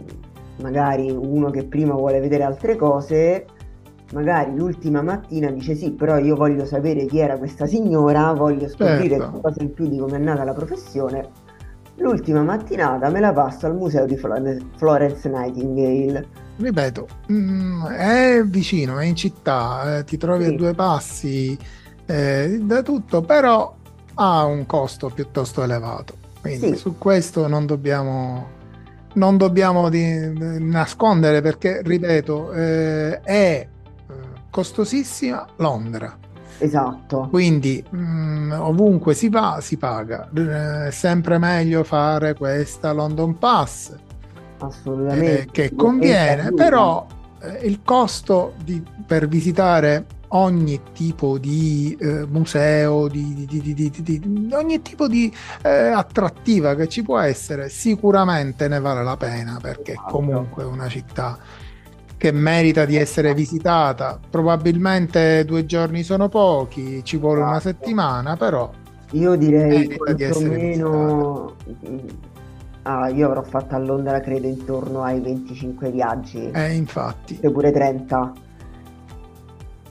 magari 0.61 1.09
uno 1.09 1.49
che 1.49 1.65
prima 1.65 1.95
vuole 1.95 2.19
vedere 2.19 2.43
altre 2.43 2.75
cose, 2.75 3.47
magari 4.13 4.55
l'ultima 4.55 5.01
mattina 5.01 5.51
dice 5.51 5.75
sì, 5.75 5.91
però 5.91 6.17
io 6.17 6.35
voglio 6.35 6.65
sapere 6.65 7.05
chi 7.05 7.19
era 7.19 7.37
questa 7.37 7.65
signora, 7.65 8.31
voglio 8.33 8.67
scoprire 8.67 9.17
certo. 9.17 9.29
qualcosa 9.29 9.61
in 9.61 9.73
più 9.73 9.87
di 9.87 9.97
come 9.97 10.15
è 10.15 10.19
nata 10.19 10.43
la 10.43 10.53
professione. 10.53 11.29
L'ultima 11.97 12.41
mattinata 12.41 13.09
me 13.09 13.19
la 13.19 13.33
passo 13.33 13.65
al 13.65 13.75
museo 13.75 14.05
di 14.05 14.15
Florence 14.15 15.27
Nightingale. 15.29 16.27
Ripeto, 16.57 17.07
mm, 17.31 17.85
è 17.85 18.43
vicino, 18.45 18.97
è 18.99 19.05
in 19.05 19.15
città, 19.15 19.97
eh, 19.97 20.03
ti 20.03 20.17
trovi 20.17 20.45
sì. 20.45 20.53
a 20.53 20.55
due 20.55 20.73
passi 20.73 21.57
eh, 22.05 22.59
da 22.61 22.81
tutto, 22.81 23.21
però 23.21 23.75
ha 24.15 24.45
un 24.45 24.65
costo 24.65 25.09
piuttosto 25.09 25.63
elevato. 25.63 26.15
Quindi 26.41 26.69
sì. 26.69 26.75
su 26.75 26.97
questo 26.97 27.47
non 27.47 27.65
dobbiamo 27.65 28.61
non 29.13 29.37
dobbiamo 29.37 29.89
di, 29.89 30.59
nascondere 30.59 31.41
perché, 31.41 31.81
ripeto, 31.83 32.51
eh, 32.53 33.19
è 33.21 33.67
costosissima 34.53 35.47
Londra. 35.55 36.15
Esatto. 36.59 37.27
Quindi 37.31 37.83
mh, 37.89 37.97
mm, 37.97 38.51
ovunque 38.51 39.15
si 39.15 39.29
va 39.29 39.57
si 39.61 39.77
paga. 39.77 40.29
È 40.31 40.91
sempre 40.91 41.39
meglio 41.39 41.83
fare 41.83 42.35
questa 42.35 42.91
London 42.91 43.35
Pass. 43.39 43.95
Assolutamente. 44.59 45.41
Eh, 45.41 45.47
che 45.51 45.75
conviene, 45.75 46.53
però 46.53 47.05
eh, 47.41 47.65
il 47.65 47.81
costo 47.83 48.53
di, 48.63 48.81
per 49.07 49.27
visitare 49.27 50.05
ogni 50.35 50.79
tipo 50.93 51.39
di 51.39 51.97
eh, 51.99 52.25
museo, 52.27 53.07
di, 53.07 53.45
di, 53.47 53.73
di, 53.73 54.49
ogni 54.53 54.81
tipo 54.83 55.07
di 55.07 55.33
eh, 55.63 55.69
attrattiva 55.69 56.75
che 56.75 56.87
ci 56.87 57.01
può 57.01 57.19
essere, 57.19 57.69
sicuramente 57.69 58.67
ne 58.67 58.79
vale 58.79 59.03
la 59.03 59.17
pena 59.17 59.57
perché 59.61 59.93
esatto. 59.93 60.11
comunque 60.11 60.63
è 60.63 60.65
una 60.65 60.87
città 60.87 61.37
che 62.23 62.31
merita 62.31 62.85
di 62.85 62.95
essere 62.95 63.33
visitata. 63.33 64.17
Probabilmente 64.29 65.43
due 65.43 65.65
giorni 65.65 66.03
sono 66.03 66.29
pochi, 66.29 67.03
ci 67.03 67.17
vuole 67.17 67.41
una 67.41 67.57
esatto. 67.57 67.75
settimana, 67.75 68.37
però 68.37 68.71
io 69.11 69.35
direi 69.35 69.97
quantomeno 69.97 71.53
Ah, 72.83 73.09
io 73.09 73.27
avrò 73.27 73.43
fatto 73.43 73.75
a 73.75 73.77
Londra 73.77 74.21
credo 74.21 74.47
intorno 74.47 75.03
ai 75.03 75.19
25 75.19 75.91
viaggi. 75.91 76.49
Eh, 76.51 76.73
infatti. 76.73 77.35
Pure 77.35 77.71
30 77.71 78.33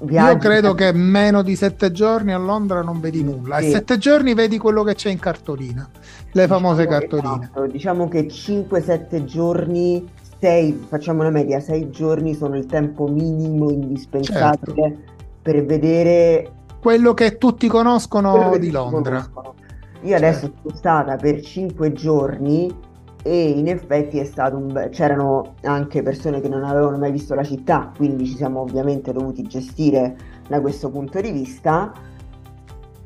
viaggi. 0.01 0.33
Io 0.33 0.39
credo 0.39 0.73
che 0.73 0.91
meno 0.93 1.43
di 1.43 1.55
sette 1.55 1.93
giorni 1.93 2.33
a 2.33 2.39
Londra 2.39 2.81
non 2.81 2.99
vedi 2.99 3.23
nulla. 3.23 3.59
Sì. 3.59 3.67
E 3.67 3.71
sette 3.73 3.99
giorni 3.99 4.33
vedi 4.33 4.57
quello 4.57 4.83
che 4.85 4.95
c'è 4.95 5.11
in 5.11 5.19
cartolina, 5.19 5.87
le 5.93 6.29
diciamo 6.31 6.49
famose 6.49 6.87
cartoline. 6.87 7.45
Esatto. 7.45 7.67
Diciamo 7.67 8.09
che 8.09 8.27
5-7 8.27 9.25
giorni, 9.25 10.07
6, 10.43 10.87
facciamo 10.89 11.21
una 11.21 11.31
media, 11.31 11.61
6 11.61 11.91
giorni 11.91 12.35
sono 12.35 12.57
il 12.57 12.67
tempo 12.67 13.07
minimo 13.07 13.71
indispensabile 13.71 14.75
certo. 14.75 14.99
per 15.41 15.65
vedere 15.65 16.53
quello 16.81 17.15
che 17.15 17.39
tutti 17.39 17.69
conoscono 17.69 18.57
di 18.59 18.73
Londra. 18.73 19.25
Conoscono. 19.33 19.55
Io 20.01 20.17
adesso 20.17 20.41
certo. 20.41 20.57
sono 20.63 20.77
stata 20.77 21.15
per 21.15 21.41
5 21.41 21.93
giorni 21.93 22.75
e 23.23 23.51
in 23.51 23.69
effetti 23.69 24.19
è 24.19 24.25
stato 24.25 24.57
un 24.57 24.73
be- 24.73 24.89
c'erano 24.89 25.55
anche 25.63 26.03
persone 26.03 26.41
che 26.41 26.49
non 26.49 26.65
avevano 26.65 26.99
mai 26.99 27.13
visto 27.13 27.37
la 27.37 27.45
città, 27.45 27.93
quindi 27.97 28.27
ci 28.27 28.35
siamo 28.35 28.63
ovviamente 28.63 29.13
dovuti 29.13 29.43
gestire 29.43 30.17
da 30.49 30.61
questo 30.61 30.91
punto 30.91 31.21
di 31.21 31.31
vista 31.31 31.93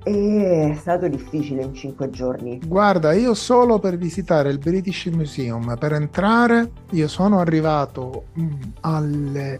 e 0.06 0.70
è 0.70 0.74
stato 0.76 1.08
difficile 1.08 1.64
in 1.64 1.74
cinque 1.74 2.10
giorni. 2.10 2.60
Guarda, 2.64 3.12
io 3.12 3.34
solo 3.34 3.80
per 3.80 3.96
visitare 3.96 4.50
il 4.50 4.58
British 4.58 5.06
Museum, 5.06 5.76
per 5.76 5.94
entrare, 5.94 6.70
io 6.92 7.08
sono 7.08 7.40
arrivato 7.40 8.26
mm, 8.38 8.52
alle 8.82 9.58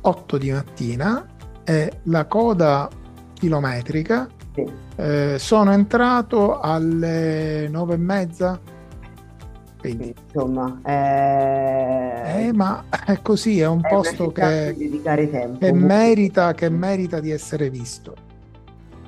8 0.00 0.38
di 0.38 0.50
mattina 0.52 1.26
e 1.64 1.98
la 2.04 2.24
coda 2.24 2.88
chilometrica 3.34 4.26
sì. 4.54 4.66
eh, 4.96 5.36
sono 5.38 5.72
entrato 5.72 6.60
alle 6.60 7.68
9 7.68 7.94
e 7.94 7.98
mezza 7.98 8.60
quindi, 9.78 10.14
insomma, 10.24 10.80
è... 10.82 12.46
Eh, 12.46 12.52
ma 12.54 12.84
è 13.04 13.20
così, 13.20 13.60
è 13.60 13.66
un 13.66 13.82
è 13.84 13.88
posto 13.90 14.32
che, 14.32 14.74
che, 15.58 15.72
merita, 15.74 16.54
che 16.54 16.70
merita 16.70 17.20
di 17.20 17.30
essere 17.30 17.68
visto. 17.68 18.32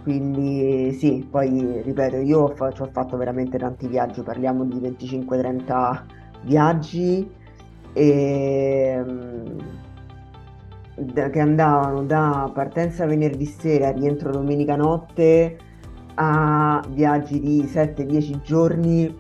Quindi 0.07 0.93
sì, 0.93 1.27
poi 1.29 1.83
ripeto, 1.83 2.19
io 2.19 2.55
fa- 2.55 2.73
ho 2.79 2.89
fatto 2.93 3.17
veramente 3.17 3.59
tanti 3.59 3.89
viaggi, 3.89 4.23
parliamo 4.23 4.65
di 4.65 4.79
25-30 4.79 6.05
viaggi 6.43 7.29
e, 7.93 9.03
mm, 9.05 9.59
da, 10.95 11.29
che 11.29 11.41
andavano 11.41 12.05
da 12.05 12.49
partenza 12.55 13.05
venerdì 13.05 13.47
sera, 13.47 13.91
rientro 13.91 14.31
domenica 14.31 14.77
notte, 14.77 15.59
a 16.15 16.81
viaggi 16.91 17.41
di 17.41 17.63
7-10 17.65 18.43
giorni 18.43 19.13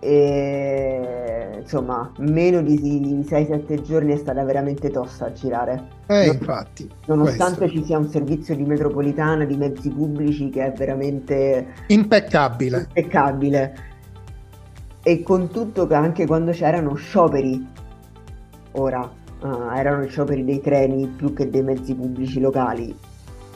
e 0.00 1.58
insomma 1.60 2.10
meno 2.18 2.62
di 2.62 3.22
6-7 3.22 3.82
giorni 3.82 4.12
è 4.14 4.16
stata 4.16 4.42
veramente 4.44 4.90
tosta 4.90 5.26
a 5.26 5.32
girare. 5.32 5.82
Eh, 6.06 6.26
non, 6.26 6.34
infatti. 6.34 6.90
Nonostante 7.06 7.58
questo. 7.58 7.76
ci 7.76 7.84
sia 7.84 7.98
un 7.98 8.08
servizio 8.08 8.56
di 8.56 8.64
metropolitana, 8.64 9.44
di 9.44 9.56
mezzi 9.56 9.90
pubblici 9.90 10.48
che 10.48 10.64
è 10.64 10.72
veramente 10.72 11.66
impeccabile. 11.88 12.88
impeccabile. 12.94 13.88
E 15.02 15.22
con 15.22 15.50
tutto 15.50 15.86
che 15.86 15.94
anche 15.94 16.26
quando 16.26 16.50
c'erano 16.52 16.94
scioperi, 16.94 17.66
ora 18.72 19.00
uh, 19.40 19.70
erano 19.74 20.06
scioperi 20.06 20.44
dei 20.44 20.60
treni 20.60 21.06
più 21.06 21.32
che 21.34 21.48
dei 21.48 21.62
mezzi 21.62 21.94
pubblici 21.94 22.40
locali, 22.40 22.94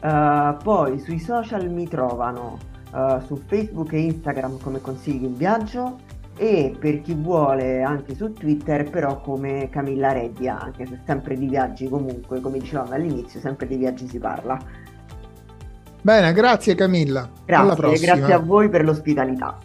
Uh, 0.02 0.08
eh, 0.08 0.58
poi 0.64 1.00
sui 1.02 1.20
social 1.20 1.70
mi 1.70 1.88
trovano 1.88 2.58
uh, 2.94 3.20
su 3.28 3.40
Facebook 3.46 3.94
e 3.94 4.00
Instagram 4.00 4.60
come 4.60 4.82
Consigli 4.82 5.26
in 5.26 5.38
Viaggio 5.38 6.00
e 6.36 6.76
per 6.80 7.02
chi 7.02 7.14
vuole 7.14 7.84
anche 7.84 8.16
su 8.16 8.34
Twitter 8.34 8.90
però 8.90 9.22
come 9.22 9.70
Camilla 9.70 10.14
Reddia, 10.14 10.60
anche 10.60 10.88
se 10.88 10.98
sempre 11.06 11.38
di 11.38 11.48
viaggi 11.48 11.88
comunque, 11.88 12.42
come 12.42 12.58
dicevamo 12.58 12.94
all'inizio, 12.94 13.40
sempre 13.40 13.68
di 13.68 13.76
viaggi 13.76 14.08
si 14.08 14.18
parla. 14.18 14.58
Bene, 16.04 16.34
grazie 16.34 16.76
Camilla. 16.76 17.30
Grazie, 17.46 17.98
grazie 17.98 18.34
a 18.34 18.40
voi 18.40 18.68
per 18.68 18.84
l'ospitalità. 18.84 19.58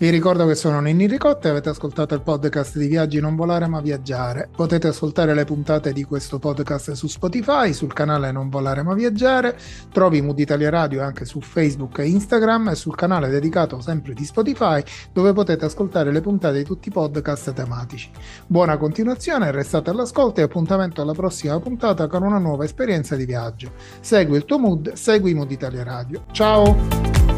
Vi 0.00 0.10
ricordo 0.10 0.46
che 0.46 0.54
sono 0.54 0.78
Ninni 0.78 1.08
Ricotta 1.08 1.48
e 1.48 1.50
avete 1.50 1.70
ascoltato 1.70 2.14
il 2.14 2.20
podcast 2.20 2.78
di 2.78 2.86
Viaggi 2.86 3.18
non 3.18 3.34
volare 3.34 3.66
ma 3.66 3.80
viaggiare. 3.80 4.48
Potete 4.54 4.86
ascoltare 4.86 5.34
le 5.34 5.44
puntate 5.44 5.92
di 5.92 6.04
questo 6.04 6.38
podcast 6.38 6.92
su 6.92 7.08
Spotify, 7.08 7.72
sul 7.72 7.92
canale 7.92 8.30
Non 8.30 8.48
volare 8.48 8.84
ma 8.84 8.94
viaggiare. 8.94 9.58
Trovi 9.90 10.22
Mood 10.22 10.38
Italia 10.38 10.70
Radio 10.70 11.02
anche 11.02 11.24
su 11.24 11.40
Facebook 11.40 11.98
e 11.98 12.06
Instagram 12.06 12.68
e 12.68 12.74
sul 12.76 12.94
canale 12.94 13.28
dedicato 13.28 13.80
sempre 13.80 14.12
di 14.14 14.24
Spotify 14.24 14.80
dove 15.12 15.32
potete 15.32 15.64
ascoltare 15.64 16.12
le 16.12 16.20
puntate 16.20 16.58
di 16.58 16.64
tutti 16.64 16.90
i 16.90 16.92
podcast 16.92 17.52
tematici. 17.52 18.08
Buona 18.46 18.76
continuazione, 18.76 19.50
restate 19.50 19.90
all'ascolto 19.90 20.38
e 20.38 20.44
appuntamento 20.44 21.02
alla 21.02 21.10
prossima 21.10 21.58
puntata 21.58 22.06
con 22.06 22.22
una 22.22 22.38
nuova 22.38 22.62
esperienza 22.62 23.16
di 23.16 23.24
viaggio. 23.24 23.72
Segui 23.98 24.36
il 24.36 24.44
tuo 24.44 24.60
mood, 24.60 24.92
segui 24.92 25.34
Mood 25.34 25.50
Italia 25.50 25.82
Radio. 25.82 26.22
Ciao! 26.30 27.37